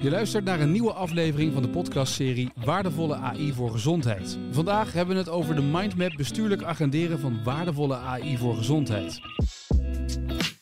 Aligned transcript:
Je 0.00 0.10
luistert 0.10 0.44
naar 0.44 0.60
een 0.60 0.72
nieuwe 0.72 0.92
aflevering 0.92 1.52
van 1.52 1.62
de 1.62 1.68
podcastserie 1.68 2.52
Waardevolle 2.64 3.14
AI 3.14 3.52
voor 3.52 3.70
Gezondheid. 3.70 4.38
Vandaag 4.50 4.92
hebben 4.92 5.14
we 5.14 5.20
het 5.20 5.30
over 5.30 5.54
de 5.54 5.62
mindmap 5.62 6.12
bestuurlijk 6.16 6.62
agenderen 6.62 7.18
van 7.18 7.44
waardevolle 7.44 7.96
AI 7.96 8.36
voor 8.36 8.56
gezondheid. 8.56 9.20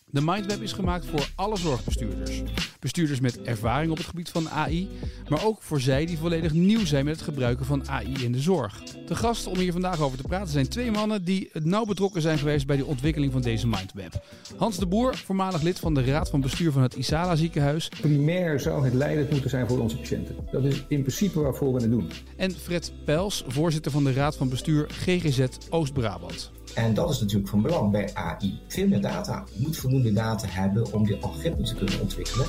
De 0.06 0.20
mindmap 0.20 0.60
is 0.60 0.72
gemaakt 0.72 1.06
voor 1.06 1.28
alle 1.34 1.56
zorgbestuurders. 1.56 2.42
Bestuurders 2.86 3.20
met 3.20 3.42
ervaring 3.42 3.90
op 3.90 3.96
het 3.96 4.06
gebied 4.06 4.28
van 4.28 4.48
AI, 4.48 4.88
maar 5.28 5.44
ook 5.44 5.62
voor 5.62 5.80
zij 5.80 6.06
die 6.06 6.18
volledig 6.18 6.52
nieuw 6.52 6.84
zijn 6.84 7.04
met 7.04 7.14
het 7.14 7.24
gebruiken 7.24 7.66
van 7.66 7.88
AI 7.88 8.24
in 8.24 8.32
de 8.32 8.40
zorg. 8.40 8.82
De 9.06 9.14
gasten 9.14 9.50
om 9.50 9.58
hier 9.58 9.72
vandaag 9.72 10.00
over 10.00 10.18
te 10.18 10.22
praten 10.22 10.48
zijn 10.48 10.68
twee 10.68 10.90
mannen 10.90 11.24
die 11.24 11.50
nauw 11.52 11.84
betrokken 11.84 12.22
zijn 12.22 12.38
geweest 12.38 12.66
bij 12.66 12.76
de 12.76 12.84
ontwikkeling 12.84 13.32
van 13.32 13.42
deze 13.42 13.66
mindmap. 13.66 14.24
Hans 14.56 14.78
de 14.78 14.86
Boer, 14.86 15.16
voormalig 15.16 15.62
lid 15.62 15.78
van 15.78 15.94
de 15.94 16.04
Raad 16.04 16.30
van 16.30 16.40
Bestuur 16.40 16.72
van 16.72 16.82
het 16.82 16.94
Isala 16.94 17.36
ziekenhuis. 17.36 17.88
Primair 17.88 18.60
zou 18.60 18.84
het 18.84 18.94
leidend 18.94 19.30
moeten 19.30 19.50
zijn 19.50 19.68
voor 19.68 19.78
onze 19.78 19.96
patiënten. 19.96 20.36
Dat 20.50 20.64
is 20.64 20.84
in 20.88 21.00
principe 21.00 21.40
waarvoor 21.40 21.72
we 21.74 21.80
het 21.80 21.90
doen. 21.90 22.10
En 22.36 22.50
Fred 22.50 22.92
Pels, 23.04 23.44
voorzitter 23.48 23.92
van 23.92 24.04
de 24.04 24.12
Raad 24.12 24.36
van 24.36 24.48
Bestuur 24.48 24.86
GGZ 24.88 25.46
Oost-Brabant. 25.70 26.55
En 26.76 26.94
dat 26.94 27.10
is 27.10 27.20
natuurlijk 27.20 27.48
van 27.48 27.62
belang 27.62 27.90
bij 27.90 28.10
AI. 28.14 28.60
Veel 28.68 28.88
meer 28.88 29.00
data. 29.00 29.44
Je 29.52 29.60
moet 29.62 29.76
voldoende 29.76 30.12
data 30.12 30.46
hebben 30.48 30.92
om 30.92 31.04
die 31.04 31.16
algoritme 31.20 31.64
te 31.64 31.74
kunnen 31.74 32.00
ontwikkelen. 32.00 32.46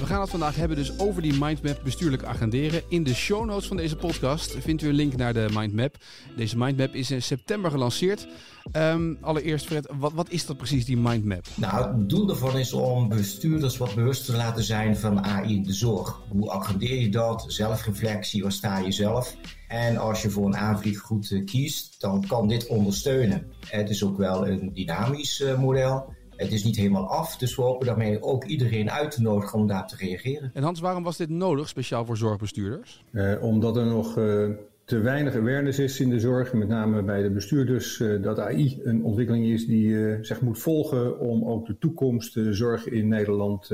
We 0.00 0.06
gaan 0.06 0.20
het 0.20 0.30
vandaag 0.30 0.56
hebben 0.56 0.76
dus 0.76 0.98
over 0.98 1.22
die 1.22 1.38
mindmap 1.38 1.80
bestuurlijk 1.84 2.24
agenderen. 2.24 2.82
In 2.88 3.04
de 3.04 3.14
show 3.14 3.44
notes 3.44 3.66
van 3.66 3.76
deze 3.76 3.96
podcast 3.96 4.56
vindt 4.58 4.82
u 4.82 4.88
een 4.88 4.94
link 4.94 5.16
naar 5.16 5.32
de 5.32 5.48
mindmap. 5.54 5.96
Deze 6.36 6.58
mindmap 6.58 6.94
is 6.94 7.10
in 7.10 7.22
september 7.22 7.70
gelanceerd. 7.70 8.28
Um, 8.72 9.18
allereerst 9.20 9.66
Fred, 9.66 9.88
wat, 9.98 10.12
wat 10.12 10.30
is 10.30 10.46
dat 10.46 10.56
precies, 10.56 10.84
die 10.84 10.96
mindmap? 10.96 11.46
Nou, 11.54 11.86
het 11.86 12.08
doel 12.08 12.26
daarvan 12.26 12.58
is 12.58 12.72
om 12.72 13.08
bestuurders 13.08 13.76
wat 13.76 13.94
bewust 13.94 14.24
te 14.24 14.36
laten 14.36 14.64
zijn 14.64 14.96
van 14.96 15.24
AI 15.24 15.54
in 15.54 15.62
de 15.62 15.72
zorg. 15.72 16.20
Hoe 16.28 16.50
agendeer 16.50 17.00
je 17.00 17.08
dat? 17.08 17.44
Zelfreflectie, 17.48 18.42
waar 18.42 18.52
sta 18.52 18.78
je 18.78 18.92
zelf? 18.92 19.36
En 19.68 19.96
als 19.96 20.22
je 20.22 20.30
voor 20.30 20.46
een 20.46 20.56
aanvlieggoed 20.56 21.42
kiest, 21.44 22.00
dan 22.00 22.26
kan 22.26 22.48
dit 22.48 22.66
ondersteunen. 22.66 23.46
Het 23.66 23.90
is 23.90 24.04
ook 24.04 24.16
wel 24.16 24.46
een 24.46 24.70
dynamisch 24.74 25.40
uh, 25.40 25.58
model. 25.58 26.14
Het 26.40 26.52
is 26.52 26.64
niet 26.64 26.76
helemaal 26.76 27.06
af, 27.06 27.36
dus 27.36 27.56
we 27.56 27.62
hopen 27.62 27.86
daarmee 27.86 28.22
ook 28.22 28.44
iedereen 28.44 28.90
uit 28.90 29.10
te 29.10 29.22
nodigen 29.22 29.58
om 29.58 29.66
daarop 29.66 29.88
te 29.88 29.96
reageren. 29.96 30.50
En 30.54 30.62
Hans, 30.62 30.80
waarom 30.80 31.02
was 31.02 31.16
dit 31.16 31.28
nodig, 31.28 31.68
speciaal 31.68 32.04
voor 32.04 32.16
zorgbestuurders? 32.16 33.04
Uh, 33.12 33.42
omdat 33.42 33.76
er 33.76 33.86
nog 33.86 34.16
uh, 34.16 34.48
te 34.90 35.00
weinig 35.00 35.34
awareness 35.34 35.78
is 35.78 36.00
in 36.00 36.10
de 36.10 36.20
zorg, 36.20 36.52
met 36.52 36.68
name 36.68 37.02
bij 37.02 37.22
de 37.22 37.30
bestuurders, 37.30 37.98
uh, 37.98 38.22
dat 38.22 38.38
AI 38.38 38.80
een 38.82 39.04
ontwikkeling 39.04 39.46
is 39.46 39.66
die 39.66 40.18
zich 40.24 40.40
moet 40.40 40.58
volgen 40.58 41.18
om 41.18 41.44
ook 41.44 41.66
de 41.66 41.78
toekomst 41.78 42.34
de 42.34 42.52
zorg 42.54 42.86
in 42.88 43.08
Nederland 43.08 43.68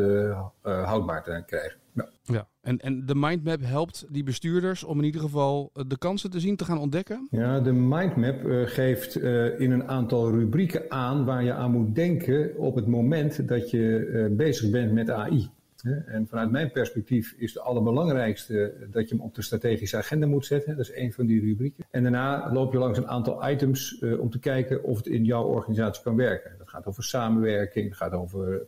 houdbaar 0.63 1.23
te 1.25 1.43
krijgen. 1.47 1.79
Ja. 1.97 2.09
ja. 2.23 2.49
En, 2.61 2.79
en 2.79 3.07
de 3.07 3.15
mindmap 3.15 3.61
helpt 3.63 4.07
die 4.09 4.25
bestuurders 4.25 4.85
om 4.85 4.99
in 4.99 5.05
ieder 5.05 5.21
geval 5.21 5.71
de 5.87 5.99
kansen 5.99 6.31
te 6.31 6.41
zien, 6.41 6.57
te 6.57 6.65
gaan 6.65 6.79
ontdekken? 6.79 7.29
Ja, 7.31 7.61
de 7.61 7.73
mindmap 7.73 8.45
uh, 8.45 8.67
geeft 8.67 9.17
uh, 9.17 9.61
in 9.61 9.71
een 9.71 9.89
aantal 9.89 10.31
rubrieken 10.31 10.91
aan 10.91 11.25
waar 11.25 11.45
je 11.45 11.53
aan 11.53 11.71
moet 11.71 11.95
denken 11.95 12.57
op 12.57 12.75
het 12.75 12.87
moment 12.87 13.49
dat 13.49 13.71
je 13.71 13.79
uh, 13.79 14.37
bezig 14.37 14.71
bent 14.71 14.93
met 14.93 15.11
AI. 15.11 15.51
En 15.95 16.27
vanuit 16.27 16.51
mijn 16.51 16.71
perspectief 16.71 17.35
is 17.37 17.55
het 17.55 17.63
allerbelangrijkste 17.63 18.87
dat 18.91 19.09
je 19.09 19.15
hem 19.15 19.25
op 19.25 19.35
de 19.35 19.43
strategische 19.43 19.97
agenda 19.97 20.27
moet 20.27 20.47
zetten. 20.47 20.77
Dat 20.77 20.89
is 20.89 20.93
één 20.93 21.13
van 21.13 21.27
die 21.27 21.41
rubrieken. 21.41 21.85
En 21.91 22.03
daarna 22.03 22.53
loop 22.53 22.73
je 22.73 22.79
langs 22.79 22.99
een 22.99 23.09
aantal 23.09 23.49
items 23.49 24.01
uh, 24.01 24.21
om 24.21 24.31
te 24.31 24.39
kijken 24.39 24.83
of 24.83 24.97
het 24.97 25.07
in 25.07 25.25
jouw 25.25 25.45
organisatie 25.45 26.03
kan 26.03 26.17
werken. 26.17 26.55
Dat 26.59 26.69
gaat 26.69 26.87
over 26.87 27.05
samenwerking, 27.05 27.89
dat 27.89 27.99
gaat 27.99 28.13
over 28.13 28.67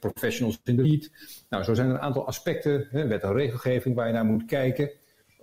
professionals 0.00 0.60
in 0.64 0.76
de 0.76 0.82
lead. 0.82 1.10
Nou, 1.48 1.64
zo 1.64 1.74
zijn 1.74 1.88
er 1.88 1.94
een 1.94 2.00
aantal 2.00 2.26
aspecten, 2.26 2.88
wet 2.90 3.22
en 3.22 3.32
regelgeving, 3.32 3.94
waar 3.94 4.06
je 4.06 4.12
naar 4.12 4.24
moet 4.24 4.44
kijken 4.44 4.90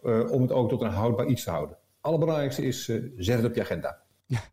uh, 0.03 0.31
om 0.31 0.41
het 0.41 0.51
ook 0.51 0.69
tot 0.69 0.81
een 0.81 0.89
houdbaar 0.89 1.25
iets 1.25 1.43
te 1.43 1.49
houden. 1.49 1.77
Allerbelangrijkste 2.01 2.61
is, 2.61 2.87
uh, 2.87 3.11
zet 3.17 3.37
het 3.37 3.45
op 3.45 3.55
je 3.55 3.61
agenda. 3.61 4.05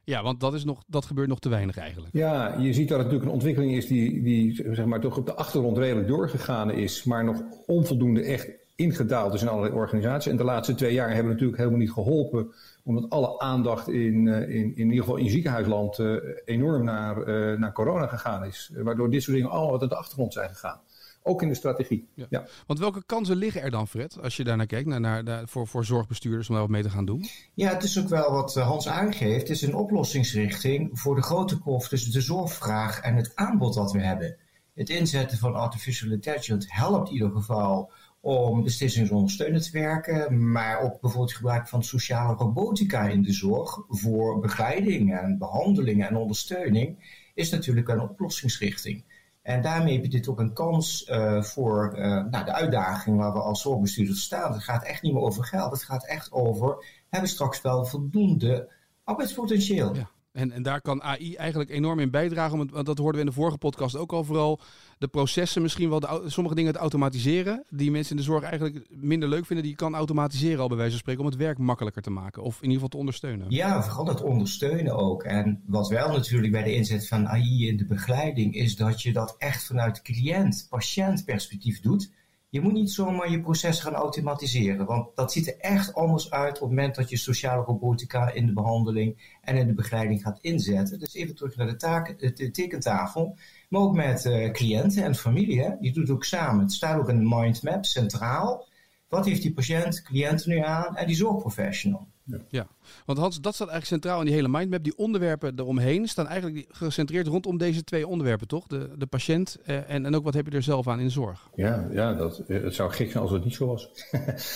Ja, 0.04 0.22
want 0.22 0.40
dat, 0.40 0.54
is 0.54 0.64
nog, 0.64 0.82
dat 0.86 1.04
gebeurt 1.04 1.28
nog 1.28 1.38
te 1.38 1.48
weinig 1.48 1.76
eigenlijk. 1.76 2.12
Ja, 2.12 2.58
je 2.58 2.72
ziet 2.72 2.88
dat 2.88 2.98
het 2.98 3.06
natuurlijk 3.06 3.24
een 3.24 3.34
ontwikkeling 3.34 3.72
is 3.72 3.86
die, 3.86 4.22
die 4.22 4.54
zeg 4.72 4.84
maar, 4.84 5.00
toch 5.00 5.16
op 5.16 5.26
de 5.26 5.34
achtergrond 5.34 5.78
redelijk 5.78 6.08
doorgegaan 6.08 6.70
is, 6.70 7.04
maar 7.04 7.24
nog 7.24 7.42
onvoldoende 7.66 8.22
echt 8.22 8.50
ingedaald 8.76 9.34
is 9.34 9.42
in 9.42 9.48
allerlei 9.48 9.74
organisaties. 9.74 10.30
En 10.30 10.36
de 10.36 10.44
laatste 10.44 10.74
twee 10.74 10.92
jaar 10.92 11.14
hebben 11.14 11.32
natuurlijk 11.32 11.58
helemaal 11.58 11.78
niet 11.78 11.92
geholpen, 11.92 12.52
omdat 12.84 13.10
alle 13.10 13.38
aandacht 13.38 13.88
in, 13.88 14.26
in, 14.28 14.76
in 14.76 14.88
ieder 14.90 14.98
geval 14.98 15.16
in 15.16 15.30
ziekenhuisland 15.30 15.98
uh, 15.98 16.16
enorm 16.44 16.84
naar, 16.84 17.28
uh, 17.28 17.58
naar 17.58 17.72
corona 17.72 18.06
gegaan 18.06 18.44
is. 18.44 18.70
Waardoor 18.74 19.10
dit 19.10 19.22
soort 19.22 19.36
dingen 19.36 19.50
allemaal 19.50 19.70
wat 19.70 19.82
aan 19.82 19.88
de 19.88 19.96
achtergrond 19.96 20.32
zijn 20.32 20.48
gegaan. 20.48 20.80
Ook 21.26 21.42
in 21.42 21.48
de 21.48 21.54
strategie. 21.54 22.08
Ja. 22.14 22.26
ja. 22.30 22.46
Want 22.66 22.78
welke 22.78 23.02
kansen 23.06 23.36
liggen 23.36 23.62
er 23.62 23.70
dan, 23.70 23.88
Fred, 23.88 24.20
als 24.22 24.36
je 24.36 24.44
daarnaar 24.44 24.66
kijkt, 24.66 24.88
naar, 24.88 25.00
naar, 25.00 25.24
naar, 25.24 25.48
voor, 25.48 25.66
voor 25.66 25.84
zorgbestuurders 25.84 26.48
om 26.48 26.54
daar 26.54 26.62
wat 26.62 26.72
mee 26.72 26.82
te 26.82 26.90
gaan 26.90 27.04
doen? 27.04 27.24
Ja, 27.54 27.72
het 27.72 27.82
is 27.82 27.98
ook 27.98 28.08
wel 28.08 28.32
wat 28.32 28.54
Hans 28.54 28.88
aangeeft. 28.88 29.40
Het 29.48 29.56
is 29.56 29.62
een 29.62 29.74
oplossingsrichting 29.74 30.90
voor 30.92 31.14
de 31.14 31.22
grote 31.22 31.60
kloof 31.60 31.88
tussen 31.88 32.12
de 32.12 32.20
zorgvraag 32.20 33.00
en 33.00 33.16
het 33.16 33.32
aanbod 33.34 33.74
dat 33.74 33.92
we 33.92 34.00
hebben. 34.00 34.36
Het 34.74 34.88
inzetten 34.90 35.38
van 35.38 35.54
artificial 35.54 36.12
intelligence 36.12 36.68
helpt 36.70 37.08
in 37.08 37.14
ieder 37.14 37.30
geval 37.30 37.92
om 38.20 38.62
beslissingsondersteunend 38.62 39.64
te 39.64 39.78
werken, 39.78 40.50
maar 40.50 40.80
ook 40.80 41.00
bijvoorbeeld 41.00 41.34
gebruik 41.34 41.68
van 41.68 41.84
sociale 41.84 42.34
robotica 42.34 43.08
in 43.08 43.22
de 43.22 43.32
zorg 43.32 43.78
voor 43.88 44.40
begeleiding 44.40 45.18
en 45.18 45.38
behandeling 45.38 46.06
en 46.06 46.16
ondersteuning 46.16 47.22
is 47.34 47.50
natuurlijk 47.50 47.88
een 47.88 48.00
oplossingsrichting. 48.00 49.04
En 49.44 49.62
daarmee 49.62 50.00
biedt 50.00 50.12
dit 50.12 50.28
ook 50.28 50.38
een 50.38 50.52
kans 50.52 51.08
uh, 51.08 51.42
voor 51.42 51.94
uh, 51.96 52.04
nou, 52.04 52.44
de 52.44 52.52
uitdaging 52.52 53.16
waar 53.16 53.32
we 53.32 53.38
als 53.38 53.62
zorgbestuurders 53.62 54.22
staan. 54.22 54.52
Het 54.52 54.62
gaat 54.62 54.84
echt 54.84 55.02
niet 55.02 55.12
meer 55.12 55.22
over 55.22 55.44
geld. 55.44 55.72
Het 55.72 55.82
gaat 55.82 56.06
echt 56.06 56.32
over, 56.32 56.68
hebben 57.08 57.28
we 57.28 57.34
straks 57.34 57.60
wel 57.60 57.84
voldoende 57.84 58.72
arbeidspotentieel? 59.04 59.92
En, 60.34 60.50
en 60.52 60.62
daar 60.62 60.80
kan 60.80 61.02
AI 61.02 61.34
eigenlijk 61.34 61.70
enorm 61.70 61.98
in 61.98 62.10
bijdragen. 62.10 62.56
Want 62.70 62.86
dat 62.86 62.98
hoorden 62.98 63.14
we 63.14 63.26
in 63.26 63.32
de 63.32 63.40
vorige 63.40 63.58
podcast 63.58 63.96
ook 63.96 64.12
al 64.12 64.24
vooral. 64.24 64.60
De 64.98 65.08
processen, 65.08 65.62
misschien 65.62 65.88
wel 65.88 66.02
sommige 66.26 66.54
dingen 66.54 66.72
te 66.72 66.78
automatiseren. 66.78 67.64
Die 67.70 67.90
mensen 67.90 68.10
in 68.10 68.16
de 68.16 68.22
zorg 68.22 68.42
eigenlijk 68.42 68.86
minder 68.90 69.28
leuk 69.28 69.46
vinden. 69.46 69.64
Die 69.64 69.74
kan 69.74 69.94
automatiseren 69.94 70.60
al 70.60 70.68
bij 70.68 70.76
wijze 70.76 70.90
van 70.90 71.00
spreken. 71.00 71.22
Om 71.22 71.28
het 71.28 71.36
werk 71.36 71.58
makkelijker 71.58 72.02
te 72.02 72.10
maken. 72.10 72.42
Of 72.42 72.54
in 72.54 72.62
ieder 72.62 72.74
geval 72.74 72.88
te 72.88 72.96
ondersteunen. 72.96 73.46
Ja, 73.50 73.82
vooral 73.82 74.04
dat 74.04 74.22
ondersteunen 74.22 74.96
ook. 74.96 75.22
En 75.22 75.62
wat 75.66 75.88
wel 75.88 76.08
natuurlijk 76.08 76.52
bij 76.52 76.62
de 76.62 76.74
inzet 76.74 77.08
van 77.08 77.28
AI 77.28 77.68
in 77.68 77.76
de 77.76 77.86
begeleiding. 77.86 78.54
Is 78.54 78.76
dat 78.76 79.02
je 79.02 79.12
dat 79.12 79.34
echt 79.38 79.64
vanuit 79.64 80.02
cliënt, 80.02 80.66
patiënt 80.70 81.24
perspectief 81.24 81.80
doet. 81.80 82.10
Je 82.54 82.60
moet 82.60 82.72
niet 82.72 82.92
zomaar 82.92 83.30
je 83.30 83.40
proces 83.40 83.80
gaan 83.80 83.94
automatiseren, 83.94 84.86
want 84.86 85.16
dat 85.16 85.32
ziet 85.32 85.46
er 85.46 85.56
echt 85.58 85.94
anders 85.94 86.30
uit 86.30 86.54
op 86.54 86.60
het 86.60 86.68
moment 86.68 86.94
dat 86.94 87.10
je 87.10 87.16
sociale 87.16 87.62
robotica 87.62 88.32
in 88.32 88.46
de 88.46 88.52
behandeling 88.52 89.36
en 89.40 89.56
in 89.56 89.66
de 89.66 89.74
begeleiding 89.74 90.22
gaat 90.22 90.38
inzetten. 90.40 90.98
Dus 90.98 91.14
even 91.14 91.34
terug 91.34 91.56
naar 91.56 91.66
de, 91.66 91.76
taak, 91.76 92.36
de 92.36 92.50
tekentafel, 92.50 93.36
maar 93.68 93.80
ook 93.80 93.94
met 93.94 94.24
uh, 94.24 94.50
cliënten 94.50 95.04
en 95.04 95.14
familie. 95.14 95.62
Hè? 95.62 95.70
Je 95.80 95.92
doet 95.92 96.08
het 96.08 96.16
ook 96.16 96.24
samen. 96.24 96.62
Het 96.62 96.72
staat 96.72 96.98
ook 96.98 97.06
de 97.06 97.12
mindmap 97.14 97.84
centraal. 97.84 98.68
Wat 99.08 99.24
heeft 99.24 99.42
die 99.42 99.52
patiënt, 99.52 100.02
cliënt 100.02 100.46
nu 100.46 100.58
aan 100.58 100.96
en 100.96 101.06
die 101.06 101.16
zorgprofessional? 101.16 102.08
Ja. 102.26 102.38
ja. 102.48 102.66
want 103.06 103.18
Hans, 103.18 103.40
dat 103.40 103.54
staat 103.54 103.68
eigenlijk 103.68 104.02
centraal 104.02 104.20
in 104.20 104.26
die 104.26 104.34
hele 104.34 104.48
mindmap. 104.48 104.84
Die 104.84 104.96
onderwerpen 104.96 105.52
eromheen 105.56 106.08
staan 106.08 106.26
eigenlijk 106.26 106.66
gecentreerd 106.68 107.26
rondom 107.26 107.58
deze 107.58 107.84
twee 107.84 108.06
onderwerpen, 108.06 108.46
toch? 108.46 108.66
De, 108.66 108.90
de 108.98 109.06
patiënt 109.06 109.58
eh, 109.64 109.90
en, 109.90 110.06
en 110.06 110.14
ook 110.14 110.24
wat 110.24 110.34
heb 110.34 110.46
je 110.46 110.56
er 110.56 110.62
zelf 110.62 110.88
aan 110.88 110.98
in 110.98 111.04
de 111.04 111.10
zorg? 111.10 111.50
Ja, 111.54 111.88
ja 111.90 112.14
dat, 112.14 112.42
het 112.46 112.74
zou 112.74 112.90
gek 112.92 113.10
zijn 113.10 113.22
als 113.22 113.32
het 113.32 113.44
niet 113.44 113.54
zo 113.54 113.66
was. 113.66 113.90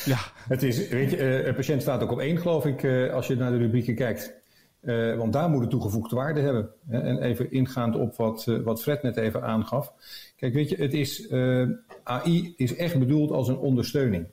ja. 0.04 0.18
Het 0.48 0.62
is, 0.62 0.88
weet 0.88 1.10
je, 1.10 1.16
uh, 1.16 1.46
een 1.46 1.54
patiënt 1.54 1.82
staat 1.82 2.02
ook 2.02 2.10
op 2.10 2.18
één, 2.18 2.38
geloof 2.38 2.66
ik, 2.66 2.82
uh, 2.82 3.12
als 3.12 3.26
je 3.26 3.36
naar 3.36 3.50
de 3.50 3.58
rubrieken 3.58 3.94
kijkt. 3.94 4.36
Uh, 4.82 5.16
want 5.16 5.32
daar 5.32 5.50
moet 5.50 5.60
het 5.60 5.70
toegevoegde 5.70 6.16
waarde 6.16 6.40
hebben. 6.40 6.70
En 6.88 7.22
even 7.22 7.50
ingaand 7.50 7.96
op 7.96 8.16
wat, 8.16 8.44
wat 8.64 8.82
Fred 8.82 9.02
net 9.02 9.16
even 9.16 9.42
aangaf. 9.42 9.92
Kijk, 10.36 10.54
weet 10.54 10.68
je, 10.68 10.76
het 10.76 10.94
is, 10.94 11.30
uh, 11.30 11.68
AI 12.02 12.54
is 12.56 12.76
echt 12.76 12.98
bedoeld 12.98 13.30
als 13.30 13.48
een 13.48 13.58
ondersteuning. 13.58 14.26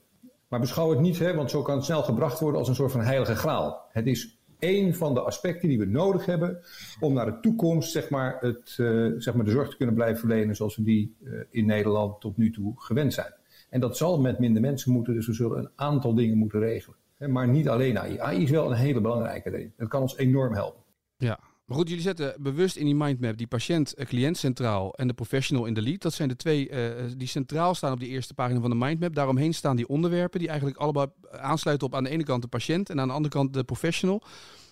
Maar 0.55 0.63
beschouw 0.63 0.89
het 0.89 0.99
niet, 0.99 1.19
hè, 1.19 1.35
want 1.35 1.51
zo 1.51 1.61
kan 1.61 1.75
het 1.75 1.85
snel 1.85 2.03
gebracht 2.03 2.39
worden 2.39 2.59
als 2.59 2.69
een 2.69 2.75
soort 2.75 2.91
van 2.91 3.01
heilige 3.01 3.35
graal. 3.35 3.85
Het 3.91 4.07
is 4.07 4.37
één 4.59 4.95
van 4.95 5.13
de 5.13 5.21
aspecten 5.21 5.69
die 5.69 5.79
we 5.79 5.85
nodig 5.85 6.25
hebben 6.25 6.59
om 6.99 7.13
naar 7.13 7.25
de 7.25 7.39
toekomst 7.39 7.91
zeg 7.91 8.09
maar, 8.09 8.37
het, 8.39 8.77
uh, 8.77 9.13
zeg 9.17 9.33
maar 9.33 9.45
de 9.45 9.51
zorg 9.51 9.69
te 9.69 9.77
kunnen 9.77 9.95
blijven 9.95 10.19
verlenen 10.19 10.55
zoals 10.55 10.75
we 10.75 10.83
die 10.83 11.15
uh, 11.23 11.39
in 11.49 11.65
Nederland 11.65 12.21
tot 12.21 12.37
nu 12.37 12.51
toe 12.51 12.73
gewend 12.75 13.13
zijn. 13.13 13.33
En 13.69 13.79
dat 13.79 13.97
zal 13.97 14.21
met 14.21 14.39
minder 14.39 14.61
mensen 14.61 14.91
moeten, 14.91 15.13
dus 15.13 15.27
we 15.27 15.33
zullen 15.33 15.57
een 15.57 15.69
aantal 15.75 16.13
dingen 16.13 16.37
moeten 16.37 16.59
regelen. 16.59 16.97
Maar 17.17 17.47
niet 17.47 17.69
alleen 17.69 17.99
AI. 17.99 18.19
AI 18.19 18.43
is 18.43 18.49
wel 18.49 18.71
een 18.71 18.77
hele 18.77 19.01
belangrijke 19.01 19.49
ding. 19.49 19.71
Dat 19.77 19.87
kan 19.87 20.01
ons 20.01 20.17
enorm 20.17 20.53
helpen. 20.53 20.83
Ja, 21.17 21.39
maar 21.65 21.77
goed, 21.77 21.87
jullie 21.87 22.03
zetten 22.03 22.35
bewust 22.39 22.75
in 22.75 22.85
die 22.85 22.95
mindmap 22.95 23.37
die 23.37 23.47
patiënt-cliënt 23.47 24.37
centraal 24.37 24.93
en 24.93 25.07
de 25.07 25.13
professional 25.13 25.65
in 25.65 25.73
de 25.73 25.81
lead. 25.81 26.01
Dat 26.01 26.13
zijn 26.13 26.29
de 26.29 26.35
twee 26.35 26.69
uh, 26.69 26.77
die 27.17 27.27
centraal 27.27 27.75
staan 27.75 27.91
op 27.91 27.99
die 27.99 28.09
eerste 28.09 28.33
pagina 28.33 28.59
van 28.59 28.69
de 28.69 28.75
mindmap. 28.75 29.15
Daaromheen 29.15 29.53
staan 29.53 29.75
die 29.75 29.87
onderwerpen 29.87 30.39
die 30.39 30.47
eigenlijk 30.47 30.77
allebei 30.77 31.07
aansluiten 31.31 31.87
op 31.87 31.95
aan 31.95 32.03
de 32.03 32.09
ene 32.09 32.23
kant 32.23 32.41
de 32.41 32.47
patiënt 32.47 32.89
en 32.89 32.99
aan 32.99 33.07
de 33.07 33.13
andere 33.13 33.33
kant 33.33 33.53
de 33.53 33.63
professional. 33.63 34.23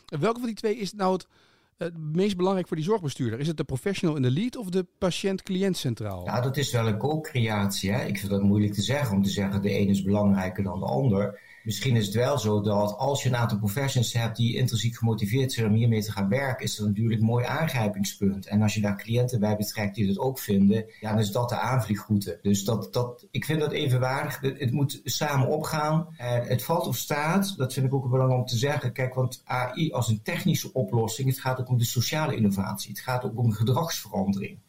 Welke 0.06 0.40
van 0.40 0.48
die 0.48 0.56
twee 0.56 0.76
is 0.76 0.94
nou 0.94 1.14
het, 1.14 1.28
het 1.78 1.98
meest 1.98 2.38
belangrijk 2.38 2.68
voor 2.68 2.78
die 2.78 2.86
zorgbestuurder? 2.86 3.40
Is 3.40 3.48
het 3.48 3.58
de 3.58 3.64
professional 3.64 4.16
in 4.16 4.22
de 4.22 4.32
lead 4.32 4.56
of 4.56 4.70
de 4.70 4.86
patiënt-cliënt 4.98 5.78
centraal? 5.78 6.26
Ja, 6.26 6.42
dat 6.42 6.58
is 6.58 6.72
wel 6.72 6.88
een 6.88 6.98
co-creatie. 6.98 7.92
Ik 7.92 8.18
vind 8.18 8.32
dat 8.32 8.42
moeilijk 8.42 8.74
te 8.74 8.82
zeggen 8.82 9.16
om 9.16 9.24
te 9.24 9.30
zeggen 9.30 9.62
de 9.62 9.80
een 9.80 9.88
is 9.88 10.04
belangrijker 10.04 10.64
dan 10.64 10.80
de 10.80 10.86
ander. 10.86 11.40
Misschien 11.64 11.96
is 11.96 12.06
het 12.06 12.16
wel 12.16 12.38
zo 12.38 12.62
dat 12.62 12.98
als 12.98 13.24
je 13.24 13.30
een 13.30 13.36
aantal 13.36 13.58
professionals 13.58 14.14
hebt 14.14 14.38
die 14.38 14.56
intrinsiek 14.56 14.98
gemotiveerd 14.98 15.52
zijn 15.52 15.68
om 15.68 15.74
hiermee 15.74 16.04
te 16.04 16.12
gaan 16.12 16.30
werken, 16.30 16.66
is 16.66 16.76
dat 16.76 16.88
natuurlijk 16.88 17.20
een 17.20 17.26
mooi 17.26 17.46
aangrijpingspunt. 17.46 18.46
En 18.46 18.62
als 18.62 18.74
je 18.74 18.82
daar 18.82 18.98
cliënten 18.98 19.40
bij 19.40 19.56
betrekt 19.56 19.96
die 19.96 20.08
dat 20.08 20.18
ook 20.18 20.40
vinden, 20.40 20.86
ja, 21.00 21.10
dan 21.10 21.20
is 21.20 21.32
dat 21.32 21.50
de 21.50 21.60
aanvliegroute. 21.60 22.40
Dus 22.42 22.64
dat, 22.66 22.94
dat, 22.94 23.28
ik 23.32 23.46
vind 23.46 23.60
dat 23.60 23.72
evenwaardig. 23.72 24.40
Het, 24.42 24.72
moet 24.72 25.02
samen 25.04 25.48
opgaan. 25.48 26.08
Het 26.18 26.64
valt 26.64 26.88
of 26.88 26.98
staat, 26.98 27.58
dat 27.58 27.74
vind 27.74 27.86
ik 27.86 27.94
ook 27.94 28.10
belangrijk 28.10 28.42
om 28.42 28.48
te 28.48 28.58
zeggen. 28.58 28.94
Kijk, 28.94 29.14
want 29.14 29.42
AI 29.46 29.92
als 29.92 30.08
een 30.08 30.22
technische 30.22 30.74
oplossing, 30.74 31.28
het 31.28 31.40
gaat 31.40 31.60
ook 31.60 31.70
om 31.70 31.78
de 31.78 31.86
sociale 31.86 32.36
innovatie. 32.36 32.90
Het 32.90 33.00
gaat 33.00 33.24
ook 33.24 33.38
om 33.38 33.52
gedragsverandering. 33.52 34.60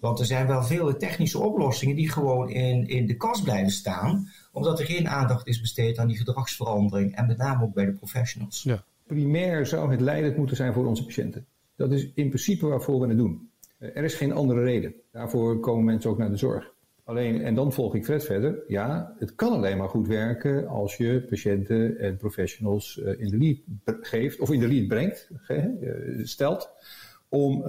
Want 0.00 0.18
er 0.18 0.26
zijn 0.26 0.46
wel 0.46 0.62
vele 0.62 0.96
technische 0.96 1.38
oplossingen 1.38 1.96
die 1.96 2.10
gewoon 2.10 2.50
in, 2.50 2.88
in 2.88 3.06
de 3.06 3.16
kast 3.16 3.42
blijven 3.42 3.72
staan 3.72 4.28
omdat 4.52 4.78
er 4.78 4.86
geen 4.86 5.08
aandacht 5.08 5.46
is 5.46 5.60
besteed 5.60 5.98
aan 5.98 6.08
die 6.08 6.16
gedragsverandering 6.16 7.16
en 7.16 7.26
met 7.26 7.36
name 7.36 7.64
ook 7.64 7.74
bij 7.74 7.84
de 7.84 7.92
professionals. 7.92 8.62
Ja. 8.62 8.84
Primair 9.06 9.66
zou 9.66 9.90
het 9.90 10.00
leidend 10.00 10.36
moeten 10.36 10.56
zijn 10.56 10.72
voor 10.72 10.86
onze 10.86 11.04
patiënten. 11.04 11.46
Dat 11.76 11.92
is 11.92 12.02
in 12.14 12.28
principe 12.28 12.66
waarvoor 12.66 13.00
we 13.00 13.06
het 13.06 13.16
doen. 13.16 13.50
Eh, 13.78 13.96
er 13.96 14.04
is 14.04 14.14
geen 14.14 14.32
andere 14.32 14.62
reden. 14.62 14.94
Daarvoor 15.10 15.60
komen 15.60 15.84
mensen 15.84 16.10
ook 16.10 16.18
naar 16.18 16.30
de 16.30 16.36
zorg. 16.36 16.70
Alleen, 17.04 17.42
en 17.42 17.54
dan 17.54 17.72
volg 17.72 17.94
ik 17.94 18.04
Fred 18.04 18.24
verder. 18.24 18.62
Ja, 18.68 19.14
het 19.18 19.34
kan 19.34 19.52
alleen 19.52 19.76
maar 19.76 19.88
goed 19.88 20.06
werken 20.06 20.66
als 20.66 20.96
je 20.96 21.26
patiënten 21.28 21.98
en 21.98 22.16
professionals 22.16 23.00
eh, 23.00 23.20
in 23.20 23.28
de 23.30 23.38
lead 23.38 23.98
geeft, 24.00 24.40
of 24.40 24.50
in 24.50 24.60
de 24.60 24.68
lead 24.68 24.88
brengt, 24.88 25.30
eh, 25.46 25.64
stelt, 26.22 26.70
om, 27.28 27.62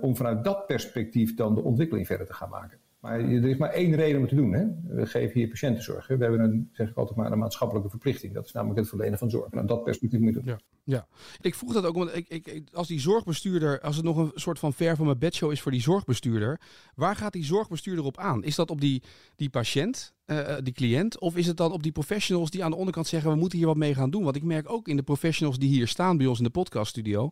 om 0.00 0.16
vanuit 0.16 0.44
dat 0.44 0.66
perspectief 0.66 1.34
dan 1.34 1.54
de 1.54 1.62
ontwikkeling 1.62 2.06
verder 2.06 2.26
te 2.26 2.32
gaan 2.32 2.48
maken. 2.48 2.78
Maar 2.98 3.20
er 3.20 3.48
is 3.48 3.56
maar 3.56 3.70
één 3.70 3.94
reden 3.94 4.14
om 4.14 4.20
het 4.20 4.30
te 4.30 4.36
doen. 4.36 4.52
Hè? 4.52 4.64
We 4.86 5.06
geven 5.06 5.38
hier 5.38 5.48
patiëntenzorg. 5.48 6.06
Hè? 6.06 6.16
We 6.16 6.22
hebben 6.22 6.40
een, 6.40 6.68
zeg 6.72 6.88
ik 6.88 6.96
altijd 6.96 7.16
maar, 7.16 7.32
een 7.32 7.38
maatschappelijke 7.38 7.90
verplichting. 7.90 8.34
Dat 8.34 8.44
is 8.44 8.52
namelijk 8.52 8.78
het 8.78 8.88
verlenen 8.88 9.18
van 9.18 9.30
zorg. 9.30 9.52
En 9.52 9.66
dat 9.66 9.84
perspectief 9.84 10.20
moet 10.20 10.34
je 10.34 10.40
doen. 10.40 10.44
Ja, 10.44 10.58
ja. 10.84 11.06
Ik 11.40 11.54
vroeg 11.54 11.72
dat 11.72 11.84
ook, 11.84 11.94
omdat 11.94 12.16
ik, 12.16 12.62
als 12.72 12.88
die 12.88 13.00
zorgbestuurder, 13.00 13.80
als 13.80 13.96
het 13.96 14.04
nog 14.04 14.16
een 14.16 14.30
soort 14.34 14.58
van 14.58 14.72
ver 14.72 14.96
van 14.96 15.06
mijn 15.06 15.18
bedshow 15.18 15.52
is 15.52 15.60
voor 15.60 15.72
die 15.72 15.80
zorgbestuurder, 15.80 16.60
waar 16.94 17.16
gaat 17.16 17.32
die 17.32 17.44
zorgbestuurder 17.44 18.04
op 18.04 18.18
aan? 18.18 18.44
Is 18.44 18.54
dat 18.54 18.70
op 18.70 18.80
die, 18.80 19.02
die 19.36 19.50
patiënt, 19.50 20.14
uh, 20.26 20.56
die 20.62 20.72
cliënt, 20.72 21.18
of 21.18 21.36
is 21.36 21.46
het 21.46 21.56
dan 21.56 21.72
op 21.72 21.82
die 21.82 21.92
professionals 21.92 22.50
die 22.50 22.64
aan 22.64 22.70
de 22.70 22.76
onderkant 22.76 23.06
zeggen, 23.06 23.30
we 23.30 23.36
moeten 23.36 23.58
hier 23.58 23.66
wat 23.66 23.76
mee 23.76 23.94
gaan 23.94 24.10
doen? 24.10 24.24
Want 24.24 24.36
ik 24.36 24.44
merk 24.44 24.70
ook 24.70 24.88
in 24.88 24.96
de 24.96 25.02
professionals 25.02 25.58
die 25.58 25.68
hier 25.68 25.88
staan 25.88 26.16
bij 26.16 26.26
ons 26.26 26.38
in 26.38 26.44
de 26.44 26.50
podcaststudio, 26.50 27.30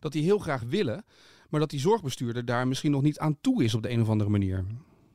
dat 0.00 0.12
die 0.12 0.22
heel 0.22 0.38
graag 0.38 0.62
willen, 0.62 1.04
maar 1.48 1.60
dat 1.60 1.70
die 1.70 1.80
zorgbestuurder 1.80 2.44
daar 2.44 2.68
misschien 2.68 2.90
nog 2.90 3.02
niet 3.02 3.18
aan 3.18 3.40
toe 3.40 3.64
is 3.64 3.74
op 3.74 3.82
de 3.82 3.90
een 3.90 4.00
of 4.00 4.08
andere 4.08 4.30
manier. 4.30 4.64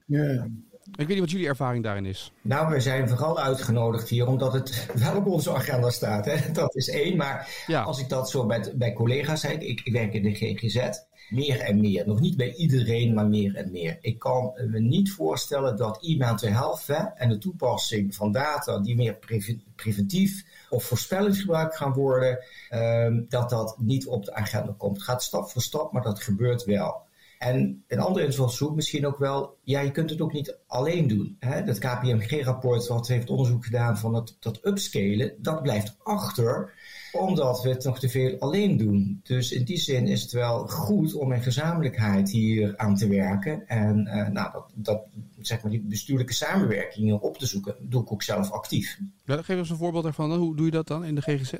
Ja. 0.06 0.48
Ik 0.92 0.98
weet 0.98 1.08
niet 1.08 1.20
wat 1.20 1.32
jullie 1.32 1.48
ervaring 1.48 1.84
daarin 1.84 2.06
is. 2.06 2.32
Nou, 2.42 2.74
we 2.74 2.80
zijn 2.80 3.10
vooral 3.10 3.40
uitgenodigd 3.40 4.10
hier 4.10 4.28
omdat 4.28 4.54
het 4.54 4.88
wel 5.04 5.16
op 5.16 5.26
onze 5.26 5.54
agenda 5.54 5.90
staat. 5.90 6.26
Hè? 6.26 6.52
Dat 6.52 6.76
is 6.76 6.90
één. 6.90 7.18
Maar 7.18 7.66
als 7.86 8.00
ik 8.00 8.10
dat 8.10 8.30
zo 8.30 8.46
bij, 8.46 8.74
bij 8.76 8.94
collega's 8.94 9.42
zeg, 9.42 9.52
ik, 9.52 9.82
ik 9.84 9.94
werk 9.94 10.14
in 10.14 10.24
de 10.24 10.34
GGZ, 10.34 10.90
meer 11.30 11.60
en 11.60 11.80
meer. 11.80 12.08
Nog 12.08 12.20
niet 12.20 12.38
bij 12.38 12.54
iedereen, 12.54 13.14
maar 13.14 13.28
meer 13.28 13.56
en 13.56 13.72
meer. 13.72 13.98
Ik 14.02 14.20
kan 14.20 14.52
me 14.68 14.80
niet 14.80 15.12
voorstellen 15.12 15.78
dat 15.78 15.98
iemand 16.02 16.38
te 16.38 16.48
helpen 16.48 17.18
en 17.18 17.30
de 17.30 17.38
toepassing 17.38 18.16
van 18.16 18.32
data 18.32 18.80
die 18.80 18.96
meer 18.96 19.18
preventief 19.76 20.44
of 20.70 20.84
voorspellingsgebruik 20.84 21.76
gaan 21.76 21.94
worden, 21.94 22.40
ehm, 22.70 23.22
dat 23.30 23.50
dat 23.50 23.76
niet 23.80 24.08
op 24.08 24.26
de 24.26 24.34
agenda 24.34 24.76
komt. 24.78 24.96
Het 24.96 25.06
gaat 25.06 25.24
stap 25.24 25.50
voor 25.50 25.62
stap, 25.62 25.92
maar 25.92 26.04
dat 26.04 26.22
gebeurt 26.22 26.64
wel. 26.66 27.10
En 27.42 27.84
een 27.88 28.00
andere 28.00 28.26
invalshoek 28.26 28.76
misschien 28.76 29.08
ook 29.08 29.18
wel, 29.18 29.58
ja, 29.64 29.80
je 29.80 29.92
kunt 29.92 30.10
het 30.10 30.22
ook 30.22 30.34
niet 30.34 30.58
alleen 30.68 31.08
doen. 31.08 31.36
Hè? 31.40 31.64
Dat 31.64 31.80
KPMG-rapport 31.80 32.88
wat 32.88 33.08
heeft 33.08 33.30
onderzoek 33.30 33.66
gedaan 33.66 33.98
van 33.98 34.14
het, 34.14 34.36
dat 34.40 34.60
upscalen, 34.66 35.34
dat 35.38 35.62
blijft 35.62 35.96
achter, 36.04 36.74
omdat 37.12 37.62
we 37.62 37.70
het 37.70 37.84
nog 37.84 38.00
te 38.00 38.10
veel 38.10 38.40
alleen 38.40 38.78
doen. 38.78 39.20
Dus 39.24 39.52
in 39.52 39.64
die 39.64 39.78
zin 39.78 40.08
is 40.08 40.22
het 40.22 40.32
wel 40.32 40.68
goed 40.68 41.14
om 41.14 41.32
in 41.32 41.42
gezamenlijkheid 41.42 42.30
hier 42.30 42.78
aan 42.78 42.96
te 42.96 43.08
werken. 43.08 43.68
En 43.68 44.08
uh, 44.08 44.28
nou, 44.28 44.52
dat, 44.52 44.72
dat, 44.74 45.02
zeg 45.40 45.62
maar 45.62 45.72
die 45.72 45.82
bestuurlijke 45.82 46.34
samenwerkingen 46.34 47.22
op 47.22 47.38
te 47.38 47.46
zoeken, 47.46 47.76
doe 47.80 48.02
ik 48.02 48.12
ook 48.12 48.24
zelf 48.24 48.52
actief. 48.52 49.00
Ja, 49.26 49.42
geef 49.42 49.58
eens 49.58 49.70
een 49.70 49.78
voorbeeld 49.78 50.04
daarvan. 50.04 50.34
Hoe 50.34 50.56
doe 50.56 50.66
je 50.66 50.72
dat 50.72 50.88
dan 50.88 51.06
in 51.06 51.16
de 51.16 51.22
GGZ? 51.22 51.54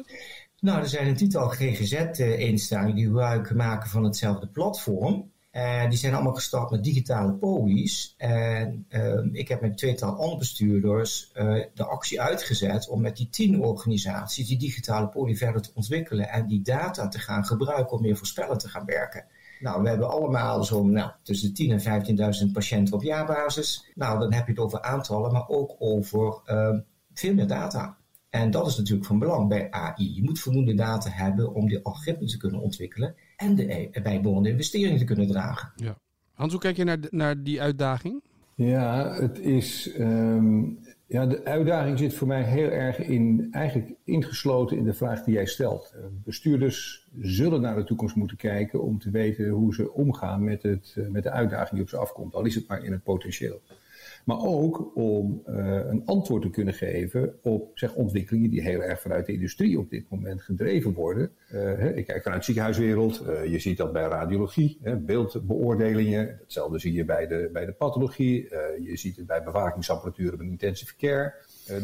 Nou, 0.60 0.80
er 0.80 0.90
zijn 0.90 1.08
een 1.08 1.16
tiental 1.16 1.48
GGZ-instellingen 1.48 2.96
die 2.96 3.06
gebruik 3.06 3.54
maken 3.54 3.90
van 3.90 4.04
hetzelfde 4.04 4.48
platform. 4.48 5.31
En 5.52 5.90
die 5.90 6.00
zijn 6.00 6.14
allemaal 6.14 6.34
gestart 6.34 6.72
met 6.72 6.84
digitale 6.84 7.34
polies. 7.34 8.14
En 8.18 8.86
uh, 8.90 9.26
ik 9.32 9.48
heb 9.48 9.62
met 9.62 9.78
tweetal 9.78 10.16
andere 10.16 10.38
bestuurders 10.38 11.32
uh, 11.36 11.64
de 11.74 11.86
actie 11.86 12.22
uitgezet 12.22 12.90
om 12.90 13.02
met 13.02 13.18
die 13.18 13.30
tien 13.30 13.62
organisaties 13.62 14.48
die 14.48 14.58
digitale 14.58 15.08
poli 15.08 15.38
verder 15.38 15.62
te 15.62 15.72
ontwikkelen 15.74 16.30
en 16.30 16.48
die 16.48 16.62
data 16.62 17.08
te 17.08 17.20
gaan 17.20 17.46
gebruiken 17.46 17.98
om 17.98 18.02
meer 18.02 18.18
voorspellend 18.18 18.60
te 18.60 18.70
gaan 18.70 18.86
werken. 18.86 19.26
Nou, 19.60 19.82
we 19.82 19.90
hebben 19.90 20.10
allemaal 20.10 20.64
zo'n 20.64 20.92
nou, 20.92 21.12
tussen 21.24 21.54
de 21.54 21.80
10.000 21.80 21.86
en 21.86 22.48
15.000 22.48 22.52
patiënten 22.54 22.94
op 22.94 23.04
jaarbasis. 23.04 23.92
Nou, 23.96 24.20
dan 24.20 24.34
heb 24.34 24.46
je 24.46 24.52
het 24.52 24.62
over 24.62 24.82
aantallen, 24.82 25.32
maar 25.32 25.48
ook 25.48 25.76
over 25.80 26.42
uh, 26.46 26.78
veel 27.14 27.34
meer 27.34 27.48
data. 27.48 27.98
En 28.30 28.52
dat 28.52 28.68
is 28.68 28.78
natuurlijk 28.78 29.08
van 29.08 29.20
belang 29.20 29.48
bij 29.48 29.72
AI. 29.72 30.16
Je 30.16 30.24
moet 30.24 30.40
voldoende 30.40 30.74
data 30.74 31.10
hebben 31.10 31.54
om 31.54 31.68
die 31.68 31.84
algoritme 31.84 32.28
te 32.28 32.38
kunnen 32.38 32.62
ontwikkelen 32.62 33.16
en 33.42 33.56
de 33.56 34.00
bijbehorende 34.04 34.50
investeringen 34.50 34.98
te 34.98 35.06
kunnen 35.06 35.28
dragen. 35.28 35.72
Ja. 35.76 35.98
Hans, 36.34 36.52
hoe 36.52 36.62
kijk 36.62 36.78
je 36.78 36.84
naar, 36.84 36.98
naar 37.10 37.44
die 37.44 37.62
uitdaging? 37.62 38.22
Ja, 38.56 39.14
het 39.14 39.40
is. 39.40 39.92
Ehm, 39.92 40.64
ja, 41.08 41.26
de 41.26 41.46
uitdaging 41.46 42.00
zit 42.00 42.14
voor 42.14 42.28
mij 42.28 42.44
heel 42.44 42.70
erg 42.70 42.98
in, 42.98 43.48
eigenlijk 43.52 43.94
ingesloten 44.04 44.78
in 44.78 44.84
de 44.84 44.94
vraag 44.94 45.24
die 45.24 45.34
jij 45.34 45.46
stelt. 45.46 45.94
Eh, 45.96 46.02
bestuurders 46.24 47.08
zullen 47.20 47.62
naar 47.62 47.76
de 47.76 47.84
toekomst 47.84 48.16
moeten 48.16 48.38
kijken 48.38 48.84
om 48.84 49.00
te 49.00 49.10
weten 49.10 49.50
hoe 49.50 49.74
ze 49.74 49.94
omgaan 49.94 50.44
met, 50.44 50.64
het, 50.64 50.96
eh, 50.98 51.08
met 51.08 51.24
de 51.24 51.32
uitdaging 51.32 51.72
die 51.72 51.82
op 51.82 51.90
ze 51.90 51.98
afkomt, 51.98 52.36
al 52.36 52.46
is 52.46 52.56
het 52.56 52.68
maar 52.68 52.84
in 52.84 52.92
het 52.92 53.04
potentieel. 53.04 53.62
Maar 54.26 54.40
ook 54.40 54.96
om 54.96 55.42
uh, 55.48 55.56
een 55.90 56.02
antwoord 56.06 56.42
te 56.42 56.50
kunnen 56.50 56.74
geven 56.74 57.34
op 57.42 57.72
zeg, 57.74 57.96
ontwikkelingen 57.96 58.50
die 58.50 58.62
heel 58.62 58.82
erg 58.82 59.02
vanuit 59.02 59.26
de 59.26 59.34
industrie 59.34 59.80
op 59.80 59.90
dit 59.90 60.06
moment 60.10 60.42
gedreven 60.42 60.94
worden. 60.94 61.32
Hè, 61.48 61.94
ik 61.94 62.06
kijk 62.06 62.24
vanuit 62.24 62.40
de 62.40 62.46
ziekenhuiswereld. 62.46 63.24
Uh, 63.28 63.46
je 63.46 63.60
ziet 63.60 63.78
dat 63.78 63.94
bij 63.94 64.08
radiologie, 64.08 64.78
hè, 64.82 64.98
beeldbeoordelingen. 64.98 66.38
Hetzelfde 66.42 66.80
zie 66.80 66.94
je 66.94 67.06
bij 67.06 67.28
de, 67.28 67.50
bij 67.54 67.66
de 67.66 67.74
pathologie. 67.74 68.50
je 68.84 68.98
ziet 68.98 69.16
het 69.16 69.26
bij 69.26 69.44
bewakingsapparatuur 69.44 70.34
op 70.34 70.42
intensive 70.42 70.96
care. 70.96 71.34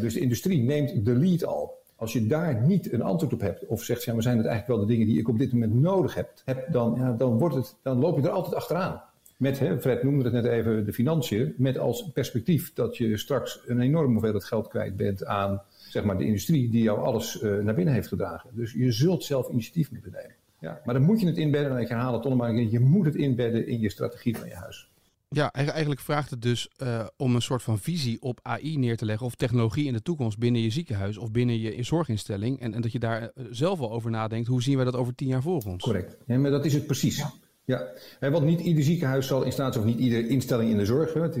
dus 0.00 0.14
de 0.14 0.20
industrie 0.20 0.62
neemt 0.62 1.04
de 1.04 1.14
lead 1.14 1.44
al. 1.44 1.76
Als 1.98 2.12
je 2.12 2.26
daar 2.26 2.62
niet 2.62 2.92
een 2.92 3.02
antwoord 3.02 3.32
op 3.32 3.40
hebt, 3.40 3.66
of 3.66 3.82
zegt, 3.82 4.04
ja, 4.04 4.12
maar 4.12 4.22
zijn 4.22 4.36
het 4.36 4.46
eigenlijk 4.46 4.78
wel 4.78 4.86
de 4.86 4.92
dingen 4.92 5.06
die 5.06 5.18
ik 5.18 5.28
op 5.28 5.38
dit 5.38 5.52
moment 5.52 5.74
nodig 5.74 6.14
heb, 6.14 6.30
heb 6.44 6.72
dan, 6.72 6.94
ja, 6.98 7.12
dan, 7.12 7.38
wordt 7.38 7.54
het, 7.54 7.76
dan 7.82 7.98
loop 7.98 8.16
je 8.16 8.22
er 8.22 8.30
altijd 8.30 8.54
achteraan. 8.54 9.02
Met, 9.38 9.58
hè, 9.58 9.80
Fred 9.80 10.02
noemde 10.02 10.24
het 10.24 10.32
net 10.32 10.44
even, 10.44 10.84
de 10.84 10.92
financiën. 10.92 11.54
Met 11.56 11.78
als 11.78 12.10
perspectief 12.12 12.72
dat 12.72 12.96
je 12.96 13.16
straks 13.16 13.60
een 13.66 13.80
enorme 13.80 14.12
hoeveelheid 14.12 14.44
geld 14.44 14.68
kwijt 14.68 14.96
bent 14.96 15.24
aan 15.24 15.62
zeg 15.88 16.04
maar, 16.04 16.18
de 16.18 16.24
industrie 16.24 16.70
die 16.70 16.82
jou 16.82 17.00
alles 17.00 17.42
uh, 17.42 17.58
naar 17.58 17.74
binnen 17.74 17.94
heeft 17.94 18.08
gedragen. 18.08 18.50
Dus 18.52 18.72
je 18.72 18.92
zult 18.92 19.24
zelf 19.24 19.48
initiatief 19.48 19.90
moeten 19.90 20.12
nemen. 20.12 20.34
Ja, 20.60 20.80
maar 20.84 20.94
dan 20.94 21.02
moet 21.02 21.20
je 21.20 21.26
het 21.26 21.36
inbedden, 21.36 21.72
en 21.72 21.78
ik 21.78 21.88
herhaal 21.88 22.12
het 22.12 22.22
toch 22.22 22.36
maar 22.36 22.48
een 22.48 22.70
je 22.70 22.80
moet 22.80 23.04
het 23.04 23.14
inbedden 23.14 23.66
in 23.66 23.80
je 23.80 23.90
strategie 23.90 24.36
van 24.36 24.48
je 24.48 24.54
huis. 24.54 24.90
Ja, 25.30 25.52
eigenlijk 25.52 26.00
vraagt 26.00 26.30
het 26.30 26.42
dus 26.42 26.68
uh, 26.82 27.06
om 27.16 27.34
een 27.34 27.42
soort 27.42 27.62
van 27.62 27.78
visie 27.78 28.22
op 28.22 28.40
AI 28.42 28.78
neer 28.78 28.96
te 28.96 29.04
leggen 29.04 29.26
of 29.26 29.34
technologie 29.34 29.86
in 29.86 29.92
de 29.92 30.02
toekomst 30.02 30.38
binnen 30.38 30.62
je 30.62 30.70
ziekenhuis 30.70 31.18
of 31.18 31.30
binnen 31.30 31.58
je 31.58 31.82
zorginstelling. 31.82 32.60
En, 32.60 32.74
en 32.74 32.80
dat 32.80 32.92
je 32.92 32.98
daar 32.98 33.22
eh, 33.22 33.44
zelf 33.50 33.78
wel 33.78 33.92
over 33.92 34.10
nadenkt, 34.10 34.48
hoe 34.48 34.62
zien 34.62 34.76
wij 34.76 34.84
dat 34.84 34.96
over 34.96 35.14
tien 35.14 35.28
jaar 35.28 35.42
voor 35.42 35.62
ons? 35.64 35.82
Correct. 35.82 36.16
Ja, 36.26 36.38
maar 36.38 36.50
dat 36.50 36.64
is 36.64 36.74
het 36.74 36.86
precies. 36.86 37.16
Ja. 37.16 37.32
Ja, 37.68 37.88
want 38.20 38.44
niet 38.44 38.60
ieder 38.60 38.84
ziekenhuis 38.84 39.26
zal 39.26 39.42
in 39.42 39.52
staat 39.52 39.72
zijn, 39.72 39.84
of 39.84 39.90
niet 39.90 40.00
iedere 40.00 40.28
instelling 40.28 40.70
in 40.70 40.76
de 40.76 40.84
zorg, 40.84 41.14
het 41.14 41.36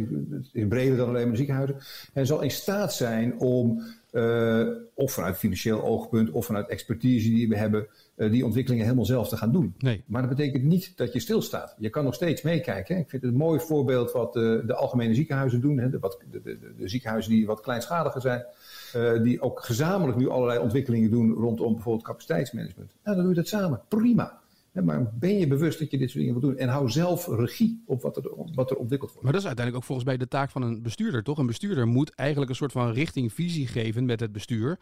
is 0.52 0.66
breder 0.68 0.96
dan 0.96 1.08
alleen 1.08 1.22
maar 1.22 1.30
de 1.30 1.36
ziekenhuizen, 1.36 1.76
en 2.12 2.26
zal 2.26 2.42
in 2.42 2.50
staat 2.50 2.94
zijn 2.94 3.38
om, 3.38 3.82
uh, 4.12 4.66
of 4.94 5.12
vanuit 5.12 5.36
financieel 5.36 5.82
oogpunt, 5.82 6.30
of 6.30 6.46
vanuit 6.46 6.68
expertise 6.68 7.28
die 7.28 7.48
we 7.48 7.56
hebben, 7.56 7.86
uh, 8.16 8.30
die 8.30 8.44
ontwikkelingen 8.44 8.84
helemaal 8.84 9.04
zelf 9.04 9.28
te 9.28 9.36
gaan 9.36 9.52
doen. 9.52 9.74
Nee. 9.78 10.04
Maar 10.06 10.22
dat 10.22 10.36
betekent 10.36 10.64
niet 10.64 10.96
dat 10.96 11.12
je 11.12 11.20
stilstaat. 11.20 11.74
Je 11.78 11.90
kan 11.90 12.04
nog 12.04 12.14
steeds 12.14 12.42
meekijken. 12.42 12.94
Hè. 12.94 13.00
Ik 13.00 13.08
vind 13.08 13.22
het 13.22 13.30
een 13.32 13.38
mooi 13.38 13.60
voorbeeld 13.60 14.12
wat 14.12 14.36
uh, 14.36 14.66
de 14.66 14.74
algemene 14.74 15.14
ziekenhuizen 15.14 15.60
doen, 15.60 15.78
hè, 15.78 15.90
de, 15.90 15.98
wat, 15.98 16.18
de, 16.30 16.40
de, 16.42 16.58
de, 16.76 16.88
ziekenhuizen 16.88 17.32
die 17.32 17.46
wat 17.46 17.60
kleinschaliger 17.60 18.20
zijn. 18.20 18.44
die 19.22 19.40
ook 19.40 19.60
gezamenlijk 19.60 20.18
nu 20.18 20.28
allerlei 20.28 20.58
ontwikkelingen 20.58 21.10
doen 21.10 21.32
rondom 21.32 21.72
bijvoorbeeld 21.72 22.06
capaciteitsmanagement. 22.06 22.92
Nou, 23.04 23.16
dan 23.16 23.24
doe 23.24 23.34
je 23.34 23.40
dat 23.40 23.48
samen. 23.48 23.80
Prima. 23.88 24.37
Maar 24.84 25.10
ben 25.18 25.38
je 25.38 25.46
bewust 25.46 25.78
dat 25.78 25.90
je 25.90 25.98
dit 25.98 26.10
soort 26.10 26.24
dingen 26.24 26.40
wil 26.40 26.50
doen? 26.50 26.58
En 26.58 26.68
hou 26.68 26.90
zelf 26.90 27.26
regie 27.26 27.82
op 27.86 28.02
wat 28.02 28.16
er, 28.16 28.30
wat 28.54 28.70
er 28.70 28.76
ontwikkeld 28.76 29.10
wordt. 29.10 29.24
Maar 29.24 29.32
dat 29.32 29.40
is 29.40 29.46
uiteindelijk 29.46 29.76
ook 29.76 29.88
volgens 29.88 30.08
mij 30.08 30.16
de 30.16 30.28
taak 30.28 30.50
van 30.50 30.62
een 30.62 30.82
bestuurder, 30.82 31.22
toch? 31.22 31.38
Een 31.38 31.46
bestuurder 31.46 31.86
moet 31.86 32.14
eigenlijk 32.14 32.50
een 32.50 32.56
soort 32.56 32.72
van 32.72 32.90
richting, 32.90 33.32
visie 33.32 33.66
geven 33.66 34.04
met 34.04 34.20
het 34.20 34.32
bestuur. 34.32 34.78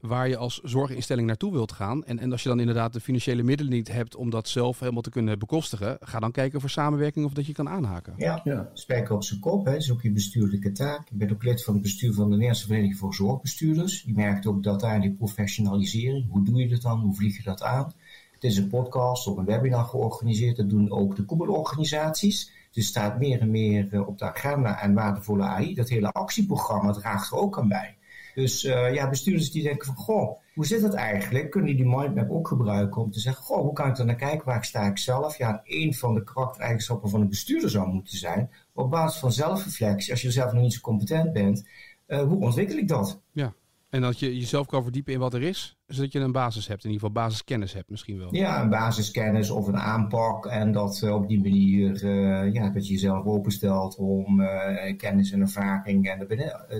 Waar 0.00 0.28
je 0.28 0.36
als 0.36 0.60
zorginstelling 0.62 1.26
naartoe 1.26 1.52
wilt 1.52 1.72
gaan. 1.72 2.04
En, 2.04 2.18
en 2.18 2.32
als 2.32 2.42
je 2.42 2.48
dan 2.48 2.60
inderdaad 2.60 2.92
de 2.92 3.00
financiële 3.00 3.42
middelen 3.42 3.72
niet 3.72 3.92
hebt 3.92 4.16
om 4.16 4.30
dat 4.30 4.48
zelf 4.48 4.78
helemaal 4.78 5.02
te 5.02 5.10
kunnen 5.10 5.38
bekostigen. 5.38 5.96
Ga 6.00 6.18
dan 6.18 6.32
kijken 6.32 6.60
voor 6.60 6.70
samenwerking 6.70 7.24
of 7.24 7.32
dat 7.32 7.46
je 7.46 7.52
kan 7.52 7.68
aanhaken. 7.68 8.14
Ja, 8.16 8.40
ja. 8.44 8.70
spijker 8.74 9.14
op 9.14 9.24
zijn 9.24 9.40
kop. 9.40 9.64
Hè. 9.64 9.72
Dat 9.72 9.80
is 9.80 9.92
ook 9.92 10.02
je 10.02 10.12
bestuurlijke 10.12 10.72
taak. 10.72 11.10
Ik 11.10 11.18
ben 11.18 11.30
ook 11.32 11.44
lid 11.44 11.64
van 11.64 11.74
het 11.74 11.82
bestuur 11.82 12.12
van 12.12 12.24
de 12.24 12.30
Nederlandse 12.30 12.66
Vereniging 12.66 12.96
voor 12.96 13.14
Zorgbestuurders. 13.14 14.02
Je 14.02 14.12
merkt 14.12 14.46
ook 14.46 14.62
dat 14.62 14.80
daar 14.80 15.00
die 15.00 15.12
professionalisering, 15.12 16.30
hoe 16.30 16.44
doe 16.44 16.60
je 16.60 16.68
dat 16.68 16.82
dan? 16.82 17.00
Hoe 17.00 17.14
vlieg 17.14 17.36
je 17.36 17.42
dat 17.42 17.62
aan? 17.62 17.92
Het 18.40 18.50
is 18.50 18.56
een 18.56 18.68
podcast 18.68 19.26
of 19.26 19.36
een 19.36 19.44
webinar 19.44 19.84
georganiseerd. 19.84 20.56
Dat 20.56 20.68
doen 20.68 20.90
ook 20.90 21.16
de 21.16 21.24
koepelorganisaties. 21.24 22.52
Dus 22.70 22.86
staat 22.86 23.18
meer 23.18 23.40
en 23.40 23.50
meer 23.50 23.88
eh, 23.90 24.08
op 24.08 24.18
de 24.18 24.24
agenda 24.24 24.80
en 24.80 24.94
waardevolle 24.94 25.42
AI. 25.42 25.74
Dat 25.74 25.88
hele 25.88 26.12
actieprogramma 26.12 26.92
draagt 26.92 27.30
er 27.30 27.36
ook 27.36 27.58
aan 27.58 27.68
bij. 27.68 27.96
Dus 28.34 28.64
uh, 28.64 28.94
ja, 28.94 29.08
bestuurders 29.08 29.50
die 29.50 29.62
denken 29.62 29.86
van, 29.86 29.94
goh, 29.94 30.38
hoe 30.54 30.66
zit 30.66 30.82
dat 30.82 30.94
eigenlijk? 30.94 31.50
Kunnen 31.50 31.76
die 31.76 31.84
die 31.84 31.96
mindmap 31.96 32.30
ook 32.30 32.48
gebruiken 32.48 33.02
om 33.02 33.10
te 33.10 33.20
zeggen, 33.20 33.44
goh, 33.44 33.62
hoe 33.62 33.72
kan 33.72 33.88
ik 33.88 33.98
er 33.98 34.04
naar 34.04 34.14
kijken? 34.14 34.46
Waar 34.46 34.64
sta 34.64 34.86
ik 34.86 34.98
zelf? 34.98 35.38
Ja, 35.38 35.60
een 35.64 35.94
van 35.94 36.14
de 36.14 36.24
karaktereigenschappen 36.24 37.10
van 37.10 37.20
een 37.20 37.28
bestuurder 37.28 37.70
zou 37.70 37.88
moeten 37.88 38.18
zijn, 38.18 38.50
op 38.72 38.90
basis 38.90 39.20
van 39.20 39.32
zelfreflectie, 39.32 40.12
als 40.12 40.22
je 40.22 40.30
zelf 40.30 40.52
nog 40.52 40.62
niet 40.62 40.72
zo 40.72 40.80
competent 40.80 41.32
bent, 41.32 41.68
uh, 42.06 42.22
hoe 42.22 42.40
ontwikkel 42.40 42.76
ik 42.76 42.88
dat? 42.88 43.20
Ja, 43.32 43.54
en 43.90 44.00
dat 44.00 44.18
je 44.18 44.38
jezelf 44.38 44.66
kan 44.66 44.82
verdiepen 44.82 45.12
in 45.12 45.18
wat 45.18 45.34
er 45.34 45.42
is, 45.42 45.76
zodat 45.86 46.12
je 46.12 46.18
een 46.18 46.32
basis 46.32 46.68
hebt, 46.68 46.84
in 46.84 46.90
ieder 46.90 47.06
geval 47.06 47.24
basiskennis 47.24 47.72
hebt 47.72 47.90
misschien 47.90 48.18
wel. 48.18 48.34
Ja, 48.34 48.62
een 48.62 48.68
basiskennis 48.68 49.50
of 49.50 49.66
een 49.66 49.78
aanpak 49.78 50.46
en 50.46 50.72
dat 50.72 51.00
uh, 51.04 51.14
op 51.14 51.28
die 51.28 51.40
manier, 51.40 52.04
uh, 52.04 52.52
ja, 52.52 52.70
dat 52.70 52.86
je 52.86 52.92
jezelf 52.92 53.24
openstelt 53.24 53.96
om 53.96 54.40
uh, 54.40 54.96
kennis 54.96 55.32
en 55.32 55.40
ervaring 55.40 56.08
en 56.08 56.26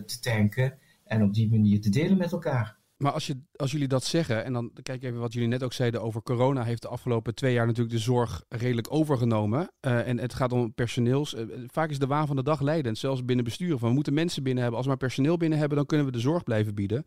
te 0.06 0.20
tanken 0.20 0.78
en 1.04 1.22
op 1.22 1.34
die 1.34 1.50
manier 1.50 1.80
te 1.80 1.90
delen 1.90 2.18
met 2.18 2.32
elkaar. 2.32 2.79
Maar 3.00 3.12
als, 3.12 3.26
je, 3.26 3.40
als 3.56 3.70
jullie 3.70 3.88
dat 3.88 4.04
zeggen, 4.04 4.44
en 4.44 4.52
dan 4.52 4.70
kijk 4.82 5.02
even 5.02 5.18
wat 5.18 5.32
jullie 5.32 5.48
net 5.48 5.62
ook 5.62 5.72
zeiden 5.72 6.02
over 6.02 6.22
corona, 6.22 6.62
heeft 6.62 6.82
de 6.82 6.88
afgelopen 6.88 7.34
twee 7.34 7.52
jaar 7.52 7.66
natuurlijk 7.66 7.94
de 7.96 8.02
zorg 8.02 8.44
redelijk 8.48 8.86
overgenomen. 8.90 9.70
Uh, 9.80 10.08
en 10.08 10.18
het 10.18 10.34
gaat 10.34 10.52
om 10.52 10.74
personeels. 10.74 11.34
Uh, 11.34 11.40
vaak 11.66 11.90
is 11.90 11.98
de 11.98 12.06
waan 12.06 12.26
van 12.26 12.36
de 12.36 12.42
dag 12.42 12.60
leidend, 12.60 12.98
zelfs 12.98 13.24
binnen 13.24 13.44
besturen. 13.44 13.78
Van 13.78 13.88
we 13.88 13.94
moeten 13.94 14.14
mensen 14.14 14.42
binnen 14.42 14.62
hebben. 14.62 14.76
Als 14.76 14.86
we 14.88 14.92
maar 14.92 15.06
personeel 15.06 15.36
binnen 15.36 15.58
hebben, 15.58 15.76
dan 15.76 15.86
kunnen 15.86 16.06
we 16.06 16.12
de 16.12 16.18
zorg 16.18 16.42
blijven 16.42 16.74
bieden. 16.74 17.04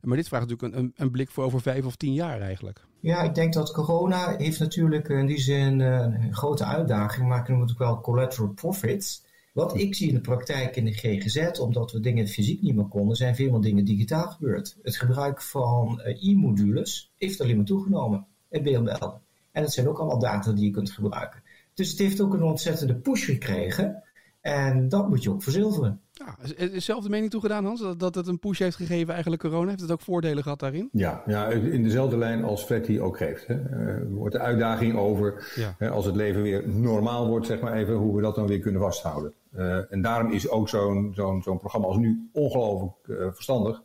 Maar 0.00 0.16
dit 0.16 0.28
vraagt 0.28 0.48
natuurlijk 0.48 0.74
een, 0.78 0.92
een, 0.96 1.10
blik 1.10 1.30
voor 1.30 1.44
over 1.44 1.60
vijf 1.60 1.84
of 1.84 1.96
tien 1.96 2.14
jaar 2.14 2.40
eigenlijk. 2.40 2.84
Ja, 3.00 3.22
ik 3.22 3.34
denk 3.34 3.52
dat 3.52 3.72
corona 3.72 4.36
heeft 4.36 4.60
natuurlijk 4.60 5.08
in 5.08 5.26
die 5.26 5.40
zin 5.40 5.80
een 5.80 6.34
grote 6.34 6.64
uitdaging, 6.64 7.28
maar 7.28 7.42
kunnen 7.42 7.62
we 7.62 7.68
natuurlijk 7.68 7.90
wel 7.90 8.00
collateral 8.00 8.48
profits. 8.48 9.24
Wat 9.52 9.78
ik 9.78 9.94
zie 9.94 10.08
in 10.08 10.14
de 10.14 10.20
praktijk 10.20 10.76
in 10.76 10.84
de 10.84 10.92
GGZ, 10.92 11.58
omdat 11.58 11.92
we 11.92 12.00
dingen 12.00 12.28
fysiek 12.28 12.62
niet 12.62 12.74
meer 12.74 12.88
konden, 12.88 13.16
zijn 13.16 13.34
veel 13.34 13.50
meer 13.50 13.60
dingen 13.60 13.84
digitaal 13.84 14.30
gebeurd. 14.30 14.76
Het 14.82 14.96
gebruik 14.96 15.42
van 15.42 16.02
uh, 16.06 16.28
e-modules 16.28 17.12
heeft 17.18 17.40
alleen 17.40 17.56
maar 17.56 17.64
toegenomen 17.64 18.26
in 18.50 18.62
BLBL. 18.62 19.08
En 19.52 19.62
dat 19.62 19.72
zijn 19.72 19.88
ook 19.88 19.98
allemaal 19.98 20.18
data 20.18 20.52
die 20.52 20.64
je 20.64 20.70
kunt 20.70 20.90
gebruiken. 20.90 21.42
Dus 21.74 21.90
het 21.90 21.98
heeft 21.98 22.20
ook 22.20 22.34
een 22.34 22.42
ontzettende 22.42 22.94
push 22.94 23.24
gekregen. 23.24 24.02
En 24.40 24.88
dat 24.88 25.08
moet 25.08 25.22
je 25.22 25.30
ook 25.30 25.42
verzilveren. 25.42 26.00
Ja, 26.26 26.64
is 26.66 26.84
zelf 26.84 27.02
de 27.02 27.10
mening 27.10 27.30
toegedaan, 27.30 27.64
Hans, 27.64 27.80
dat, 27.80 27.98
dat 27.98 28.14
het 28.14 28.26
een 28.26 28.38
push 28.38 28.58
heeft 28.58 28.76
gegeven, 28.76 29.12
eigenlijk 29.12 29.42
corona? 29.42 29.68
Heeft 29.68 29.80
het 29.80 29.90
ook 29.90 30.00
voordelen 30.00 30.42
gehad 30.42 30.58
daarin? 30.58 30.88
Ja, 30.92 31.22
ja 31.26 31.48
in 31.48 31.82
dezelfde 31.82 32.16
lijn 32.16 32.44
als 32.44 32.64
Fred 32.64 32.84
die 32.84 33.00
ook 33.00 33.16
geeft. 33.16 33.46
Hè. 33.46 33.54
Er 33.54 34.10
wordt 34.10 34.34
de 34.34 34.40
uitdaging 34.40 34.96
over, 34.96 35.52
hè, 35.78 35.90
als 35.90 36.04
het 36.04 36.16
leven 36.16 36.42
weer 36.42 36.68
normaal 36.68 37.28
wordt, 37.28 37.46
zeg 37.46 37.60
maar 37.60 37.72
even, 37.72 37.94
hoe 37.94 38.16
we 38.16 38.22
dat 38.22 38.34
dan 38.34 38.46
weer 38.46 38.60
kunnen 38.60 38.80
vasthouden. 38.80 39.34
Uh, 39.56 39.92
en 39.92 40.02
daarom 40.02 40.32
is 40.32 40.48
ook 40.48 40.68
zo'n 40.68 41.12
zo'n 41.14 41.42
zo'n 41.42 41.58
programma 41.58 41.86
als 41.86 41.96
nu 41.96 42.28
ongelooflijk 42.32 42.94
uh, 43.06 43.16
verstandig 43.32 43.82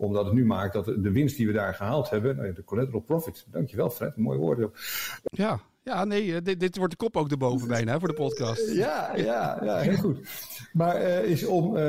omdat 0.00 0.24
het 0.24 0.34
nu 0.34 0.46
maakt 0.46 0.72
dat 0.72 0.84
de 0.84 1.10
winst 1.12 1.36
die 1.36 1.46
we 1.46 1.52
daar 1.52 1.74
gehaald 1.74 2.10
hebben, 2.10 2.36
nou 2.36 2.52
de 2.52 2.64
collateral 2.64 3.00
profit, 3.00 3.46
dankjewel 3.50 3.90
Fred, 3.90 4.16
mooi 4.16 4.38
woord. 4.38 4.68
Ja, 5.22 5.60
ja, 5.82 6.04
nee, 6.04 6.34
eh, 6.34 6.42
dit, 6.42 6.60
dit 6.60 6.76
wordt 6.76 6.92
de 6.92 6.98
kop 6.98 7.16
ook 7.16 7.30
erboven 7.30 7.68
bijna 7.68 7.98
voor 7.98 8.08
de 8.08 8.14
podcast. 8.14 8.70
Ja, 8.74 9.16
ja, 9.16 9.58
ja 9.62 9.76
heel 9.76 9.96
goed. 9.96 10.28
Maar 10.72 11.02
uh, 11.02 11.24
is 11.24 11.44
om 11.44 11.76
uh, 11.76 11.82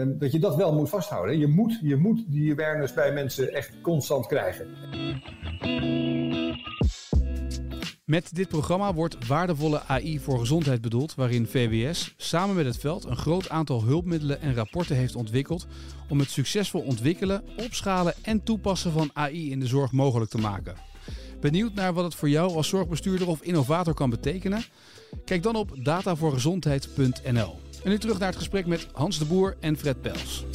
uh, 0.00 0.06
dat 0.18 0.32
je 0.32 0.38
dat 0.38 0.56
wel 0.56 0.74
moet 0.74 0.88
vasthouden. 0.88 1.38
Je 1.38 1.46
moet, 1.46 1.78
je 1.82 1.96
moet 1.96 2.24
die 2.28 2.52
awareness 2.52 2.94
bij 2.94 3.12
mensen 3.12 3.52
echt 3.52 3.80
constant 3.80 4.26
krijgen. 4.26 4.66
Met 8.04 8.34
dit 8.34 8.48
programma 8.48 8.94
wordt 8.94 9.26
waardevolle 9.26 9.82
AI 9.82 10.20
voor 10.20 10.38
gezondheid 10.38 10.80
bedoeld, 10.80 11.14
waarin 11.14 11.46
VWS 11.46 12.14
samen 12.16 12.56
met 12.56 12.66
het 12.66 12.78
veld 12.78 13.04
een 13.04 13.16
groot 13.16 13.48
aantal 13.48 13.84
hulpmiddelen 13.84 14.40
en 14.40 14.54
rapporten 14.54 14.96
heeft 14.96 15.16
ontwikkeld 15.16 15.66
om 16.08 16.18
het 16.18 16.30
succesvol 16.30 16.80
ontwikkelen, 16.80 17.42
opschalen 17.56 18.14
en 18.22 18.42
toepassen 18.42 18.92
van 18.92 19.10
AI 19.12 19.50
in 19.50 19.60
de 19.60 19.66
zorg 19.66 19.92
mogelijk 19.92 20.30
te 20.30 20.38
maken. 20.38 20.76
Benieuwd 21.46 21.74
naar 21.74 21.92
wat 21.92 22.04
het 22.04 22.14
voor 22.14 22.28
jou 22.28 22.54
als 22.54 22.68
zorgbestuurder 22.68 23.28
of 23.28 23.42
innovator 23.42 23.94
kan 23.94 24.10
betekenen? 24.10 24.62
Kijk 25.24 25.42
dan 25.42 25.56
op 25.56 25.84
datavoorgezondheid.nl. 25.84 27.58
En 27.84 27.90
nu 27.90 27.98
terug 27.98 28.18
naar 28.18 28.28
het 28.28 28.36
gesprek 28.36 28.66
met 28.66 28.88
Hans 28.92 29.18
de 29.18 29.24
Boer 29.24 29.56
en 29.60 29.76
Fred 29.76 30.00
Pels. 30.00 30.46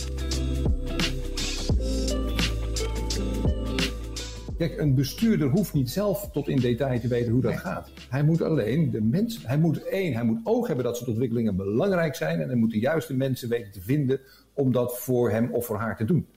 Kijk, 4.58 4.80
een 4.80 4.96
bestuurder 4.96 5.50
hoeft 5.50 5.74
niet 5.74 5.90
zelf 5.90 6.30
tot 6.32 6.48
in 6.48 6.60
detail 6.60 7.00
te 7.00 7.08
weten 7.08 7.32
hoe 7.32 7.42
dat 7.42 7.58
gaat. 7.58 7.90
Hij 8.10 8.24
moet 8.24 8.42
alleen 8.42 8.92
de 8.92 9.02
mensen, 9.02 9.42
hij 9.46 9.58
moet 9.58 9.84
één, 9.84 10.14
hij 10.14 10.24
moet 10.24 10.40
oog 10.44 10.68
hebben 10.68 10.86
dat 10.86 10.98
soort 10.98 11.10
ontwikkelingen 11.10 11.56
belangrijk 11.56 12.16
zijn 12.16 12.42
en 12.42 12.48
hij 12.48 12.58
moet 12.58 12.72
de 12.72 12.80
juiste 12.80 13.14
mensen 13.14 13.50
weten 13.50 13.72
te 13.72 13.82
vinden 13.82 14.20
om 14.54 14.72
dat 14.72 15.00
voor 15.00 15.32
hem 15.32 15.54
of 15.54 15.66
voor 15.66 15.78
haar 15.78 15.98
te 15.98 16.06
doen. 16.06 16.28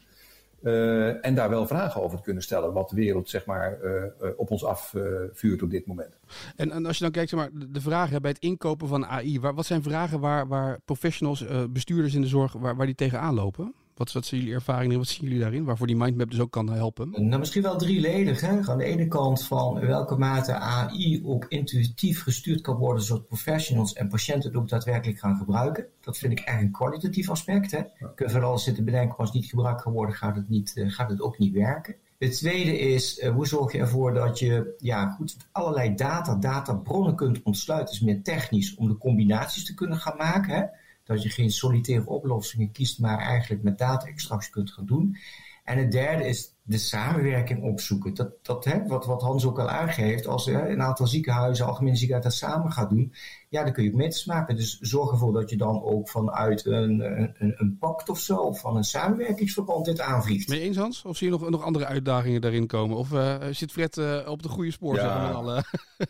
Uh, 0.65 1.27
en 1.27 1.35
daar 1.35 1.51
wel 1.51 1.67
vragen 1.67 2.03
over 2.03 2.17
te 2.17 2.23
kunnen 2.23 2.43
stellen, 2.43 2.73
wat 2.73 2.89
de 2.89 2.97
wereld 2.97 3.29
zeg 3.29 3.47
maar, 3.47 3.79
uh, 3.83 3.93
uh, 3.93 4.29
op 4.37 4.51
ons 4.51 4.65
afvuurt 4.65 5.63
op 5.63 5.71
dit 5.71 5.87
moment. 5.87 6.19
En, 6.57 6.71
en, 6.71 6.87
als 6.87 6.97
je 6.97 7.03
dan 7.03 7.13
kijkt, 7.13 7.31
zeg 7.31 7.41
maar, 7.41 7.51
de 7.69 7.81
vragen 7.81 8.23
bij 8.23 8.31
het 8.31 8.41
inkopen 8.41 8.89
van 8.89 9.07
AI, 9.07 9.41
waar, 9.41 9.55
wat 9.55 9.67
zijn 9.67 9.83
vragen 9.83 10.21
waar, 10.21 10.49
waar 10.49 10.81
professionals, 10.85 11.45
bestuurders 11.71 12.15
in 12.15 12.21
de 12.21 12.27
zorg, 12.27 12.53
waar, 12.53 12.77
waar 12.77 12.87
die 12.87 12.95
tegenaan 12.95 13.35
lopen? 13.35 13.75
Wat, 13.95 14.13
wat 14.13 14.27
zijn 14.27 14.41
jullie 14.41 14.55
ervaringen 14.55 14.99
wat 14.99 15.09
zien 15.09 15.23
jullie 15.23 15.41
daarin? 15.41 15.65
Waarvoor 15.65 15.87
die 15.87 15.97
mindmap 15.97 16.31
dus 16.31 16.41
ook 16.41 16.51
kan 16.51 16.73
helpen? 16.73 17.11
Nou, 17.11 17.39
misschien 17.39 17.63
wel 17.63 17.77
drieledig. 17.77 18.41
Hè? 18.41 18.61
Aan 18.61 18.79
de 18.79 18.85
ene 18.85 19.09
kant 19.09 19.45
van 19.45 19.81
welke 19.81 20.17
mate 20.17 20.55
AI 20.55 21.23
ook 21.25 21.47
intuïtief 21.49 22.23
gestuurd 22.23 22.61
kan 22.61 22.77
worden, 22.77 23.03
zodat 23.03 23.27
professionals 23.27 23.93
en 23.93 24.09
patiënten 24.09 24.51
het 24.51 24.59
ook 24.59 24.69
daadwerkelijk 24.69 25.19
gaan 25.19 25.37
gebruiken. 25.37 25.87
Dat 26.01 26.19
vind 26.19 26.33
ik 26.33 26.41
echt 26.41 26.61
een 26.61 26.71
kwalitatief 26.71 27.31
aspect. 27.31 27.71
Hè? 27.71 27.83
Je 28.17 28.31
van 28.31 28.43
alles 28.43 28.65
zitten 28.65 28.85
bedenken, 28.85 29.17
als 29.17 29.29
het 29.29 29.41
niet 29.41 29.51
gebruikt 29.51 29.83
kan 29.83 29.93
worden, 29.93 30.15
gaat 30.15 30.37
het, 30.37 30.49
niet, 30.49 30.73
uh, 30.75 30.91
gaat 30.91 31.11
het 31.11 31.21
ook 31.21 31.39
niet 31.39 31.53
werken. 31.53 31.97
Het 32.19 32.37
tweede 32.37 32.79
is, 32.79 33.19
uh, 33.19 33.31
hoe 33.31 33.47
zorg 33.47 33.73
je 33.73 33.79
ervoor 33.79 34.15
dat 34.15 34.39
je 34.39 34.75
ja, 34.79 35.09
goed, 35.09 35.37
allerlei 35.53 35.95
data, 35.95 36.35
databronnen 36.35 37.15
kunt 37.15 37.43
ontsluiten, 37.43 37.95
is 37.95 38.01
meer 38.01 38.23
technisch, 38.23 38.75
om 38.75 38.89
de 38.89 38.99
combinaties 38.99 39.65
te 39.65 39.75
kunnen 39.75 39.99
gaan 39.99 40.17
maken. 40.17 40.55
Hè? 40.55 40.65
Dat 41.05 41.23
je 41.23 41.29
geen 41.29 41.51
solitaire 41.51 42.07
oplossingen 42.07 42.73
kiest, 42.73 42.99
maar 42.99 43.19
eigenlijk 43.19 43.63
met 43.63 43.79
data-extractie 43.79 44.53
kunt 44.53 44.73
gaan 44.73 44.87
doen. 44.87 45.17
En 45.65 45.79
het 45.79 45.93
derde 45.93 46.27
is 46.27 46.54
de 46.67 46.79
samenwerking 46.79 47.63
opzoeken. 47.63 48.15
Dat, 48.15 48.31
dat, 48.43 48.65
hè, 48.65 48.87
wat, 48.87 49.07
wat 49.07 49.23
Hans 49.23 49.47
ook 49.47 49.59
al 49.59 49.69
aangeeft, 49.69 50.27
als 50.27 50.47
hè, 50.47 50.69
een 50.69 50.83
aantal 50.83 51.07
ziekenhuizen, 51.07 51.67
algemene 51.67 51.97
ziekenhuizen 51.97 52.41
dat 52.41 52.51
samen 52.51 52.73
gaat 52.73 52.91
doen, 52.91 53.13
ja, 53.49 53.65
dan 53.65 53.73
kun 53.73 53.85
je 53.85 53.91
ook 53.91 53.97
meters 53.97 54.25
maken. 54.25 54.57
Dus 54.57 54.79
zorg 54.79 55.11
ervoor 55.11 55.33
dat 55.33 55.51
je 55.51 55.57
dan 55.57 55.83
ook 55.83 56.09
vanuit 56.09 56.67
een, 56.67 57.01
een, 57.39 57.55
een 57.57 57.77
pact 57.79 58.09
of 58.09 58.21
zo, 58.21 58.53
van 58.53 58.77
een 58.77 58.85
samenwerkingsverband 58.85 59.85
dit 59.85 60.01
aanvliegt. 60.01 60.49
Ben 60.49 60.59
je 60.59 60.65
eens, 60.65 60.77
Hans? 60.77 61.05
Of 61.05 61.17
zie 61.17 61.27
je 61.27 61.33
nog, 61.33 61.51
nog 61.51 61.63
andere 61.63 61.87
uitdagingen 61.87 62.41
daarin 62.41 62.67
komen? 62.67 62.97
Of 62.97 63.13
uh, 63.13 63.35
zit 63.51 63.73
Fred 63.73 63.97
uh, 63.97 64.19
op 64.27 64.43
de 64.43 64.49
goede 64.49 64.71
spoor? 64.71 64.95
Ja, 64.95 65.31
alle... 65.31 65.63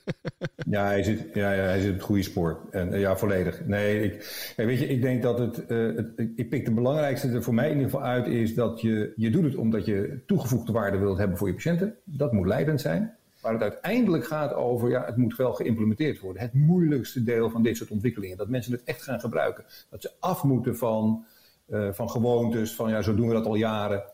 ja, 0.71 0.85
hij 0.85 1.03
zit, 1.03 1.29
ja, 1.35 1.53
ja, 1.53 1.63
hij 1.63 1.81
zit 1.81 1.89
op 1.89 1.97
het 1.97 2.05
goede 2.05 2.23
spoor. 2.23 2.61
En, 2.71 2.93
uh, 2.93 3.01
ja, 3.01 3.17
volledig. 3.17 3.65
Nee, 3.67 4.03
ik, 4.03 4.53
weet 4.57 4.79
je, 4.79 4.89
ik 4.89 5.03
denk 5.03 5.23
dat 5.23 5.39
het, 5.39 5.57
het, 5.69 6.07
ik 6.37 6.49
pik 6.49 6.65
de 6.65 6.75
belangrijkste 6.75 7.29
er 7.29 7.43
voor 7.43 7.55
mij 7.55 7.71
in 7.71 7.77
ieder 7.77 7.91
geval 7.91 8.07
uit, 8.07 8.27
is 8.27 8.55
dat 8.55 8.81
je, 8.81 9.13
je 9.17 9.31
doet 9.31 9.45
het 9.45 9.57
omdat 9.57 9.85
je 9.85 10.23
toegevoegde 10.45 10.73
waarde 10.73 10.99
wilt 10.99 11.19
hebben 11.19 11.37
voor 11.37 11.49
je 11.49 11.55
patiënten. 11.55 11.97
Dat 12.05 12.33
moet 12.33 12.47
leidend 12.47 12.81
zijn. 12.81 13.17
Waar 13.41 13.53
het 13.53 13.63
uiteindelijk 13.63 14.25
gaat 14.27 14.55
over, 14.55 14.91
ja, 14.91 15.05
het 15.05 15.17
moet 15.17 15.37
wel 15.37 15.53
geïmplementeerd 15.53 16.21
worden. 16.21 16.43
Het 16.43 16.55
moeilijkste 16.55 17.23
deel 17.23 17.51
van 17.51 17.63
dit 17.63 17.77
soort 17.77 17.91
ontwikkelingen. 17.91 18.37
Dat 18.37 18.49
mensen 18.49 18.73
het 18.73 18.85
echt 18.85 19.03
gaan 19.03 19.21
gebruiken. 19.21 19.65
Dat 19.91 20.03
ze 20.03 20.11
af 20.21 20.45
moeten 20.45 20.77
van, 20.77 21.25
uh, 21.69 21.93
van 21.93 22.11
gewoontes, 22.11 22.75
van 22.75 22.91
ja, 22.91 23.03
zo 23.03 23.15
doen 23.15 23.29
we 23.29 23.35
dat 23.35 23.47
al 23.47 23.55
jaren. 23.55 24.05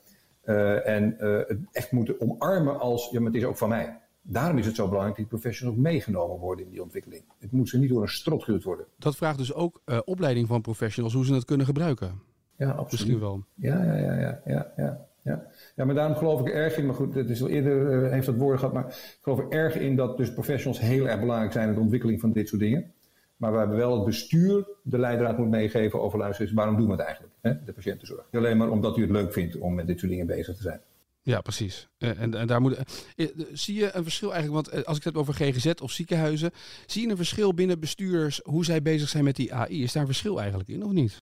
Uh, 0.45 0.89
en 0.89 1.17
uh, 1.21 1.39
het 1.47 1.59
echt 1.73 1.93
moeten 1.93 2.21
omarmen 2.21 2.81
als, 2.81 3.11
ja, 3.11 3.21
maar 3.21 3.33
het 3.33 3.41
is 3.41 3.47
ook 3.47 3.59
van 3.59 3.69
mij. 3.69 3.99
Daarom 4.23 4.59
is 4.59 4.67
het 4.67 4.75
zo 4.75 4.89
belangrijk 4.89 5.17
dat 5.17 5.29
die 5.29 5.39
professionals 5.39 5.79
meegenomen 5.79 6.39
worden 6.39 6.65
in 6.65 6.71
die 6.71 6.83
ontwikkeling. 6.83 7.23
Het 7.39 7.53
moet 7.53 7.69
ze 7.69 7.79
niet 7.79 7.89
door 7.89 8.03
een 8.03 8.09
strot 8.09 8.45
geduwd 8.45 8.63
worden. 8.63 8.87
Dat 8.99 9.17
vraagt 9.17 9.39
dus 9.39 9.55
ook 9.55 9.83
opleiding 10.05 10.49
van 10.49 10.61
professionals, 10.61 11.15
hoe 11.15 11.25
ze 11.25 11.35
het 11.35 11.45
kunnen 11.45 11.67
gebruiken. 11.67 12.21
Ja, 12.57 12.71
absoluut. 12.71 12.91
Misschien 12.91 13.21
wel. 13.21 13.45
Ja, 13.55 13.85
ja, 13.85 13.97
ja, 13.97 14.41
ja, 14.45 14.73
ja. 14.77 15.09
Ja. 15.23 15.47
Ja. 15.77 15.85
maar 15.85 15.95
daarom 15.95 16.17
geloof 16.17 16.41
ik 16.41 16.49
erg 16.49 16.77
in, 16.77 16.87
maar 16.87 16.95
goed, 16.95 17.15
het 17.15 17.31
is 17.31 17.43
al 17.43 17.49
eerder 17.49 18.05
uh, 18.05 18.11
heeft 18.11 18.27
dat 18.27 18.37
woorden 18.37 18.59
gehad, 18.59 18.75
maar 18.75 18.87
ik 18.87 19.19
geloof 19.23 19.39
er 19.39 19.49
erg 19.49 19.77
in 19.77 19.97
dat 19.97 20.17
dus 20.17 20.33
professionals 20.33 20.81
heel 20.81 21.09
erg 21.09 21.21
belangrijk 21.21 21.53
zijn 21.53 21.69
in 21.69 21.75
de 21.75 21.81
ontwikkeling 21.81 22.21
van 22.21 22.33
dit 22.33 22.49
soort 22.49 22.61
dingen. 22.61 22.93
Maar 23.37 23.53
we 23.53 23.59
hebben 23.59 23.77
wel 23.77 23.95
het 23.95 24.05
bestuur 24.05 24.67
de 24.83 24.99
leidraad 24.99 25.39
moet 25.39 25.49
meegeven 25.49 26.01
over 26.01 26.19
luisteren, 26.19 26.55
waarom 26.55 26.77
doen 26.77 26.87
we 26.87 26.93
het 26.93 27.01
eigenlijk, 27.01 27.35
hè? 27.41 27.65
de 27.65 27.73
patiëntenzorg. 27.73 28.27
Alleen 28.33 28.57
maar 28.57 28.71
omdat 28.71 28.97
u 28.97 29.01
het 29.01 29.11
leuk 29.11 29.33
vindt 29.33 29.59
om 29.59 29.75
met 29.75 29.87
dit 29.87 29.99
soort 29.99 30.11
dingen 30.11 30.27
bezig 30.27 30.57
te 30.57 30.63
zijn. 30.63 30.81
Ja, 31.23 31.41
precies. 31.41 31.89
Eh, 31.99 32.21
en, 32.21 32.35
en 32.35 32.47
daar 32.47 32.61
moet, 32.61 32.77
eh, 33.17 33.27
zie 33.53 33.75
je 33.75 33.91
een 33.93 34.03
verschil 34.03 34.33
eigenlijk, 34.33 34.67
want 34.67 34.87
als 34.87 34.97
ik 34.97 35.05
het 35.05 35.15
heb 35.15 35.23
over 35.23 35.35
GGZ 35.35 35.73
of 35.83 35.91
ziekenhuizen, 35.91 36.51
zie 36.87 37.03
je 37.03 37.11
een 37.11 37.17
verschil 37.17 37.55
binnen 37.55 37.81
bestuurders 37.81 38.41
hoe 38.45 38.65
zij 38.65 38.83
bezig 38.83 39.09
zijn 39.09 39.25
met 39.25 39.37
die 39.37 39.55
AI? 39.55 39.83
Is 39.83 39.93
daar 39.93 40.03
een 40.03 40.09
verschil 40.09 40.39
eigenlijk 40.39 40.69
in 40.69 40.85
of 40.85 40.93
niet? 40.93 41.23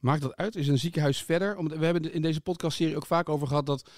Maakt 0.00 0.22
dat 0.22 0.36
uit? 0.36 0.56
Is 0.56 0.68
een 0.68 0.78
ziekenhuis 0.78 1.22
verder? 1.22 1.78
We 1.78 1.84
hebben 1.84 2.12
in 2.12 2.22
deze 2.22 2.40
podcastserie 2.40 2.96
ook 2.96 3.06
vaak 3.06 3.28
over 3.28 3.46
gehad 3.46 3.66
dat 3.66 3.90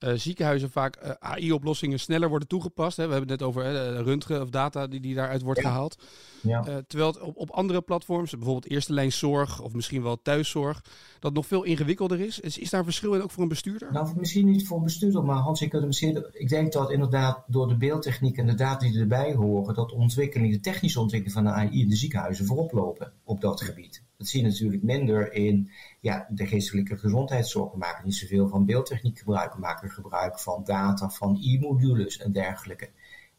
uh, 0.00 0.12
ziekenhuizen 0.14 0.70
vaak 0.70 1.02
uh, 1.02 1.08
eh, 1.08 1.16
AI-oplossingen 1.18 2.00
sneller 2.00 2.28
worden 2.28 2.48
toegepast. 2.48 2.96
Hè. 2.96 3.06
We 3.06 3.12
hebben 3.12 3.30
het 3.30 3.40
net 3.40 3.48
over 3.48 3.64
uh, 3.64 4.00
röntgen 4.00 4.42
of 4.42 4.50
data 4.50 4.86
die, 4.86 5.00
die 5.00 5.14
daaruit 5.14 5.42
wordt 5.42 5.60
gehaald. 5.60 5.98
Ja. 6.40 6.62
terwijl 6.62 7.10
het 7.10 7.20
op, 7.20 7.36
op 7.36 7.50
andere 7.50 7.80
platforms, 7.80 8.30
bijvoorbeeld 8.30 8.70
eerste 8.70 8.92
lijn 8.92 9.12
zorg 9.12 9.60
of 9.60 9.72
misschien 9.72 10.02
wel 10.02 10.22
thuiszorg, 10.22 10.84
dat 11.20 11.32
nog 11.32 11.46
veel 11.46 11.62
ingewikkelder 11.62 12.20
is. 12.20 12.40
Is, 12.40 12.58
is 12.58 12.70
daar 12.70 12.80
een 12.80 12.86
verschil 12.86 13.14
in 13.14 13.22
ook 13.22 13.30
voor 13.30 13.42
een 13.42 13.48
bestuurder? 13.48 13.92
Nou, 13.92 14.16
misschien 14.16 14.46
niet 14.46 14.66
voor 14.66 14.76
een 14.76 14.84
bestuurder, 14.84 15.24
maar 15.24 15.36
Hans, 15.36 15.62
ik, 15.62 15.72
misschien, 15.72 16.26
ik 16.32 16.48
denk 16.48 16.72
dat 16.72 16.90
inderdaad 16.90 17.44
door 17.46 17.68
de 17.68 17.76
beeldtechniek 17.76 18.36
en 18.36 18.46
de 18.46 18.54
data 18.54 18.86
die 18.86 19.00
erbij 19.00 19.34
horen, 19.34 19.74
dat 19.74 19.88
de 19.88 19.94
ontwikkeling, 19.94 20.52
de 20.52 20.60
technische 20.60 21.00
ontwikkeling 21.00 21.36
van 21.36 21.44
de 21.44 21.50
AI 21.50 21.80
in 21.80 21.88
de 21.88 21.96
ziekenhuizen 21.96 22.46
voorop 22.46 22.72
lopen 22.72 23.12
op 23.24 23.40
dat 23.40 23.60
gebied. 23.60 24.02
Dat 24.18 24.26
zie 24.26 24.42
je 24.42 24.46
natuurlijk 24.46 24.82
minder 24.82 25.32
in 25.32 25.70
ja, 26.00 26.26
de 26.30 26.46
geestelijke 26.46 26.96
gezondheidszorg. 26.96 27.72
We 27.72 27.78
maken 27.78 28.04
niet 28.04 28.14
zoveel 28.14 28.48
van 28.48 28.64
beeldtechniek 28.64 29.18
gebruik. 29.18 29.52
We 29.52 29.60
maken 29.60 29.90
gebruik 29.90 30.38
van 30.38 30.64
data 30.64 31.10
van 31.10 31.38
e-modules 31.42 32.18
en 32.18 32.32
dergelijke. 32.32 32.90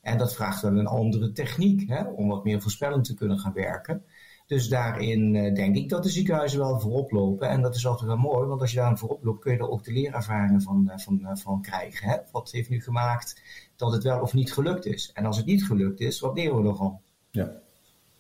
En 0.02 0.18
dat 0.18 0.36
vraagt 0.36 0.62
wel 0.62 0.78
een 0.78 0.88
andere 0.88 1.32
techniek 1.32 1.90
hè, 1.90 2.04
om 2.04 2.28
wat 2.28 2.44
meer 2.44 2.62
voorspellend 2.62 3.06
te 3.06 3.14
kunnen 3.14 3.40
gaan 3.40 3.54
werken. 3.54 4.04
Dus 4.48 4.68
daarin 4.68 5.34
uh, 5.34 5.54
denk 5.54 5.76
ik 5.76 5.90
dat 5.90 6.04
de 6.04 6.10
ziekenhuizen 6.10 6.60
wel 6.60 6.80
voorop 6.80 7.12
lopen. 7.12 7.50
En 7.50 7.62
dat 7.62 7.76
is 7.76 7.88
altijd 7.88 8.08
wel 8.08 8.18
mooi, 8.18 8.48
want 8.48 8.62
als 8.62 8.72
je 8.72 8.78
daar 8.78 8.98
voorop 8.98 9.24
loopt, 9.24 9.42
kun 9.42 9.52
je 9.52 9.58
er 9.58 9.70
ook 9.70 9.84
de 9.84 9.92
leerervaringen 9.92 10.62
van, 10.62 10.90
uh, 10.90 10.98
van, 10.98 11.20
uh, 11.22 11.36
van 11.36 11.62
krijgen. 11.62 12.10
Hè? 12.10 12.18
Wat 12.32 12.52
heeft 12.52 12.70
nu 12.70 12.82
gemaakt 12.82 13.42
dat 13.76 13.92
het 13.92 14.04
wel 14.04 14.22
of 14.22 14.34
niet 14.34 14.54
gelukt 14.54 14.86
is? 14.86 15.12
En 15.14 15.26
als 15.26 15.38
het 15.38 15.46
niet 15.46 15.66
gelukt 15.66 16.00
is, 16.00 16.20
wat 16.20 16.36
leren 16.38 16.62
we 16.62 16.70
ervan? 16.70 17.00
Ja, 17.32 17.52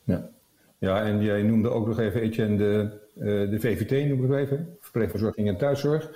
ja. 0.03 0.29
Ja, 0.79 1.03
en 1.03 1.21
jij 1.21 1.43
noemde 1.43 1.69
ook 1.69 1.87
nog 1.87 1.99
even, 1.99 2.21
Etienne, 2.21 2.57
de, 2.57 2.99
uh, 3.17 3.49
de 3.49 3.59
VVT 3.59 4.07
noem 4.09 4.23
ik 4.23 4.39
even, 4.39 4.77
verpleegverzorging 4.79 5.47
en 5.47 5.57
thuiszorg. 5.57 6.11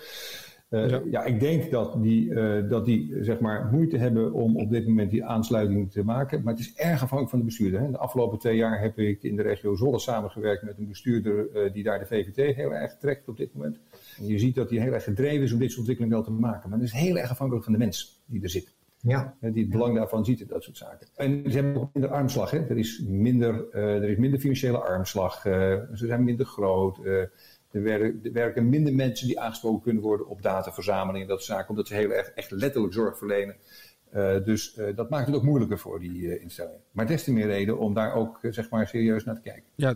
Uh, 0.69 0.89
ja. 0.89 1.01
ja. 1.11 1.23
ik 1.23 1.39
denk 1.39 1.71
dat 1.71 2.03
die, 2.03 2.29
uh, 2.29 2.69
dat 2.69 2.85
die 2.85 3.17
zeg 3.21 3.39
maar, 3.39 3.69
moeite 3.71 3.97
hebben 3.97 4.33
om 4.33 4.57
op 4.57 4.69
dit 4.69 4.87
moment 4.87 5.11
die 5.11 5.25
aansluiting 5.25 5.91
te 5.91 6.03
maken. 6.03 6.43
Maar 6.43 6.53
het 6.53 6.61
is 6.61 6.73
erg 6.75 6.93
afhankelijk 6.93 7.29
van 7.29 7.39
de 7.39 7.45
bestuurder. 7.45 7.79
Hè. 7.79 7.91
De 7.91 7.97
afgelopen 7.97 8.39
twee 8.39 8.55
jaar 8.55 8.81
heb 8.81 8.99
ik 8.99 9.23
in 9.23 9.35
de 9.35 9.41
regio 9.41 9.75
Zolle 9.75 9.99
samengewerkt 9.99 10.63
met 10.63 10.77
een 10.77 10.87
bestuurder 10.87 11.47
uh, 11.53 11.73
die 11.73 11.83
daar 11.83 11.99
de 11.99 12.05
VVT 12.05 12.55
heel 12.55 12.73
erg 12.73 12.97
trekt 12.97 13.27
op 13.27 13.37
dit 13.37 13.53
moment. 13.53 13.79
En 14.17 14.27
je 14.27 14.39
ziet 14.39 14.55
dat 14.55 14.69
hij 14.69 14.79
heel 14.79 14.93
erg 14.93 15.03
gedreven 15.03 15.43
is 15.43 15.53
om 15.53 15.59
dit 15.59 15.67
soort 15.67 15.79
ontwikkelingen 15.79 16.17
wel 16.17 16.25
te 16.25 16.41
maken. 16.41 16.69
Maar 16.69 16.79
het 16.79 16.87
is 16.87 16.93
heel 16.93 17.17
erg 17.17 17.29
afhankelijk 17.29 17.65
van 17.65 17.73
de 17.73 17.79
mens 17.79 18.23
die 18.25 18.43
er 18.43 18.49
zit. 18.49 18.73
Ja. 19.03 19.35
Die 19.39 19.63
het 19.63 19.71
belang 19.71 19.95
daarvan 19.95 20.25
ziet 20.25 20.39
in 20.39 20.47
dat 20.47 20.63
soort 20.63 20.77
zaken. 20.77 21.07
En 21.15 21.43
ze 21.51 21.57
hebben 21.57 21.81
ook 21.81 21.93
minder 21.93 22.11
armslag. 22.11 22.51
Hè? 22.51 22.57
Er, 22.67 22.77
is 22.77 23.03
minder, 23.07 23.65
uh, 23.73 23.95
er 23.95 24.09
is 24.09 24.17
minder 24.17 24.39
financiële 24.39 24.77
armslag. 24.77 25.45
Uh, 25.45 25.53
ze 25.93 26.05
zijn 26.05 26.23
minder 26.23 26.45
groot. 26.45 26.99
Uh, 27.03 27.19
er, 27.21 27.31
werken, 27.71 28.19
er, 28.23 28.31
werken, 28.31 28.69
minder 28.69 28.93
mensen 28.93 29.27
die 29.27 29.39
aangesproken 29.39 29.81
kunnen 29.81 30.03
worden 30.03 30.27
op 30.27 30.41
dataverzameling 30.41 31.23
en 31.23 31.29
dat 31.29 31.43
soort 31.43 31.57
zaken. 31.57 31.69
Omdat 31.69 31.87
ze 31.87 31.95
heel 31.95 32.11
erg 32.11 32.27
echt 32.27 32.51
letterlijk 32.51 32.93
zorg 32.93 33.17
verlenen. 33.17 33.55
dus 34.45 34.79
dat 34.95 35.09
maakt 35.09 35.27
het 35.27 35.35
ook 35.35 35.43
moeilijker 35.43 35.79
voor 35.79 35.99
die 35.99 36.39
instellingen. 36.39 36.81
Maar 36.91 37.07
des 37.07 37.23
te 37.23 37.33
meer 37.33 37.45
reden 37.45 37.77
om 37.77 37.93
daar 37.93 38.13
ook 38.13 38.39
zeg 38.41 38.69
maar 38.69 38.87
serieus 38.87 39.23
naar 39.23 39.35
te 39.35 39.41
kijken. 39.41 39.63
Ja, 39.75 39.95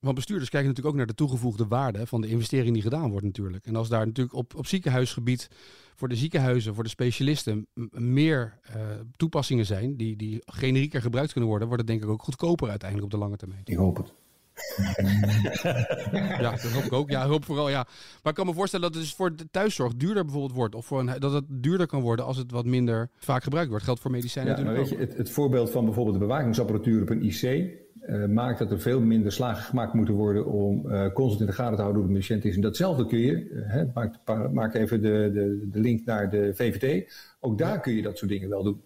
want 0.00 0.14
bestuurders 0.14 0.50
kijken 0.50 0.68
natuurlijk 0.68 0.94
ook 0.94 1.00
naar 1.00 1.14
de 1.14 1.22
toegevoegde 1.22 1.66
waarde 1.66 2.06
van 2.06 2.20
de 2.20 2.28
investering 2.28 2.72
die 2.72 2.82
gedaan 2.82 3.10
wordt 3.10 3.24
natuurlijk. 3.24 3.66
En 3.66 3.76
als 3.76 3.88
daar 3.88 4.06
natuurlijk 4.06 4.36
op, 4.36 4.54
op 4.54 4.66
ziekenhuisgebied 4.66 5.48
voor 5.94 6.08
de 6.08 6.16
ziekenhuizen, 6.16 6.74
voor 6.74 6.84
de 6.84 6.90
specialisten 6.90 7.66
meer 7.90 8.58
uh, 8.76 8.82
toepassingen 9.16 9.66
zijn 9.66 9.96
die, 9.96 10.16
die 10.16 10.42
generieker 10.44 11.02
gebruikt 11.02 11.32
kunnen 11.32 11.50
worden, 11.50 11.68
wordt 11.68 11.82
het 11.82 11.92
denk 11.92 12.04
ik 12.04 12.10
ook 12.10 12.22
goedkoper 12.22 12.68
uiteindelijk 12.68 13.12
op 13.12 13.18
de 13.18 13.24
lange 13.24 13.36
termijn. 13.36 13.62
Ik 13.64 13.76
hoop 13.76 13.96
het. 13.96 14.14
ja, 16.12 16.38
dat 16.38 16.62
hoop 16.62 16.84
ik 16.84 16.92
ook. 16.92 17.10
Ja, 17.10 17.26
hoop 17.26 17.44
vooral, 17.44 17.68
ja. 17.68 17.86
Maar 18.22 18.32
ik 18.32 18.34
kan 18.34 18.46
me 18.46 18.54
voorstellen 18.54 18.86
dat 18.86 18.94
het 18.94 19.04
dus 19.04 19.14
voor 19.14 19.36
de 19.36 19.50
thuiszorg 19.50 19.94
duurder 19.94 20.24
bijvoorbeeld 20.24 20.54
wordt. 20.54 20.74
Of 20.74 20.86
voor 20.86 21.00
een, 21.00 21.20
dat 21.20 21.32
het 21.32 21.44
duurder 21.48 21.86
kan 21.86 22.00
worden 22.00 22.24
als 22.24 22.36
het 22.36 22.50
wat 22.50 22.64
minder 22.64 23.10
vaak 23.16 23.42
gebruikt 23.42 23.70
wordt. 23.70 23.84
Geldt 23.84 24.00
voor 24.00 24.10
medicijnen 24.10 24.52
ja, 24.52 24.58
natuurlijk 24.58 24.88
weet 24.88 24.98
Je, 24.98 25.06
het, 25.06 25.16
het, 25.16 25.30
voorbeeld 25.30 25.70
van 25.70 25.84
bijvoorbeeld 25.84 26.18
de 26.18 26.26
bewakingsapparatuur 26.26 27.02
op 27.02 27.10
een 27.10 27.22
IC... 27.22 27.70
Uh, 28.08 28.26
maakt 28.26 28.58
dat 28.58 28.70
er 28.70 28.80
veel 28.80 29.00
minder 29.00 29.32
slagen 29.32 29.62
gemaakt 29.62 29.92
moeten 29.92 30.14
worden 30.14 30.46
om 30.46 30.86
uh, 30.86 31.12
constant 31.12 31.40
in 31.40 31.46
de 31.46 31.52
gaten 31.52 31.76
te 31.76 31.82
houden 31.82 32.02
hoe 32.02 32.12
de 32.12 32.18
patiënt 32.18 32.44
is. 32.44 32.54
En 32.54 32.60
datzelfde 32.60 33.06
kun 33.06 33.18
je, 33.18 33.50
uh, 33.50 33.82
maak, 33.94 34.14
maak, 34.52 34.74
even 34.74 35.02
de, 35.02 35.30
de, 35.32 35.68
de, 35.70 35.80
link 35.80 36.04
naar 36.04 36.30
de 36.30 36.54
VVT, 36.54 37.12
ook 37.40 37.58
daar 37.58 37.80
kun 37.80 37.92
je 37.92 38.02
dat 38.02 38.18
soort 38.18 38.30
dingen 38.30 38.48
wel 38.48 38.62
doen. 38.62 38.82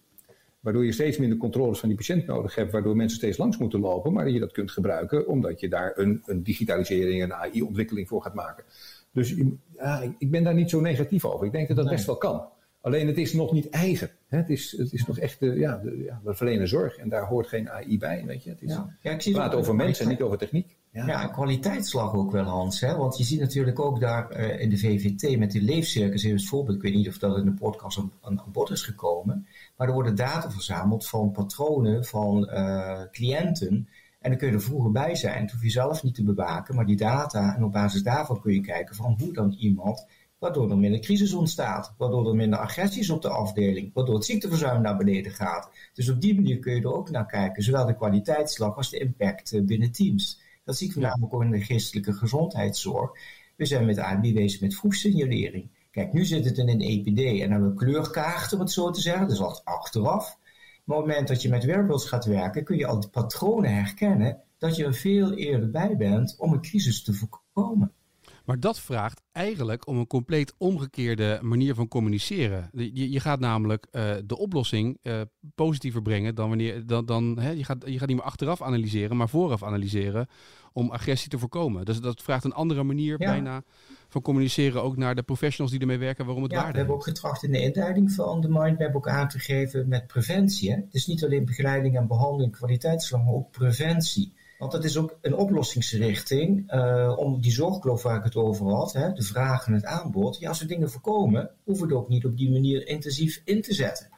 Waardoor 0.61 0.85
je 0.85 0.93
steeds 0.93 1.19
minder 1.19 1.39
controles 1.39 1.79
van 1.79 1.89
die 1.89 1.99
patiënt 1.99 2.27
nodig 2.27 2.55
hebt, 2.55 2.73
waardoor 2.73 2.97
mensen 2.97 3.19
steeds 3.19 3.39
langs 3.39 3.59
moeten 3.59 3.81
lopen, 3.81 4.13
maar 4.13 4.25
dat 4.25 4.33
je 4.33 4.41
dat 4.41 4.53
kunt 4.53 4.71
gebruiken 4.71 5.27
omdat 5.27 5.61
je 5.61 5.69
daar 5.69 5.93
een, 5.95 6.23
een 6.27 6.43
digitalisering, 6.43 7.23
een 7.23 7.35
AI-ontwikkeling 7.35 8.09
voor 8.09 8.23
gaat 8.23 8.35
maken. 8.35 8.65
Dus 9.13 9.35
ja, 9.77 10.15
ik 10.19 10.31
ben 10.31 10.45
daar 10.45 10.55
niet 10.55 10.71
zo 10.71 10.81
negatief 10.81 11.25
over. 11.25 11.47
Ik 11.47 11.53
denk 11.53 11.69
dat 11.69 11.77
dat 11.77 11.89
best 11.89 12.07
wel 12.07 12.17
kan. 12.17 12.49
Alleen 12.85 13.07
het 13.07 13.19
is 13.19 13.33
nog 13.33 13.53
niet 13.53 13.69
eigen. 13.71 14.11
Hè? 14.29 14.39
Het, 14.39 14.51
is, 14.51 14.75
het 14.79 14.93
is 14.93 15.07
nog 15.07 15.19
echt 15.19 15.41
de, 15.41 15.47
ja, 15.47 15.77
de, 15.77 16.03
ja, 16.05 16.21
we 16.25 16.35
verlenen 16.35 16.69
zorg 16.69 16.97
en 16.97 17.09
daar 17.09 17.27
hoort 17.27 17.47
geen 17.47 17.71
AI 17.71 17.99
bij. 17.99 18.25
Weet 18.27 18.45
je? 18.45 18.51
Het 18.51 18.63
is, 18.63 18.71
ja. 18.71 18.97
Ja, 19.01 19.11
ik 19.11 19.21
zie 19.21 19.33
praat 19.33 19.55
over 19.55 19.75
mensen 19.75 20.05
en 20.05 20.11
niet 20.11 20.23
over 20.23 20.39
techniek. 20.39 20.77
Ja, 20.91 21.07
ja 21.07 21.27
kwaliteitsslag 21.27 22.15
ook 22.15 22.33
wel, 22.33 22.45
Hans. 22.45 22.81
Hè? 22.81 22.97
Want 22.97 23.19
je 23.19 23.25
ziet 23.25 23.41
natuurlijk 23.41 23.81
ook 23.81 24.01
daar 24.01 24.41
uh, 24.41 24.61
in 24.61 24.71
de 24.71 24.79
VVT 24.79 25.39
met 25.39 25.53
de 25.53 25.63
leefcircus, 25.63 26.23
even 26.23 26.37
het 26.37 26.47
voorbeeld. 26.47 26.77
Ik 26.77 26.83
weet 26.83 26.95
niet 26.95 27.09
of 27.09 27.19
dat 27.19 27.37
in 27.37 27.45
de 27.45 27.53
podcast 27.55 27.99
aan, 27.99 28.13
aan, 28.21 28.43
bod 28.53 28.71
is 28.71 28.83
gekomen. 28.83 29.47
Maar 29.77 29.89
er 29.89 29.95
worden 29.95 30.15
data 30.15 30.51
verzameld 30.51 31.07
van 31.07 31.33
patronen 31.33 32.05
van 32.05 32.49
uh, 32.53 33.01
cliënten. 33.11 33.89
En 34.21 34.31
dan 34.31 34.39
kun 34.39 34.49
je 34.49 34.55
er 34.55 34.63
vroeger 34.63 34.91
bij 34.91 35.15
zijn. 35.15 35.43
Het 35.43 35.53
hoef 35.53 35.63
je 35.63 35.71
zelf 35.71 36.03
niet 36.03 36.15
te 36.15 36.25
bewaken, 36.25 36.75
maar 36.75 36.87
die 36.87 36.97
data. 36.97 37.57
En 37.57 37.65
op 37.65 37.73
basis 37.73 38.03
daarvan 38.03 38.41
kun 38.41 38.53
je 38.53 38.61
kijken 38.61 38.95
van 38.95 39.17
hoe 39.19 39.33
dan 39.33 39.53
iemand 39.59 40.07
waardoor 40.45 40.71
er 40.71 40.79
minder 40.79 41.01
crisis 41.01 41.33
ontstaat, 41.33 41.95
waardoor 41.99 42.29
er 42.29 42.35
minder 42.35 42.59
agressies 42.59 43.11
op 43.11 43.23
de 43.23 43.29
afdeling, 43.29 43.91
waardoor 43.95 44.15
het 44.15 44.25
ziekteverzuim 44.25 44.83
naar 44.83 44.97
beneden 44.97 45.33
gaat. 45.33 45.71
Dus 45.95 46.09
op 46.09 46.21
die 46.21 46.35
manier 46.35 46.59
kun 46.59 46.75
je 46.75 46.81
er 46.81 46.95
ook 46.95 47.11
naar 47.11 47.27
kijken, 47.27 47.63
zowel 47.63 47.87
de 47.87 47.97
kwaliteitsslag 47.97 48.77
als 48.77 48.91
de 48.91 48.99
impact 48.99 49.53
eh, 49.53 49.63
binnen 49.63 49.93
teams. 49.93 50.41
Dat 50.65 50.77
zie 50.77 50.89
ik 50.89 50.97
namelijk 50.97 51.35
ook 51.35 51.43
in 51.43 51.51
de 51.51 51.61
geestelijke 51.61 52.13
gezondheidszorg. 52.13 53.11
We 53.57 53.65
zijn 53.65 53.87
met 53.87 53.99
ANB 53.99 54.35
bezig 54.35 54.61
met 54.61 54.75
vroegsignalering. 54.75 55.69
Kijk, 55.91 56.13
nu 56.13 56.25
zit 56.25 56.45
het 56.45 56.59
in 56.59 56.69
een 56.69 56.81
EPD 56.81 57.41
en 57.41 57.51
hebben 57.51 57.71
we 57.71 57.85
kleurkaarten, 57.85 58.57
om 58.57 58.63
het 58.63 58.73
zo 58.73 58.91
te 58.91 59.01
zeggen, 59.01 59.29
dus 59.29 59.41
altijd 59.41 59.65
achteraf. 59.65 60.39
Maar 60.85 60.97
op 60.97 61.03
het 61.05 61.13
moment 61.13 61.29
dat 61.29 61.43
je 61.43 61.49
met 61.49 61.65
wearables 61.65 62.05
gaat 62.05 62.25
werken, 62.25 62.65
kun 62.65 62.77
je 62.77 62.87
al 62.87 63.01
die 63.01 63.11
patronen 63.11 63.75
herkennen 63.75 64.39
dat 64.59 64.77
je 64.77 64.85
er 64.85 64.95
veel 64.95 65.33
eerder 65.33 65.71
bij 65.71 65.97
bent 65.97 66.35
om 66.39 66.53
een 66.53 66.63
crisis 66.63 67.03
te 67.03 67.13
voorkomen. 67.13 67.93
Maar 68.45 68.61
dat 68.61 68.81
vraagt 68.81 69.23
eigenlijk 69.33 69.87
om 69.87 69.99
een 69.99 70.07
compleet 70.07 70.55
omgekeerde 70.59 71.39
manier 71.43 71.75
van 71.75 71.89
communiceren. 71.89 72.71
Je, 72.73 73.11
je 73.11 73.21
gaat 73.21 73.41
namelijk 73.41 73.87
uh, 73.93 74.15
de 74.25 74.39
oplossing 74.39 74.99
uh, 75.03 75.21
positiever 75.55 76.03
brengen 76.03 76.35
dan 76.35 76.49
wanneer. 76.49 76.87
Dan, 76.87 77.07
dan, 77.07 77.39
hè, 77.39 77.51
je, 77.51 77.65
gaat, 77.65 77.85
je 77.87 77.99
gaat 77.99 78.09
niet 78.09 78.17
meer 78.17 78.27
achteraf 78.27 78.63
analyseren, 78.63 79.17
maar 79.17 79.29
vooraf 79.29 79.63
analyseren 79.63 80.27
om 80.73 80.91
agressie 80.91 81.31
te 81.31 81.39
voorkomen. 81.39 81.85
Dus 81.85 82.01
dat 82.01 82.23
vraagt 82.23 82.45
een 82.45 82.53
andere 82.53 82.83
manier 82.83 83.19
bijna 83.19 83.63
van 84.09 84.23
communiceren 84.23 84.83
ook 84.83 84.97
naar 84.97 85.15
de 85.15 85.23
professionals 85.23 85.71
die 85.71 85.81
ermee 85.81 85.99
werken 85.99 86.25
waarom 86.25 86.43
het 86.43 86.53
ja, 86.53 86.59
waarde 86.59 86.73
we 86.73 86.79
hebben 86.79 86.97
ook 86.97 87.05
getracht 87.05 87.43
in 87.43 87.53
de 87.53 87.61
inleiding 87.61 88.13
van 88.13 88.41
de 88.41 88.49
Mindmap 88.49 88.95
ook 88.95 89.09
aan 89.09 89.29
te 89.29 89.39
geven 89.39 89.89
met 89.89 90.07
preventie. 90.07 90.73
Hè? 90.73 90.79
Dus 90.91 91.07
niet 91.07 91.25
alleen 91.25 91.45
begeleiding 91.45 91.97
en 91.97 92.07
behandeling, 92.07 92.53
kwaliteitsslag, 92.53 93.25
maar 93.25 93.35
ook 93.35 93.51
preventie. 93.51 94.35
Want 94.59 94.73
dat 94.73 94.85
is 94.85 94.97
ook 94.97 95.19
een 95.21 95.35
oplossingsrichting 95.35 96.73
uh, 96.73 97.15
om 97.17 97.41
die 97.41 97.53
zorgkloof 97.53 98.03
waar 98.03 98.17
ik 98.17 98.25
het 98.25 98.37
over 98.37 98.67
had, 98.67 98.93
hè, 98.93 99.13
de 99.13 99.23
vraag 99.23 99.67
en 99.67 99.73
het 99.73 99.85
aanbod. 99.85 100.39
Ja, 100.39 100.49
als 100.49 100.61
we 100.61 100.67
dingen 100.67 100.91
voorkomen, 100.91 101.51
hoeven 101.65 101.87
we 101.87 101.95
het 101.95 102.03
ook 102.03 102.09
niet 102.09 102.25
op 102.25 102.37
die 102.37 102.51
manier 102.51 102.87
intensief 102.87 103.43
in 103.45 103.63
te 103.63 103.75
zetten. 103.75 104.09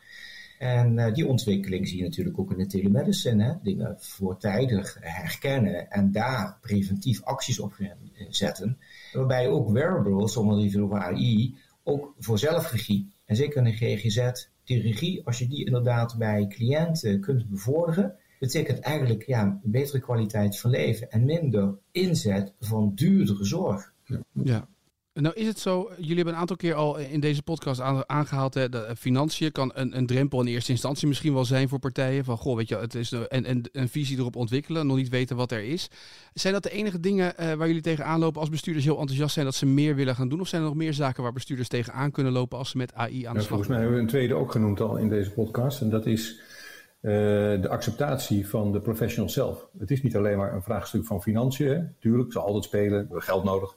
En 0.58 0.98
uh, 0.98 1.14
die 1.14 1.26
ontwikkeling 1.26 1.88
zie 1.88 1.96
je 1.96 2.02
natuurlijk 2.02 2.38
ook 2.38 2.50
in 2.50 2.58
de 2.58 2.66
telemedicine. 2.66 3.44
Hè? 3.44 3.52
Dingen 3.62 3.96
voortijdig 3.98 4.96
herkennen 5.00 5.90
en 5.90 6.12
daar 6.12 6.58
preventief 6.60 7.22
acties 7.22 7.58
op 7.58 7.76
zetten. 8.28 8.78
Waarbij 9.12 9.48
ook 9.48 9.70
wearables, 9.70 10.36
om 10.36 10.50
het 10.50 10.62
even 10.62 10.82
over 10.82 10.98
AI, 10.98 11.56
ook 11.82 12.14
voor 12.18 12.38
zelfregie. 12.38 13.12
En 13.24 13.36
zeker 13.36 13.56
in 13.56 13.64
de 13.64 13.72
GGZ, 13.72 14.30
die 14.64 14.80
regie, 14.80 15.26
als 15.26 15.38
je 15.38 15.48
die 15.48 15.66
inderdaad 15.66 16.18
bij 16.18 16.46
cliënten 16.48 17.20
kunt 17.20 17.48
bevorderen 17.48 18.16
betekent 18.38 18.78
eigenlijk 18.80 19.26
ja, 19.26 19.42
een 19.42 19.70
betere 19.70 20.00
kwaliteit 20.00 20.60
van 20.60 20.70
leven 20.70 21.10
en 21.10 21.24
minder 21.24 21.74
inzet 21.90 22.52
van 22.60 22.92
duurdere 22.94 23.44
zorg. 23.44 23.92
Ja. 24.32 24.68
Nou 25.22 25.34
is 25.34 25.46
het 25.46 25.58
zo, 25.58 25.90
jullie 25.96 26.16
hebben 26.16 26.34
een 26.34 26.40
aantal 26.40 26.56
keer 26.56 26.74
al 26.74 26.96
in 26.96 27.20
deze 27.20 27.42
podcast 27.42 27.80
aangehaald, 28.06 28.54
hè, 28.54 28.68
dat 28.68 28.98
financiën 28.98 29.52
kan 29.52 29.70
een, 29.74 29.96
een 29.96 30.06
drempel 30.06 30.40
in 30.40 30.46
eerste 30.46 30.70
instantie 30.70 31.08
misschien 31.08 31.34
wel 31.34 31.44
zijn 31.44 31.68
voor 31.68 31.78
partijen. 31.78 32.24
Van 32.24 32.36
goh, 32.36 32.56
weet 32.56 32.68
je, 32.68 32.76
het 32.76 32.94
is 32.94 33.10
een, 33.10 33.50
een, 33.50 33.68
een 33.72 33.88
visie 33.88 34.18
erop 34.18 34.36
ontwikkelen, 34.36 34.86
nog 34.86 34.96
niet 34.96 35.08
weten 35.08 35.36
wat 35.36 35.52
er 35.52 35.62
is. 35.62 35.88
Zijn 36.34 36.52
dat 36.52 36.62
de 36.62 36.70
enige 36.70 37.00
dingen 37.00 37.34
uh, 37.40 37.52
waar 37.52 37.66
jullie 37.66 37.82
tegenaan 37.82 38.18
lopen 38.18 38.40
als 38.40 38.50
bestuurders 38.50 38.84
heel 38.84 38.98
enthousiast 38.98 39.34
zijn 39.34 39.44
dat 39.44 39.54
ze 39.54 39.66
meer 39.66 39.94
willen 39.94 40.14
gaan 40.14 40.28
doen? 40.28 40.40
Of 40.40 40.48
zijn 40.48 40.62
er 40.62 40.68
nog 40.68 40.76
meer 40.76 40.94
zaken 40.94 41.22
waar 41.22 41.32
bestuurders 41.32 41.68
tegenaan 41.68 42.10
kunnen 42.10 42.32
lopen 42.32 42.58
als 42.58 42.70
ze 42.70 42.76
met 42.76 42.94
AI 42.94 43.06
aan 43.06 43.10
de 43.10 43.18
ja, 43.18 43.30
slag 43.30 43.34
gaan? 43.34 43.48
Volgens 43.48 43.68
mij 43.68 43.78
hebben 43.78 43.96
we 43.96 44.02
een 44.02 44.08
tweede 44.08 44.34
ook 44.34 44.52
genoemd 44.52 44.80
al 44.80 44.96
in 44.96 45.08
deze 45.08 45.30
podcast. 45.30 45.80
En 45.80 45.90
dat 45.90 46.06
is 46.06 46.32
uh, 46.32 46.55
de 47.00 47.68
acceptatie 47.68 48.48
van 48.48 48.72
de 48.72 48.80
professional 48.80 49.28
zelf. 49.28 49.68
Het 49.78 49.90
is 49.90 50.02
niet 50.02 50.16
alleen 50.16 50.38
maar 50.38 50.54
een 50.54 50.62
vraagstuk 50.62 51.04
van 51.04 51.22
financiën. 51.22 51.94
Tuurlijk, 52.00 52.32
ze 52.32 52.38
altijd 52.38 52.64
spelen, 52.64 52.90
we 52.90 52.96
hebben 52.96 53.22
geld 53.22 53.44
nodig. 53.44 53.76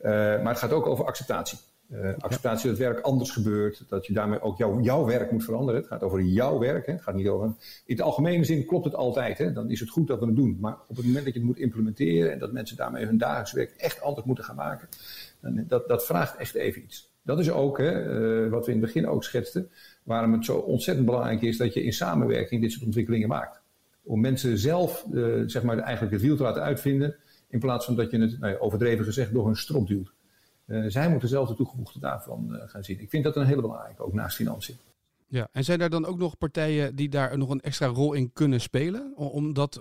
Uh, 0.00 0.08
maar 0.10 0.48
het 0.48 0.58
gaat 0.58 0.72
ook 0.72 0.86
over 0.86 1.04
acceptatie. 1.04 1.58
Uh, 1.92 2.10
acceptatie 2.18 2.70
dat 2.70 2.78
werk 2.78 3.00
anders 3.00 3.30
gebeurt, 3.30 3.84
dat 3.88 4.06
je 4.06 4.12
daarmee 4.12 4.40
ook 4.40 4.58
jouw, 4.58 4.80
jouw 4.80 5.04
werk 5.04 5.30
moet 5.30 5.44
veranderen. 5.44 5.80
Het 5.80 5.90
gaat 5.90 6.02
over 6.02 6.20
jouw 6.20 6.58
werk. 6.58 6.86
Hè. 6.86 6.92
Het 6.92 7.02
gaat 7.02 7.14
niet 7.14 7.28
over. 7.28 7.54
In 7.86 7.96
de 7.96 8.02
algemene 8.02 8.44
zin 8.44 8.66
klopt 8.66 8.84
het 8.84 8.94
altijd. 8.94 9.38
Hè. 9.38 9.52
Dan 9.52 9.70
is 9.70 9.80
het 9.80 9.88
goed 9.88 10.06
dat 10.06 10.20
we 10.20 10.26
het 10.26 10.36
doen. 10.36 10.56
Maar 10.60 10.76
op 10.88 10.96
het 10.96 11.06
moment 11.06 11.24
dat 11.24 11.34
je 11.34 11.38
het 11.38 11.48
moet 11.48 11.58
implementeren 11.58 12.32
en 12.32 12.38
dat 12.38 12.52
mensen 12.52 12.76
daarmee 12.76 13.06
hun 13.06 13.18
dagelijks 13.18 13.52
werk 13.52 13.70
echt 13.76 14.00
anders 14.02 14.26
moeten 14.26 14.44
gaan 14.44 14.56
maken, 14.56 14.88
dat, 15.40 15.88
dat 15.88 16.06
vraagt 16.06 16.36
echt 16.36 16.54
even 16.54 16.82
iets. 16.82 17.09
Dat 17.30 17.38
is 17.38 17.50
ook 17.50 17.78
hè, 17.78 18.20
uh, 18.44 18.50
wat 18.50 18.66
we 18.66 18.72
in 18.72 18.78
het 18.78 18.86
begin 18.86 19.08
ook 19.08 19.24
schetsten, 19.24 19.70
waarom 20.02 20.32
het 20.32 20.44
zo 20.44 20.56
ontzettend 20.56 21.06
belangrijk 21.06 21.42
is 21.42 21.56
dat 21.56 21.74
je 21.74 21.82
in 21.82 21.92
samenwerking 21.92 22.62
dit 22.62 22.72
soort 22.72 22.84
ontwikkelingen 22.84 23.28
maakt. 23.28 23.60
Om 24.02 24.20
mensen 24.20 24.58
zelf 24.58 25.06
uh, 25.12 25.42
zeg 25.46 25.62
maar, 25.62 25.78
eigenlijk 25.78 26.12
het 26.12 26.22
wiel 26.22 26.36
te 26.36 26.42
laten 26.42 26.62
uitvinden 26.62 27.16
in 27.48 27.58
plaats 27.58 27.84
van 27.84 27.96
dat 27.96 28.10
je 28.10 28.20
het, 28.20 28.40
nou 28.40 28.58
overdreven 28.58 29.04
gezegd, 29.04 29.32
door 29.32 29.46
hun 29.46 29.56
strop 29.56 29.86
duwt. 29.86 30.12
Uh, 30.66 30.84
zij 30.88 31.10
moeten 31.10 31.28
zelf 31.28 31.48
de 31.48 31.54
toegevoegde 31.54 31.98
daarvan 31.98 32.60
gaan 32.66 32.84
zien. 32.84 33.00
Ik 33.00 33.10
vind 33.10 33.24
dat 33.24 33.36
een 33.36 33.46
hele 33.46 33.60
belangrijke, 33.60 34.02
ook 34.02 34.12
naast 34.12 34.36
financiën. 34.36 34.76
Ja, 35.26 35.48
en 35.52 35.64
zijn 35.64 35.80
er 35.80 35.90
dan 35.90 36.06
ook 36.06 36.18
nog 36.18 36.38
partijen 36.38 36.96
die 36.96 37.08
daar 37.08 37.38
nog 37.38 37.50
een 37.50 37.60
extra 37.60 37.86
rol 37.86 38.12
in 38.12 38.32
kunnen 38.32 38.60
spelen? 38.60 39.12
Om 39.16 39.52
dat 39.52 39.80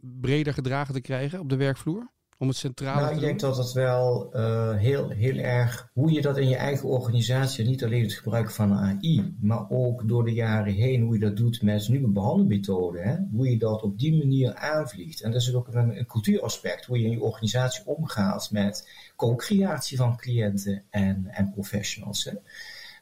breder 0.00 0.52
gedragen 0.52 0.94
te 0.94 1.00
krijgen 1.00 1.40
op 1.40 1.48
de 1.48 1.56
werkvloer? 1.56 2.10
Om 2.42 2.48
het 2.48 2.56
centraal 2.56 3.00
nou, 3.00 3.14
ik 3.14 3.20
denk 3.20 3.40
dat 3.40 3.56
het 3.56 3.72
wel 3.72 4.30
uh, 4.36 4.76
heel, 4.76 5.08
heel 5.08 5.36
erg 5.36 5.88
hoe 5.92 6.12
je 6.12 6.22
dat 6.22 6.38
in 6.38 6.48
je 6.48 6.56
eigen 6.56 6.88
organisatie, 6.88 7.64
niet 7.64 7.84
alleen 7.84 8.02
het 8.02 8.12
gebruik 8.12 8.50
van 8.50 8.72
AI, 8.72 9.36
maar 9.40 9.70
ook 9.70 10.08
door 10.08 10.24
de 10.24 10.32
jaren 10.32 10.72
heen 10.72 11.02
hoe 11.02 11.14
je 11.14 11.20
dat 11.20 11.36
doet 11.36 11.62
met 11.62 11.88
nieuwe 11.88 12.08
behandelmethoden, 12.08 13.02
hè? 13.02 13.16
hoe 13.36 13.50
je 13.50 13.58
dat 13.58 13.82
op 13.82 13.98
die 13.98 14.16
manier 14.18 14.54
aanvliegt. 14.54 15.20
En 15.20 15.30
dat 15.30 15.40
is 15.40 15.54
ook 15.54 15.68
een, 15.68 15.98
een 15.98 16.06
cultuuraspect, 16.06 16.84
hoe 16.84 16.98
je 16.98 17.04
in 17.04 17.10
je 17.10 17.22
organisatie 17.22 17.86
omgaat 17.86 18.50
met 18.50 18.88
co-creatie 19.16 19.96
van 19.96 20.16
cliënten 20.16 20.82
en, 20.90 21.26
en 21.26 21.50
professionals. 21.50 22.24
Hè? 22.24 22.32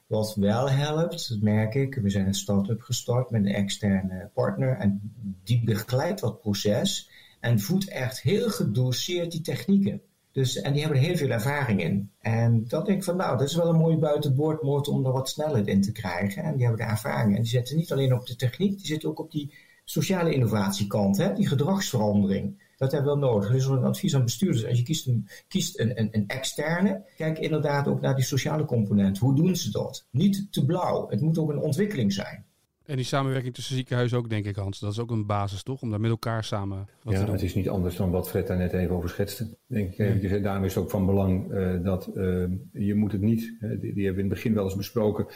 Wat 0.07 0.35
wel 0.35 0.70
helpt, 0.70 1.29
dat 1.29 1.40
merk 1.40 1.74
ik, 1.74 1.94
we 1.94 2.11
zijn 2.11 2.26
een 2.26 2.35
start-up 2.35 2.81
gestart 2.81 3.31
met 3.31 3.44
een 3.44 3.55
externe 3.55 4.31
partner 4.35 4.76
en 4.76 5.12
die 5.44 5.64
begeleidt 5.64 6.20
dat 6.20 6.40
proces 6.40 7.11
en 7.40 7.61
voedt 7.61 7.88
echt 7.88 8.22
heel 8.22 8.50
gedoseerd 8.50 9.31
die 9.31 9.40
technieken. 9.40 10.00
Dus, 10.33 10.61
en 10.61 10.72
die 10.72 10.83
hebben 10.83 11.00
er 11.00 11.07
heel 11.07 11.16
veel 11.16 11.31
ervaring 11.31 11.83
in. 11.83 12.11
En 12.20 12.64
dat 12.68 12.87
denk 12.87 12.98
ik 12.98 13.05
van, 13.05 13.16
nou, 13.16 13.38
dat 13.38 13.48
is 13.48 13.55
wel 13.55 13.68
een 13.68 13.81
mooie 13.81 13.98
buitenboordmoord 13.98 14.88
om 14.88 15.07
er 15.07 15.12
wat 15.12 15.29
snelheid 15.29 15.66
in 15.66 15.83
te 15.83 15.92
krijgen. 15.92 16.42
En 16.42 16.57
die 16.57 16.66
hebben 16.66 16.87
de 16.87 16.92
ervaring. 16.92 17.37
En 17.37 17.42
die 17.42 17.50
zitten 17.50 17.76
niet 17.76 17.92
alleen 17.92 18.14
op 18.14 18.26
de 18.26 18.37
techniek, 18.37 18.76
die 18.76 18.87
zitten 18.87 19.09
ook 19.09 19.18
op 19.18 19.31
die 19.31 19.55
sociale 19.85 20.35
innovatiekant, 20.35 21.16
hè, 21.16 21.33
die 21.33 21.48
gedragsverandering. 21.48 22.68
Dat 22.76 22.92
hebben 22.92 23.14
we 23.14 23.20
wel 23.20 23.31
nodig. 23.31 23.50
Dus 23.50 23.66
een 23.66 23.85
advies 23.85 24.14
aan 24.14 24.24
bestuurders, 24.24 24.66
als 24.66 24.79
je 24.79 24.85
kiest 24.85 25.07
een, 25.07 25.29
kiest 25.48 25.79
een, 25.79 26.00
een, 26.00 26.09
een 26.12 26.29
externe, 26.29 27.05
kijk 27.16 27.38
inderdaad 27.38 27.88
ook 27.88 28.00
naar 28.00 28.14
die 28.14 28.24
sociale 28.24 28.64
component. 28.64 29.18
Hoe 29.18 29.35
doen 29.35 29.57
ze 29.57 29.70
dat? 29.70 30.07
Niet 30.11 30.46
te 30.50 30.64
blauw. 30.64 31.09
Het 31.09 31.20
moet 31.20 31.38
ook 31.38 31.50
een 31.50 31.59
ontwikkeling 31.59 32.12
zijn. 32.12 32.44
En 32.90 32.96
die 32.96 33.05
samenwerking 33.05 33.55
tussen 33.55 33.74
ziekenhuizen 33.74 34.18
ook, 34.18 34.31
denk 34.31 34.46
ik, 34.46 34.57
Hans. 34.57 34.79
Dat 34.79 34.92
is 34.92 34.98
ook 34.98 35.11
een 35.11 35.26
basis, 35.26 35.62
toch? 35.62 35.83
Om 35.83 35.90
daar 35.90 36.00
met 36.00 36.11
elkaar 36.11 36.44
samen 36.44 36.88
wat 37.03 37.12
ja, 37.12 37.18
te 37.18 37.24
doen. 37.24 37.35
het 37.35 37.44
is 37.44 37.55
niet 37.55 37.68
anders 37.68 37.96
dan 37.96 38.11
wat 38.11 38.29
Fred 38.29 38.46
daar 38.46 38.57
net 38.57 38.72
even 38.72 38.94
over 38.96 39.09
schetste. 39.09 39.46
Denk 39.66 39.92
ik 39.92 39.98
eventjes. 39.98 40.42
Daarom 40.42 40.64
is 40.64 40.74
het 40.74 40.85
ook 40.85 40.90
van 40.90 41.07
belang 41.07 41.53
uh, 41.53 41.85
dat 41.85 42.11
uh, 42.14 42.44
je 42.72 42.94
moet 42.94 43.12
het 43.12 43.20
niet, 43.20 43.40
uh, 43.61 43.70
die, 43.81 43.94
die, 43.94 44.05
hebben 44.05 44.14
we 44.14 44.22
in 44.22 44.29
het 44.29 44.29
begin 44.29 44.55
wel 44.55 44.64
eens 44.64 44.76
besproken. 44.76 45.26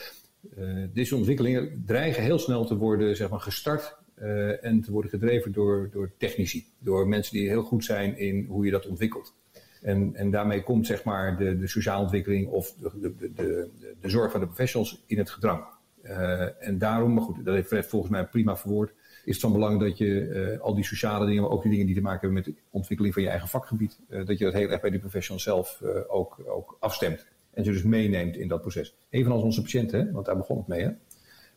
deze 0.93 1.17
ontwikkelingen 1.17 1.83
dreigen 1.87 2.23
heel 2.23 2.39
snel 2.39 2.65
te 2.65 2.77
worden 2.77 3.17
zeg 3.17 3.31
maar, 3.31 3.41
gestart 3.41 3.97
en 4.61 4.81
te 4.81 4.93
worden 4.93 5.11
gedreven 5.11 5.53
door, 5.53 5.89
door 5.93 6.13
technici. 6.19 6.67
Door 6.79 7.09
mensen 7.09 7.33
die 7.33 7.49
heel 7.49 7.63
goed 7.63 7.85
zijn 7.85 8.19
in 8.19 8.47
hoe 8.49 8.65
je 8.65 8.71
dat 8.71 8.87
ontwikkelt. 8.87 9.35
En, 9.83 10.15
en 10.15 10.31
daarmee 10.31 10.63
komt 10.63 10.87
zeg 10.87 11.05
maar, 11.05 11.39
de, 11.39 11.59
de 11.59 11.69
sociale 11.69 12.03
ontwikkeling 12.03 12.49
of 12.49 12.75
de, 12.75 12.91
de, 13.01 13.15
de, 13.17 13.33
de, 13.35 13.69
de 14.01 14.09
zorg 14.09 14.31
van 14.31 14.41
de 14.41 14.47
professionals 14.47 15.03
in 15.07 15.19
het 15.19 15.31
gedrang. 15.31 15.65
Uh, 16.05 16.67
en 16.67 16.79
daarom, 16.79 17.15
maar 17.15 17.23
goed, 17.23 17.45
dat 17.45 17.55
heeft 17.55 17.69
Fred 17.69 17.87
volgens 17.87 18.13
mij 18.13 18.27
prima 18.27 18.57
verwoord, 18.57 18.93
is 19.25 19.33
het 19.33 19.41
van 19.41 19.53
belang 19.53 19.81
dat 19.81 19.99
je 19.99 20.07
uh, 20.07 20.61
al 20.61 20.75
die 20.75 20.85
sociale 20.85 21.27
dingen, 21.27 21.43
maar 21.43 21.51
ook 21.51 21.63
die 21.63 21.71
dingen 21.71 21.87
die 21.87 21.95
te 21.95 22.01
maken 22.01 22.21
hebben 22.21 22.39
met 22.39 22.45
de 22.45 22.63
ontwikkeling 22.71 23.15
van 23.15 23.23
je 23.23 23.29
eigen 23.29 23.49
vakgebied, 23.49 24.01
uh, 24.09 24.27
dat 24.27 24.39
je 24.39 24.45
dat 24.45 24.55
heel 24.55 24.69
erg 24.69 24.81
bij 24.81 24.91
die 24.91 25.01
professional 25.01 25.41
zelf 25.41 25.83
ook, 26.09 26.43
ook 26.47 26.77
afstemt. 26.81 27.27
En 27.51 27.65
ze 27.65 27.71
dus 27.71 27.83
meeneemt 27.83 28.37
in 28.37 28.49
dat 28.49 28.61
proces. 28.61 28.97
Evenals 29.11 29.43
onze 29.43 29.63
patiënten, 29.63 30.01
hè? 30.01 30.13
want 30.13 30.27
daar 30.27 30.37
begon 30.37 30.57
het 30.57 30.67
mee. 30.67 30.83
Hè? 30.83 30.91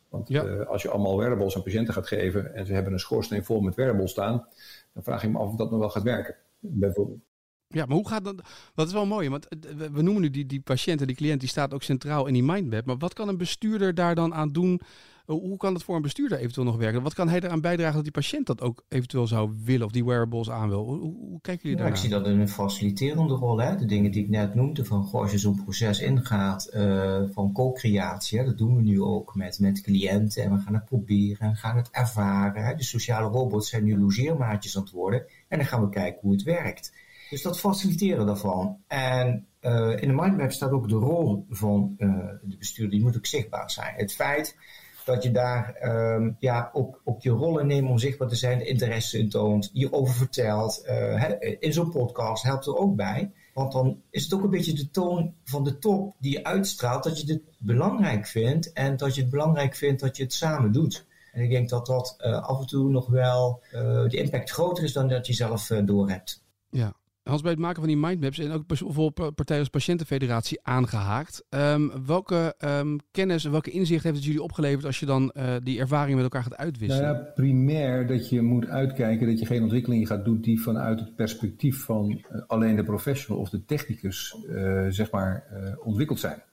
Want 0.10 0.27
ja. 0.27 0.43
als 0.43 0.81
je 0.81 0.89
allemaal 0.89 1.17
wearables 1.17 1.55
aan 1.55 1.63
patiënten 1.63 1.93
gaat 1.93 2.07
geven 2.07 2.53
en 2.53 2.65
ze 2.65 2.73
hebben 2.73 2.93
een 2.93 2.99
schoorsteen 2.99 3.43
vol 3.43 3.62
met 3.62 3.75
wearables 3.75 4.12
staan, 4.12 4.47
dan 4.93 5.03
vraag 5.03 5.21
je 5.21 5.29
me 5.29 5.38
af 5.38 5.49
of 5.49 5.55
dat 5.55 5.71
nog 5.71 5.79
wel 5.79 5.89
gaat 5.89 6.03
werken. 6.03 6.36
Bijvoorbeeld. 6.60 7.27
Ja, 7.67 7.86
maar 7.86 7.95
hoe 7.95 8.08
gaat 8.08 8.23
dat? 8.23 8.41
Dat 8.75 8.88
is 8.88 8.93
wel 8.93 9.06
mooi, 9.06 9.30
want 9.30 9.47
we 9.91 10.01
noemen 10.01 10.21
nu 10.21 10.30
die, 10.30 10.45
die 10.45 10.62
patiënt 10.62 11.01
en 11.01 11.08
die 11.08 11.15
cliënt, 11.15 11.39
die 11.39 11.49
staat 11.49 11.73
ook 11.73 11.84
centraal 11.84 12.25
in 12.27 12.34
die 12.34 12.43
mindmap. 12.43 12.86
Maar 12.86 12.97
wat 12.97 13.13
kan 13.13 13.27
een 13.27 13.38
bestuurder 13.38 13.93
daar 13.93 14.15
dan 14.15 14.34
aan 14.34 14.51
doen? 14.51 14.82
Hoe 15.25 15.58
kan 15.58 15.73
dat 15.73 15.84
voor 15.84 15.95
een 15.95 16.01
bestuurder 16.01 16.38
eventueel 16.38 16.65
nog 16.65 16.77
werken? 16.77 17.01
Wat 17.01 17.13
kan 17.13 17.30
hij 17.30 17.39
eraan 17.39 17.62
bijdragen 17.62 17.93
dat 17.93 18.03
die 18.03 18.12
patiënt 18.12 18.47
dat 18.47 18.62
ook 18.62 18.84
eventueel 18.88 19.27
zou 19.27 19.51
willen 19.63 19.86
of 19.86 19.91
die 19.91 20.06
wearables 20.06 20.49
aan 20.49 20.69
wil? 20.69 20.84
Hoe, 20.84 21.15
hoe 21.15 21.41
kijken 21.41 21.63
jullie 21.63 21.77
daar? 21.77 21.88
ik 21.91 21.95
zie 21.95 22.10
dat 22.10 22.27
in 22.27 22.39
een 22.39 22.49
faciliterende 22.49 23.34
rol. 23.34 23.62
Hè? 23.62 23.75
De 23.75 23.86
dingen 23.86 24.12
die 24.12 24.23
ik 24.23 24.30
net 24.30 24.56
noemde, 24.56 24.86
van 24.86 25.03
goh, 25.03 25.21
als 25.21 25.32
je 25.32 25.38
zo'n 25.38 25.63
proces 25.63 25.99
ingaat 25.99 26.69
uh, 26.75 27.21
van 27.32 27.51
co-creatie, 27.51 28.43
dat 28.43 28.58
doen 28.58 28.75
we 28.75 28.82
nu 28.82 29.01
ook 29.01 29.36
met, 29.36 29.60
met 29.60 29.82
cliënten 29.82 30.43
en 30.43 30.51
we 30.51 30.62
gaan 30.62 30.73
het 30.73 30.86
proberen 30.86 31.47
en 31.47 31.56
gaan 31.56 31.77
het 31.77 31.89
ervaren. 31.91 32.65
Hè? 32.65 32.75
De 32.75 32.84
sociale 32.84 33.27
robots 33.27 33.69
zijn 33.69 33.84
nu 33.84 33.99
logeermaatjes 33.99 34.77
aan 34.77 34.84
het 34.84 34.91
worden 34.91 35.25
en 35.47 35.58
dan 35.58 35.67
gaan 35.67 35.82
we 35.82 35.89
kijken 35.89 36.19
hoe 36.21 36.32
het 36.32 36.43
werkt. 36.43 36.91
Dus 37.30 37.42
dat 37.42 37.60
faciliteren 37.60 38.26
daarvan. 38.26 38.78
En 38.88 39.48
uh, 39.62 40.02
in 40.02 40.08
de 40.08 40.13
mindmap 40.13 40.52
staat 40.52 40.72
ook 40.72 40.90
de 40.90 40.96
rol 40.96 41.46
van 41.50 41.96
uh, 41.98 42.30
de 42.42 42.58
bestuurder, 42.58 42.96
die 42.96 43.06
moet 43.06 43.18
ook 43.18 43.26
zichtbaar 43.26 43.72
zijn. 43.72 43.94
Het 43.96 44.13
feit 44.13 44.58
dat 45.06 45.24
je 45.24 45.32
daar 45.32 45.76
um, 46.16 46.36
ja, 46.40 46.70
op, 46.74 47.02
op 47.04 47.22
je 47.22 47.30
rollen 47.30 47.68
neemt 47.68 47.90
om 47.90 47.98
zichtbaar 47.98 48.28
te 48.28 48.36
zijn, 48.36 48.58
de 48.58 48.66
interesse 48.66 49.18
in 49.18 49.30
toont, 49.30 49.70
hierover 49.74 50.13
vertelt, 50.13 50.84
uh, 50.86 51.32
in 51.60 51.74
zo'n 51.74 51.92
podcast 51.92 52.44
helpt 52.44 52.66
er 52.66 52.78
ook 52.78 52.96
bij. 52.96 53.32
Want 53.54 53.72
dan 53.72 54.02
is 54.10 54.24
het 54.24 54.34
ook 54.34 54.44
een 54.44 54.50
beetje 54.50 54.74
de 54.74 54.90
toon 54.90 55.34
van 55.44 55.63
de 55.63 55.80
top 55.80 56.16
die 56.20 56.32
je 56.32 56.44
uitstraalt, 56.44 57.04
dat 57.04 57.22
je 57.22 57.34
het 57.34 57.42
belangrijk 57.58 58.28
vindt 58.28 58.74
en 58.74 58.98
dat 58.98 59.16
je 59.16 59.22
het 59.22 59.30
belangrijk 59.30 59.76
vindt 59.76 60.02
dat 60.02 60.18
je 60.18 60.24
het 60.24 60.34
samen 60.34 60.72
doet. 60.72 61.06
En 61.34 61.44
ik 61.44 61.50
denk 61.50 61.70
dat 61.70 61.86
dat 61.86 62.16
af 62.20 62.60
en 62.60 62.68
toe 62.68 62.90
nog 62.90 63.08
wel 63.08 63.62
de 63.72 64.18
impact 64.18 64.50
groter 64.50 64.84
is 64.84 64.94
dan 64.94 65.08
dat 65.08 65.28
je 65.28 65.34
zelf 65.34 65.68
door 65.68 66.10
hebt. 66.10 66.44
Ja, 66.70 66.94
Hans, 67.28 67.42
bij 67.42 67.52
het 67.52 67.60
maken 67.60 67.80
van 67.80 67.88
die 67.88 67.98
mindmaps 67.98 68.40
en 68.40 68.52
ook 68.52 68.68
bijvoorbeeld 68.68 69.36
partijen 69.36 69.62
als 69.62 69.70
Patiëntenfederatie 69.70 70.60
aangehaakt. 70.63 71.46
Um, 71.50 72.06
welke 72.06 72.56
um, 72.60 73.00
kennis 73.12 73.46
en 73.46 73.52
welke 73.52 73.72
inzicht 73.72 74.04
heeft 74.04 74.16
het 74.16 74.26
jullie 74.26 74.44
opgeleverd 74.44 74.86
als 74.86 75.00
je 75.00 75.06
dan 75.06 75.34
uh, 75.38 75.56
die 75.63 75.80
ervaringen 75.80 76.16
met 76.16 76.24
elkaar 76.24 76.44
gaat 76.44 76.58
uitwisselen? 76.58 77.06
Nou 77.06 77.18
ja, 77.18 77.24
primair 77.24 78.08
dat 78.08 78.30
je 78.30 78.42
moet 78.42 78.68
uitkijken 78.68 79.28
dat 79.28 79.40
je 79.40 79.46
geen 79.46 79.62
ontwikkelingen 79.62 80.08
gaat 80.08 80.26
doen 80.26 80.42
die 80.42 80.62
vanuit 80.62 81.00
het 81.00 81.16
perspectief 81.16 81.84
van 81.84 82.12
uh, 82.12 82.42
alleen 82.48 82.76
de 82.76 82.84
professional 82.84 83.42
of 83.42 83.50
de 83.50 83.66
technicus 83.66 84.38
uh, 84.50 84.86
zeg 84.90 85.12
maar 85.12 85.44
ontwikkeld 85.84 86.20
zijn. 86.20 86.44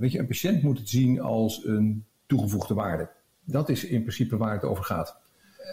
weet 0.00 0.12
je, 0.12 0.18
een 0.18 0.26
patiënt 0.26 0.62
moet 0.62 0.78
het 0.78 0.88
zien 0.88 1.20
als 1.20 1.64
een 1.64 2.04
toegevoegde 2.26 2.74
waarde. 2.74 3.10
Dat 3.44 3.68
is 3.68 3.84
in 3.84 4.00
principe 4.00 4.36
waar 4.36 4.52
het 4.52 4.64
over 4.64 4.84
gaat. 4.84 5.18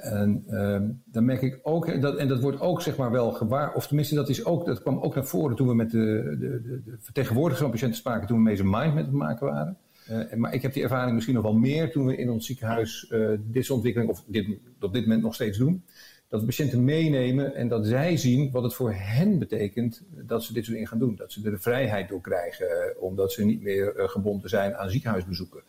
En 0.02 0.43
uh, 0.47 0.82
dan 1.06 1.26
merk 1.26 1.41
ik 1.41 1.60
ook, 1.63 2.02
dat, 2.02 2.15
en 2.17 2.28
dat 2.28 2.39
wordt 2.39 2.60
ook 2.60 2.82
zeg 2.82 2.97
maar 2.97 3.12
wel 3.12 3.32
gewaar, 3.32 3.73
of 3.73 3.88
tenminste 3.88 4.15
dat, 4.15 4.30
is 4.30 4.45
ook, 4.45 4.65
dat 4.65 4.82
kwam 4.82 5.00
ook 5.00 5.15
naar 5.15 5.26
voren 5.26 5.56
toen 5.56 5.67
we 5.67 5.76
met 5.76 5.91
de, 5.91 6.36
de, 6.39 6.82
de, 6.86 6.95
vertegenwoordigers 7.00 7.62
van 7.62 7.71
patiënten 7.71 7.97
spraken, 7.97 8.28
toen 8.28 8.38
we 8.38 8.43
mee 8.43 8.56
zijn 8.56 8.69
mind 8.69 8.93
met 8.93 9.12
maken 9.12 9.47
waren. 9.47 9.78
Uh, 10.10 10.34
maar 10.34 10.54
ik 10.54 10.62
heb 10.62 10.73
die 10.73 10.84
ervaring 10.84 11.13
misschien 11.13 11.36
nog 11.36 11.43
wel 11.43 11.54
meer 11.54 11.91
toen 11.91 12.06
we 12.06 12.15
in 12.15 12.30
ons 12.30 12.45
ziekenhuis 12.45 13.10
uh, 13.12 13.30
dit 13.39 13.69
ontwikkeling, 13.69 14.10
of 14.12 14.23
dit, 14.28 14.47
op 14.82 14.93
dit 14.93 15.02
moment 15.02 15.21
nog 15.21 15.34
steeds 15.34 15.58
doen. 15.58 15.84
Dat 16.30 16.39
we 16.39 16.45
patiënten 16.45 16.84
meenemen 16.84 17.56
en 17.56 17.67
dat 17.67 17.86
zij 17.86 18.17
zien 18.17 18.52
wat 18.52 18.63
het 18.63 18.73
voor 18.73 18.93
hen 18.93 19.39
betekent 19.39 20.04
dat 20.10 20.43
ze 20.43 20.54
dit 20.54 20.63
soort 20.63 20.76
dingen 20.76 20.89
gaan 20.89 21.00
doen. 21.00 21.15
Dat 21.15 21.32
ze 21.32 21.45
er 21.45 21.52
de 21.52 21.60
vrijheid 21.60 22.10
door 22.10 22.21
krijgen, 22.21 22.95
omdat 23.00 23.32
ze 23.32 23.45
niet 23.45 23.62
meer 23.62 23.93
gebonden 23.95 24.50
zijn 24.50 24.76
aan 24.76 24.89
ziekenhuisbezoeken. 24.89 25.63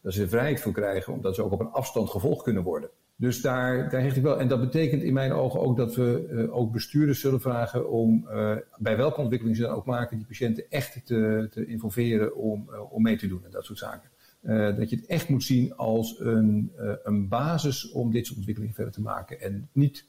Dat 0.00 0.12
ze 0.12 0.22
er 0.22 0.28
vrijheid 0.28 0.60
voor 0.60 0.72
krijgen, 0.72 1.12
omdat 1.12 1.34
ze 1.34 1.42
ook 1.42 1.52
op 1.52 1.60
een 1.60 1.70
afstand 1.70 2.10
gevolgd 2.10 2.42
kunnen 2.42 2.62
worden. 2.62 2.90
Dus 3.22 3.40
daar, 3.40 3.90
daar 3.90 4.00
heeft 4.00 4.16
ik 4.16 4.22
wel. 4.22 4.40
En 4.40 4.48
dat 4.48 4.60
betekent 4.60 5.02
in 5.02 5.12
mijn 5.12 5.32
ogen 5.32 5.60
ook 5.60 5.76
dat 5.76 5.94
we 5.94 6.28
uh, 6.30 6.56
ook 6.56 6.72
bestuurders 6.72 7.20
zullen 7.20 7.40
vragen 7.40 7.90
om 7.90 8.26
uh, 8.28 8.56
bij 8.78 8.96
welke 8.96 9.20
ontwikkeling 9.20 9.56
ze 9.56 9.62
dan 9.62 9.74
ook 9.74 9.84
maken, 9.84 10.16
die 10.16 10.26
patiënten 10.26 10.64
echt 10.70 11.06
te, 11.06 11.48
te 11.50 11.66
involveren 11.66 12.36
om, 12.36 12.68
uh, 12.70 12.92
om 12.92 13.02
mee 13.02 13.16
te 13.16 13.28
doen 13.28 13.44
en 13.44 13.50
dat 13.50 13.64
soort 13.64 13.78
zaken. 13.78 14.10
dat 14.76 14.90
je 14.90 14.96
het 14.96 15.06
echt 15.06 15.28
moet 15.28 15.42
zien 15.42 15.74
als 15.76 16.20
een, 16.20 16.72
een 17.02 17.28
basis 17.28 17.90
om 17.90 18.12
dit 18.12 18.24
soort 18.24 18.36
ontwikkelingen 18.36 18.74
verder 18.74 18.92
te 18.92 19.00
maken. 19.00 19.40
En 19.40 19.68
niet 19.72 20.06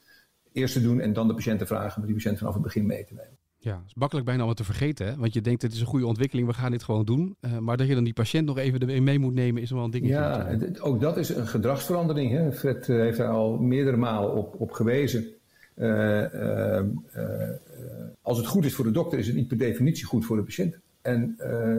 eerst 0.52 0.74
te 0.74 0.82
doen 0.82 1.00
en 1.00 1.12
dan 1.12 1.28
de 1.28 1.34
patiënten 1.34 1.66
vragen, 1.66 1.98
maar 1.98 2.06
die 2.06 2.16
patiënt 2.16 2.38
vanaf 2.38 2.54
het 2.54 2.62
begin 2.62 2.86
mee 2.86 3.04
te 3.04 3.14
nemen. 3.14 3.38
Ja, 3.64 3.76
het 3.76 3.86
is 3.86 3.94
makkelijk 3.94 4.26
bijna 4.26 4.42
om 4.42 4.48
het 4.48 4.56
te 4.56 4.64
vergeten. 4.64 5.06
Hè? 5.06 5.16
Want 5.16 5.34
je 5.34 5.40
denkt, 5.40 5.62
het 5.62 5.72
is 5.72 5.80
een 5.80 5.86
goede 5.86 6.06
ontwikkeling, 6.06 6.46
we 6.46 6.54
gaan 6.54 6.70
dit 6.70 6.82
gewoon 6.82 7.04
doen. 7.04 7.36
Uh, 7.40 7.58
maar 7.58 7.76
dat 7.76 7.86
je 7.86 7.94
dan 7.94 8.04
die 8.04 8.12
patiënt 8.12 8.46
nog 8.46 8.58
even 8.58 9.02
mee 9.02 9.18
moet 9.18 9.34
nemen, 9.34 9.62
is 9.62 9.70
wel 9.70 9.84
een 9.84 9.90
dingetje. 9.90 10.14
Ja, 10.14 10.58
ook 10.80 11.00
dat 11.00 11.16
is 11.16 11.28
een 11.28 11.46
gedragsverandering. 11.46 12.30
Hè? 12.30 12.52
Fred 12.52 12.88
eh, 12.88 12.96
heeft 12.96 13.18
daar 13.18 13.28
al 13.28 13.56
meerdere 13.56 13.96
malen 13.96 14.34
op, 14.34 14.54
op 14.58 14.70
gewezen. 14.70 15.26
Uh, 15.76 16.80
als 18.22 18.38
het 18.38 18.46
goed 18.46 18.64
is 18.64 18.74
voor 18.74 18.84
de 18.84 18.90
dokter, 18.90 19.18
is 19.18 19.26
het 19.26 19.36
niet 19.36 19.48
per 19.48 19.58
definitie 19.58 20.04
goed 20.04 20.24
voor 20.24 20.36
de 20.36 20.42
patiënt. 20.42 20.76
En, 21.02 21.34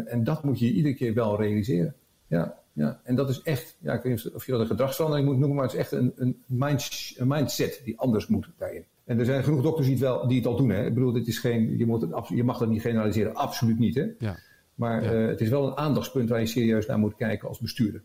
en 0.07 0.23
dat 0.23 0.43
moet 0.43 0.59
je 0.59 0.71
iedere 0.71 0.95
keer 0.95 1.13
wel 1.13 1.41
realiseren. 1.41 1.93
Ja, 2.27 2.59
ja. 2.73 2.99
En 3.03 3.15
dat 3.15 3.29
is 3.29 3.41
echt, 3.41 3.75
ja, 3.79 3.93
ik 3.93 4.01
weet 4.01 4.11
niet 4.13 4.33
of 4.33 4.45
je 4.45 4.51
dat 4.51 4.61
een 4.61 4.67
gedragsverandering 4.67 5.27
moet 5.27 5.37
noemen, 5.37 5.55
maar 5.55 5.65
het 5.65 5.73
is 5.73 5.79
echt 5.79 5.91
een, 5.91 6.13
een, 6.15 6.43
mind, 6.45 7.13
een 7.17 7.27
mindset 7.27 7.81
die 7.83 7.99
anders 7.99 8.27
moet 8.27 8.49
daarin. 8.57 8.85
En 9.05 9.19
er 9.19 9.25
zijn 9.25 9.43
genoeg 9.43 9.61
dokters 9.61 9.87
die 9.87 9.95
het, 9.95 10.05
wel, 10.05 10.27
die 10.27 10.37
het 10.37 10.47
al 10.47 10.55
doen. 10.55 10.69
Hè? 10.69 10.85
Ik 10.85 10.93
bedoel, 10.93 11.11
dit 11.11 11.27
is 11.27 11.39
geen, 11.39 11.77
je, 11.77 11.85
moet 11.85 12.01
het, 12.01 12.27
je 12.27 12.43
mag 12.43 12.57
dat 12.57 12.69
niet 12.69 12.81
generaliseren, 12.81 13.35
absoluut 13.35 13.79
niet. 13.79 13.95
Hè? 13.95 14.05
Ja. 14.17 14.37
Maar 14.75 15.03
ja. 15.03 15.13
Uh, 15.13 15.27
het 15.27 15.41
is 15.41 15.49
wel 15.49 15.67
een 15.67 15.77
aandachtspunt 15.77 16.29
waar 16.29 16.39
je 16.39 16.45
serieus 16.45 16.85
naar 16.85 16.99
moet 16.99 17.15
kijken 17.15 17.47
als 17.47 17.59
bestuurder. 17.59 18.03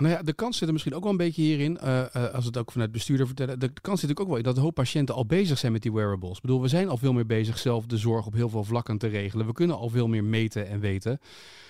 Nou 0.00 0.12
ja, 0.12 0.22
de 0.22 0.32
kans 0.32 0.58
zit 0.58 0.66
er 0.66 0.72
misschien 0.72 0.94
ook 0.94 1.02
wel 1.02 1.10
een 1.10 1.16
beetje 1.16 1.42
hierin, 1.42 1.78
uh, 1.82 1.88
uh, 2.16 2.24
als 2.24 2.42
we 2.42 2.46
het 2.46 2.58
ook 2.58 2.72
vanuit 2.72 2.92
bestuurder 2.92 3.26
vertellen. 3.26 3.58
De 3.60 3.70
kans 3.80 4.00
zit 4.00 4.20
ook 4.20 4.26
wel 4.26 4.36
in 4.36 4.42
dat 4.42 4.56
een 4.56 4.62
hoop 4.62 4.74
patiënten 4.74 5.14
al 5.14 5.26
bezig 5.26 5.58
zijn 5.58 5.72
met 5.72 5.82
die 5.82 5.92
wearables. 5.92 6.36
Ik 6.36 6.42
bedoel, 6.42 6.62
we 6.62 6.68
zijn 6.68 6.88
al 6.88 6.96
veel 6.96 7.12
meer 7.12 7.26
bezig 7.26 7.58
zelf 7.58 7.86
de 7.86 7.96
zorg 7.96 8.26
op 8.26 8.32
heel 8.32 8.48
veel 8.48 8.64
vlakken 8.64 8.98
te 8.98 9.06
regelen. 9.06 9.46
We 9.46 9.52
kunnen 9.52 9.76
al 9.76 9.88
veel 9.88 10.08
meer 10.08 10.24
meten 10.24 10.68
en 10.68 10.80
weten. 10.80 11.20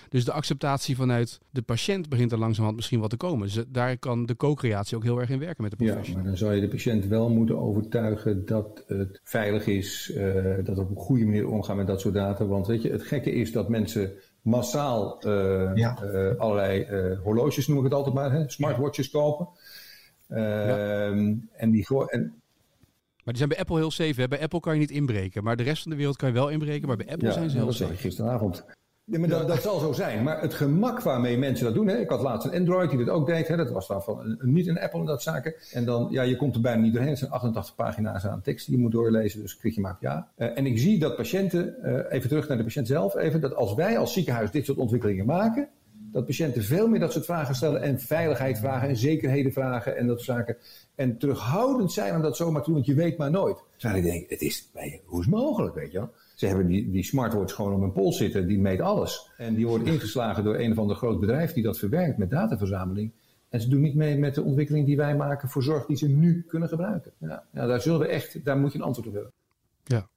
Dus 0.09 0.25
de 0.25 0.31
acceptatie 0.31 0.95
vanuit 0.95 1.39
de 1.49 1.61
patiënt 1.61 2.09
begint 2.09 2.31
er 2.31 2.37
langzamerhand 2.37 2.75
misschien 2.75 2.99
wat 2.99 3.09
te 3.09 3.17
komen. 3.17 3.47
Dus 3.47 3.63
daar 3.67 3.97
kan 3.97 4.25
de 4.25 4.35
co-creatie 4.35 4.97
ook 4.97 5.03
heel 5.03 5.19
erg 5.19 5.29
in 5.29 5.39
werken 5.39 5.63
met 5.63 5.71
de 5.71 5.77
professional. 5.77 6.09
Ja, 6.09 6.15
maar 6.15 6.23
dan 6.23 6.37
zou 6.37 6.53
je 6.53 6.61
de 6.61 6.67
patiënt 6.67 7.05
wel 7.05 7.29
moeten 7.29 7.59
overtuigen 7.59 8.45
dat 8.45 8.83
het 8.87 9.19
veilig 9.23 9.67
is, 9.67 10.11
uh, 10.15 10.55
dat 10.63 10.77
op 10.77 10.89
een 10.89 10.95
goede 10.95 11.25
manier 11.25 11.47
omgaan 11.47 11.77
met 11.77 11.87
dat 11.87 12.01
soort 12.01 12.13
data. 12.13 12.45
Want 12.45 12.67
weet 12.67 12.81
je, 12.81 12.91
het 12.91 13.03
gekke 13.03 13.31
is 13.31 13.51
dat 13.51 13.69
mensen 13.69 14.11
massaal 14.41 15.27
uh, 15.27 15.71
ja. 15.75 15.97
uh, 16.03 16.39
allerlei 16.39 16.87
horloges, 17.23 17.67
noem 17.67 17.77
ik 17.77 17.83
het 17.83 17.93
altijd 17.93 18.15
maar, 18.15 18.31
hè, 18.31 18.49
smartwatches 18.49 19.09
kopen. 19.09 19.47
Ja. 20.27 21.07
Ehm, 21.07 21.35
en 21.51 21.71
die 21.71 21.87
en, 22.07 22.41
maar 23.23 23.33
die 23.33 23.37
zijn 23.37 23.49
bij 23.49 23.57
Apple 23.57 23.77
heel 23.77 23.91
safe. 23.91 24.21
Hè? 24.21 24.27
Bij 24.27 24.41
Apple 24.41 24.59
kan 24.59 24.73
je 24.73 24.79
niet 24.79 24.91
inbreken. 24.91 25.43
Maar 25.43 25.55
de 25.55 25.63
rest 25.63 25.81
van 25.81 25.91
de 25.91 25.97
wereld 25.97 26.15
kan 26.15 26.27
je 26.27 26.33
wel 26.33 26.49
inbreken. 26.49 26.87
Maar 26.87 26.97
bij 26.97 27.09
Apple 27.09 27.27
ja, 27.27 27.33
zijn 27.33 27.49
ze 27.49 27.57
heel 27.57 27.65
dat 27.65 27.75
safe. 27.75 27.95
gisteravond. 27.95 28.65
Ja, 29.11 29.19
maar 29.19 29.29
dat, 29.29 29.47
dat, 29.47 29.61
zal 29.61 29.79
zo 29.79 29.93
zijn. 29.93 30.23
Maar 30.23 30.41
het 30.41 30.53
gemak 30.53 31.01
waarmee 31.01 31.37
mensen 31.37 31.65
dat 31.65 31.73
doen. 31.73 31.87
Hè? 31.87 31.97
Ik 31.97 32.09
had 32.09 32.21
laatst 32.21 32.47
een 32.47 32.59
Android 32.59 32.89
die 32.89 33.05
dat 33.05 33.09
ook 33.09 33.25
deed. 33.25 33.47
Hè? 33.47 33.55
Dat 33.55 33.69
was 33.69 33.87
dan 33.87 34.03
van 34.03 34.19
een, 34.19 34.53
niet 34.53 34.67
een 34.67 34.79
Apple 34.79 34.99
en 34.99 35.05
dat 35.05 35.21
zaken. 35.21 35.53
En 35.71 35.85
dan, 35.85 36.07
ja, 36.11 36.21
je 36.21 36.35
komt 36.35 36.55
er 36.55 36.61
bijna 36.61 36.81
niet 36.81 36.91
doorheen. 36.91 37.09
Het 37.09 37.19
zijn 37.19 37.31
88 37.31 37.75
pagina's 37.75 38.25
aan 38.25 38.41
tekst 38.41 38.65
die 38.65 38.75
je 38.75 38.81
moet 38.81 38.91
doorlezen. 38.91 39.41
Dus 39.41 39.57
klik 39.57 39.73
je 39.73 39.81
maar 39.81 39.97
ja. 39.99 40.27
Uh, 40.37 40.57
en 40.57 40.65
ik 40.65 40.79
zie 40.79 40.99
dat 40.99 41.15
patiënten, 41.15 41.75
uh, 41.83 41.99
even 42.09 42.29
terug 42.29 42.47
naar 42.47 42.57
de 42.57 42.63
patiënt 42.63 42.87
zelf, 42.87 43.15
even, 43.15 43.41
dat 43.41 43.55
als 43.55 43.73
wij 43.73 43.97
als 43.97 44.13
ziekenhuis 44.13 44.51
dit 44.51 44.65
soort 44.65 44.77
ontwikkelingen 44.77 45.25
maken, 45.25 45.69
dat 46.11 46.25
patiënten 46.25 46.63
veel 46.63 46.87
meer 46.87 46.99
dat 46.99 47.11
soort 47.11 47.25
vragen 47.25 47.55
stellen 47.55 47.81
en 47.81 47.99
veiligheid 47.99 48.59
vragen 48.59 48.89
en 48.89 48.97
zekerheden 48.97 49.51
vragen 49.51 49.97
en 49.97 50.07
dat 50.07 50.21
soort 50.21 50.37
zaken. 50.37 50.57
En 50.95 51.17
terughoudend 51.17 51.91
zijn 51.91 52.15
om 52.15 52.21
dat 52.21 52.35
zomaar 52.35 52.61
te 52.61 52.65
doen, 52.65 52.75
want 52.75 52.85
je 52.85 52.93
weet 52.93 53.17
maar 53.17 53.31
nooit. 53.31 53.57
Zou 53.77 53.97
ik 53.97 54.03
denken, 54.03 54.25
het 54.29 54.41
is, 54.41 54.69
hoe 55.05 55.19
is 55.19 55.25
het 55.25 55.35
mogelijk, 55.35 55.75
weet 55.75 55.91
je 55.91 55.97
wel? 55.97 56.11
Ze 56.41 56.47
hebben 56.47 56.67
die, 56.67 56.91
die 56.91 57.03
smartwatch 57.03 57.55
gewoon 57.55 57.73
op 57.73 57.81
hun 57.81 57.91
pols 57.91 58.17
zitten, 58.17 58.47
die 58.47 58.59
meet 58.59 58.81
alles. 58.81 59.31
En 59.37 59.55
die 59.55 59.67
wordt 59.67 59.85
ingeslagen 59.85 60.43
door 60.43 60.55
een 60.55 60.71
of 60.71 60.77
ander 60.77 60.95
groot 60.95 61.19
bedrijf 61.19 61.53
die 61.53 61.63
dat 61.63 61.77
verwerkt 61.77 62.17
met 62.17 62.29
dataverzameling. 62.29 63.11
En 63.49 63.61
ze 63.61 63.69
doen 63.69 63.81
niet 63.81 63.95
mee 63.95 64.17
met 64.17 64.35
de 64.35 64.43
ontwikkeling 64.43 64.85
die 64.85 64.97
wij 64.97 65.15
maken 65.15 65.49
voor 65.49 65.63
zorg 65.63 65.85
die 65.85 65.97
ze 65.97 66.07
nu 66.07 66.43
kunnen 66.47 66.69
gebruiken. 66.69 67.11
Ja, 67.17 67.43
ja 67.51 67.67
daar 67.67 67.81
zullen 67.81 67.99
we 67.99 68.07
echt, 68.07 68.45
daar 68.45 68.57
moet 68.57 68.71
je 68.71 68.77
een 68.77 68.83
antwoord 68.83 69.07
op 69.07 69.13
hebben. 69.13 69.31
Ja. 69.83 70.07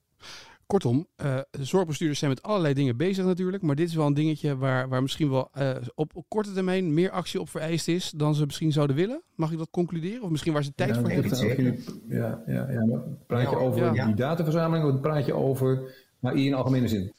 Kortom, 0.66 1.06
uh, 1.24 1.38
zorgbestuurders 1.50 2.18
zijn 2.18 2.30
met 2.30 2.42
allerlei 2.42 2.74
dingen 2.74 2.96
bezig 2.96 3.24
natuurlijk. 3.24 3.62
Maar 3.62 3.76
dit 3.76 3.88
is 3.88 3.94
wel 3.94 4.06
een 4.06 4.14
dingetje 4.14 4.56
waar, 4.56 4.88
waar 4.88 5.02
misschien 5.02 5.30
wel 5.30 5.50
uh, 5.58 5.70
op, 5.94 6.16
op, 6.16 6.24
korte 6.28 6.52
termijn 6.52 6.94
meer 6.94 7.10
actie 7.10 7.40
op 7.40 7.48
vereist 7.48 7.88
is 7.88 8.10
dan 8.10 8.34
ze 8.34 8.44
misschien 8.44 8.72
zouden 8.72 8.96
willen. 8.96 9.22
Mag 9.34 9.52
ik 9.52 9.58
dat 9.58 9.70
concluderen? 9.70 10.22
Of 10.22 10.30
misschien 10.30 10.52
waar 10.52 10.64
ze 10.64 10.74
tijd 10.74 10.94
ja, 10.94 11.00
voor 11.00 11.10
hebben? 11.10 11.78
Ja, 12.08 12.42
ja, 12.46 12.70
ja. 12.70 13.02
Praat 13.26 13.50
je 13.50 13.56
over 13.56 13.92
die 13.92 14.14
dataverzameling 14.14 14.94
of 14.94 15.00
praat 15.00 15.26
je 15.26 15.34
over 15.34 15.92
maar 16.24 16.36
in 16.36 16.54
algemene 16.54 16.88
zin. 16.88 17.12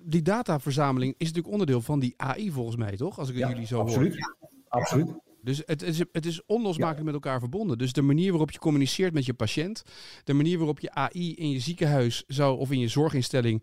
Die 0.00 0.22
dataverzameling 0.22 1.14
is 1.18 1.26
natuurlijk 1.26 1.52
onderdeel 1.52 1.80
van 1.80 2.00
die 2.00 2.14
AI 2.16 2.50
volgens 2.50 2.76
mij, 2.76 2.96
toch? 2.96 3.18
Als 3.18 3.28
ik 3.28 3.36
ja, 3.36 3.48
jullie 3.48 3.66
zo 3.66 3.80
absoluut. 3.80 4.18
hoor. 4.18 4.36
Absoluut. 4.68 5.08
Dus 5.42 5.62
het 5.66 5.82
is, 5.82 5.98
het 6.12 6.26
is 6.26 6.42
onlosmakelijk 6.46 6.98
ja. 6.98 7.04
met 7.04 7.14
elkaar 7.14 7.40
verbonden. 7.40 7.78
Dus 7.78 7.92
de 7.92 8.02
manier 8.02 8.30
waarop 8.30 8.50
je 8.50 8.58
communiceert 8.58 9.12
met 9.12 9.26
je 9.26 9.34
patiënt, 9.34 9.84
de 10.24 10.32
manier 10.32 10.56
waarop 10.56 10.80
je 10.80 10.90
AI 10.94 11.34
in 11.34 11.50
je 11.50 11.60
ziekenhuis 11.60 12.24
zou 12.26 12.58
of 12.58 12.70
in 12.70 12.78
je 12.78 12.88
zorginstelling 12.88 13.62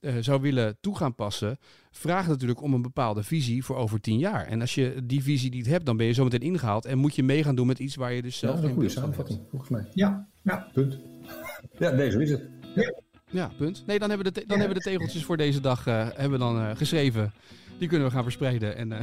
uh, 0.00 0.14
zou 0.20 0.40
willen 0.40 0.76
toe 0.80 0.96
gaan 0.96 1.14
passen, 1.14 1.58
vraagt 1.90 2.28
natuurlijk 2.28 2.62
om 2.62 2.74
een 2.74 2.82
bepaalde 2.82 3.22
visie 3.22 3.64
voor 3.64 3.76
over 3.76 4.00
tien 4.00 4.18
jaar. 4.18 4.46
En 4.46 4.60
als 4.60 4.74
je 4.74 5.00
die 5.04 5.22
visie 5.22 5.50
niet 5.50 5.66
hebt, 5.66 5.86
dan 5.86 5.96
ben 5.96 6.06
je 6.06 6.12
zometeen 6.12 6.40
ingehaald 6.40 6.84
en 6.84 6.98
moet 6.98 7.14
je 7.14 7.22
mee 7.22 7.44
gaan 7.44 7.54
doen 7.54 7.66
met 7.66 7.78
iets 7.78 7.94
waar 7.94 8.12
je 8.12 8.22
dus 8.22 8.38
zelf 8.38 8.60
ja, 8.60 8.66
een 8.66 8.72
goede 8.72 8.88
samenvatting, 8.88 9.40
volgens 9.50 9.70
mij. 9.70 9.86
Ja, 9.94 10.28
ja. 10.42 10.68
Punt. 10.72 10.98
Ja, 11.78 11.90
deze 11.90 12.22
is 12.22 12.30
het. 12.30 12.42
Ja. 12.74 13.03
Ja, 13.34 13.50
punt. 13.56 13.82
Nee, 13.86 13.98
dan 13.98 14.08
hebben 14.08 14.26
we 14.26 14.32
de, 14.32 14.46
dan 14.46 14.58
hebben 14.58 14.76
we 14.76 14.82
de 14.82 14.90
tegeltjes 14.90 15.24
voor 15.24 15.36
deze 15.36 15.60
dag 15.60 15.86
uh, 15.86 15.94
hebben 15.94 16.30
we 16.30 16.38
dan 16.38 16.60
uh, 16.60 16.70
geschreven. 16.76 17.32
Die 17.78 17.88
kunnen 17.88 18.06
we 18.06 18.12
gaan 18.14 18.22
verspreiden. 18.22 18.76
En, 18.76 18.92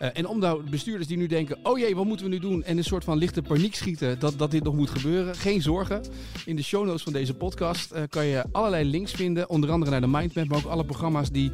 uh, 0.00 0.08
en 0.12 0.26
om 0.26 0.38
nou 0.38 0.70
bestuurders 0.70 1.06
die 1.06 1.16
nu 1.16 1.26
denken: 1.26 1.58
oh 1.62 1.78
jee, 1.78 1.96
wat 1.96 2.04
moeten 2.04 2.26
we 2.26 2.32
nu 2.32 2.38
doen? 2.38 2.64
En 2.64 2.76
een 2.76 2.84
soort 2.84 3.04
van 3.04 3.18
lichte 3.18 3.42
paniek 3.42 3.74
schieten 3.74 4.18
dat, 4.18 4.38
dat 4.38 4.50
dit 4.50 4.62
nog 4.62 4.74
moet 4.74 4.90
gebeuren. 4.90 5.34
Geen 5.36 5.62
zorgen. 5.62 6.02
In 6.44 6.56
de 6.56 6.62
show 6.62 6.86
notes 6.86 7.02
van 7.02 7.12
deze 7.12 7.34
podcast 7.34 7.94
kan 8.08 8.26
je 8.26 8.44
allerlei 8.52 8.84
links 8.84 9.12
vinden. 9.12 9.48
Onder 9.48 9.70
andere 9.70 9.90
naar 9.90 10.00
de 10.00 10.06
Mindmap, 10.06 10.48
maar 10.48 10.58
ook 10.58 10.64
alle 10.64 10.84
programma's 10.84 11.30
die 11.30 11.50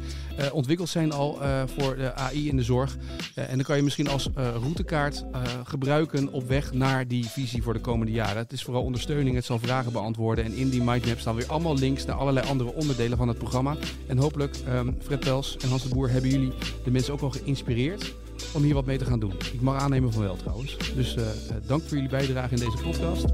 ontwikkeld 0.51 0.89
zijn 0.89 1.11
al 1.11 1.39
voor 1.65 1.95
de 1.95 2.13
AI 2.13 2.47
in 2.47 2.55
de 2.55 2.63
zorg. 2.63 2.97
en 3.35 3.55
dan 3.55 3.63
kan 3.63 3.77
je 3.77 3.83
misschien 3.83 4.07
als 4.07 4.29
routekaart 4.33 5.25
gebruiken 5.63 6.31
op 6.31 6.47
weg 6.47 6.73
naar 6.73 7.07
die 7.07 7.25
visie 7.25 7.63
voor 7.63 7.73
de 7.73 7.79
komende 7.79 8.11
jaren. 8.11 8.37
Het 8.37 8.51
is 8.51 8.63
vooral 8.63 8.83
ondersteuning, 8.83 9.35
het 9.35 9.45
zal 9.45 9.59
vragen 9.59 9.91
beantwoorden. 9.91 10.45
En 10.45 10.53
in 10.53 10.69
die 10.69 10.83
Mindmap 10.83 11.19
staan 11.19 11.35
weer 11.35 11.47
allemaal 11.47 11.77
links 11.77 12.05
naar 12.05 12.15
allerlei 12.15 12.47
andere 12.47 12.73
onderdelen 12.73 13.17
van 13.17 13.27
het 13.27 13.37
programma. 13.37 13.75
En 14.07 14.17
hopelijk, 14.17 14.55
um, 14.69 14.97
Fred 15.01 15.19
Pels 15.19 15.57
en 15.57 15.69
Hans 15.69 15.83
de 15.83 15.89
Boer, 15.89 16.09
hebben 16.09 16.31
jullie 16.31 16.53
de 16.83 16.91
mensen 16.91 17.13
ook 17.13 17.19
wel 17.19 17.29
geïnspireerd 17.29 18.15
om 18.53 18.63
hier 18.63 18.73
wat 18.73 18.85
mee 18.85 18.97
te 18.97 19.05
gaan 19.05 19.19
doen. 19.19 19.33
Ik 19.53 19.61
mag 19.61 19.81
aannemen 19.81 20.13
van 20.13 20.21
wel 20.21 20.35
trouwens. 20.35 20.77
Dus 20.95 21.15
uh, 21.15 21.23
dank 21.65 21.81
voor 21.81 21.95
jullie 21.95 22.09
bijdrage 22.09 22.55
in 22.55 22.59
deze 22.59 22.77
podcast. 22.83 23.25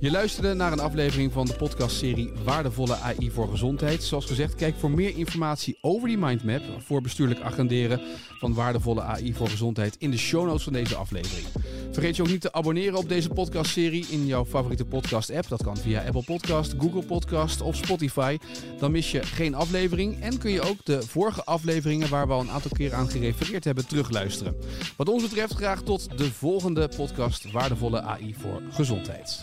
Je 0.00 0.10
luisterde 0.10 0.54
naar 0.54 0.72
een 0.72 0.80
aflevering 0.80 1.32
van 1.32 1.46
de 1.46 1.54
podcastserie 1.54 2.32
Waardevolle 2.44 2.94
AI 2.94 3.30
voor 3.30 3.48
Gezondheid. 3.48 4.02
Zoals 4.02 4.26
gezegd, 4.26 4.54
kijk 4.54 4.74
voor 4.76 4.90
meer 4.90 5.16
informatie 5.16 5.78
over 5.80 6.08
die 6.08 6.18
mindmap 6.18 6.62
voor 6.78 7.00
bestuurlijk 7.00 7.40
agenderen 7.40 8.00
van 8.38 8.54
waardevolle 8.54 9.02
AI 9.02 9.34
voor 9.34 9.48
gezondheid 9.48 9.96
in 9.98 10.10
de 10.10 10.18
show 10.18 10.46
notes 10.46 10.62
van 10.62 10.72
deze 10.72 10.96
aflevering. 10.96 11.46
Vergeet 11.90 12.16
je 12.16 12.22
ook 12.22 12.28
niet 12.28 12.40
te 12.40 12.52
abonneren 12.52 12.98
op 12.98 13.08
deze 13.08 13.28
podcastserie 13.28 14.06
in 14.10 14.26
jouw 14.26 14.44
favoriete 14.44 14.84
podcast-app. 14.84 15.48
Dat 15.48 15.62
kan 15.62 15.76
via 15.76 16.04
Apple 16.04 16.22
Podcast, 16.24 16.74
Google 16.78 17.02
Podcast 17.02 17.60
of 17.60 17.76
Spotify. 17.76 18.38
Dan 18.78 18.90
mis 18.90 19.10
je 19.10 19.22
geen 19.22 19.54
aflevering 19.54 20.20
en 20.20 20.38
kun 20.38 20.50
je 20.50 20.60
ook 20.60 20.84
de 20.84 21.02
vorige 21.02 21.44
afleveringen 21.44 22.08
waar 22.08 22.26
we 22.26 22.32
al 22.32 22.40
een 22.40 22.50
aantal 22.50 22.70
keer 22.70 22.94
aan 22.94 23.10
gerefereerd 23.10 23.64
hebben 23.64 23.86
terugluisteren. 23.86 24.56
Wat 24.96 25.08
ons 25.08 25.22
betreft 25.22 25.54
graag 25.54 25.82
tot 25.82 26.18
de 26.18 26.32
volgende 26.32 26.88
podcast 26.96 27.50
Waardevolle 27.50 28.00
AI 28.00 28.34
voor 28.38 28.62
Gezondheid. 28.70 29.42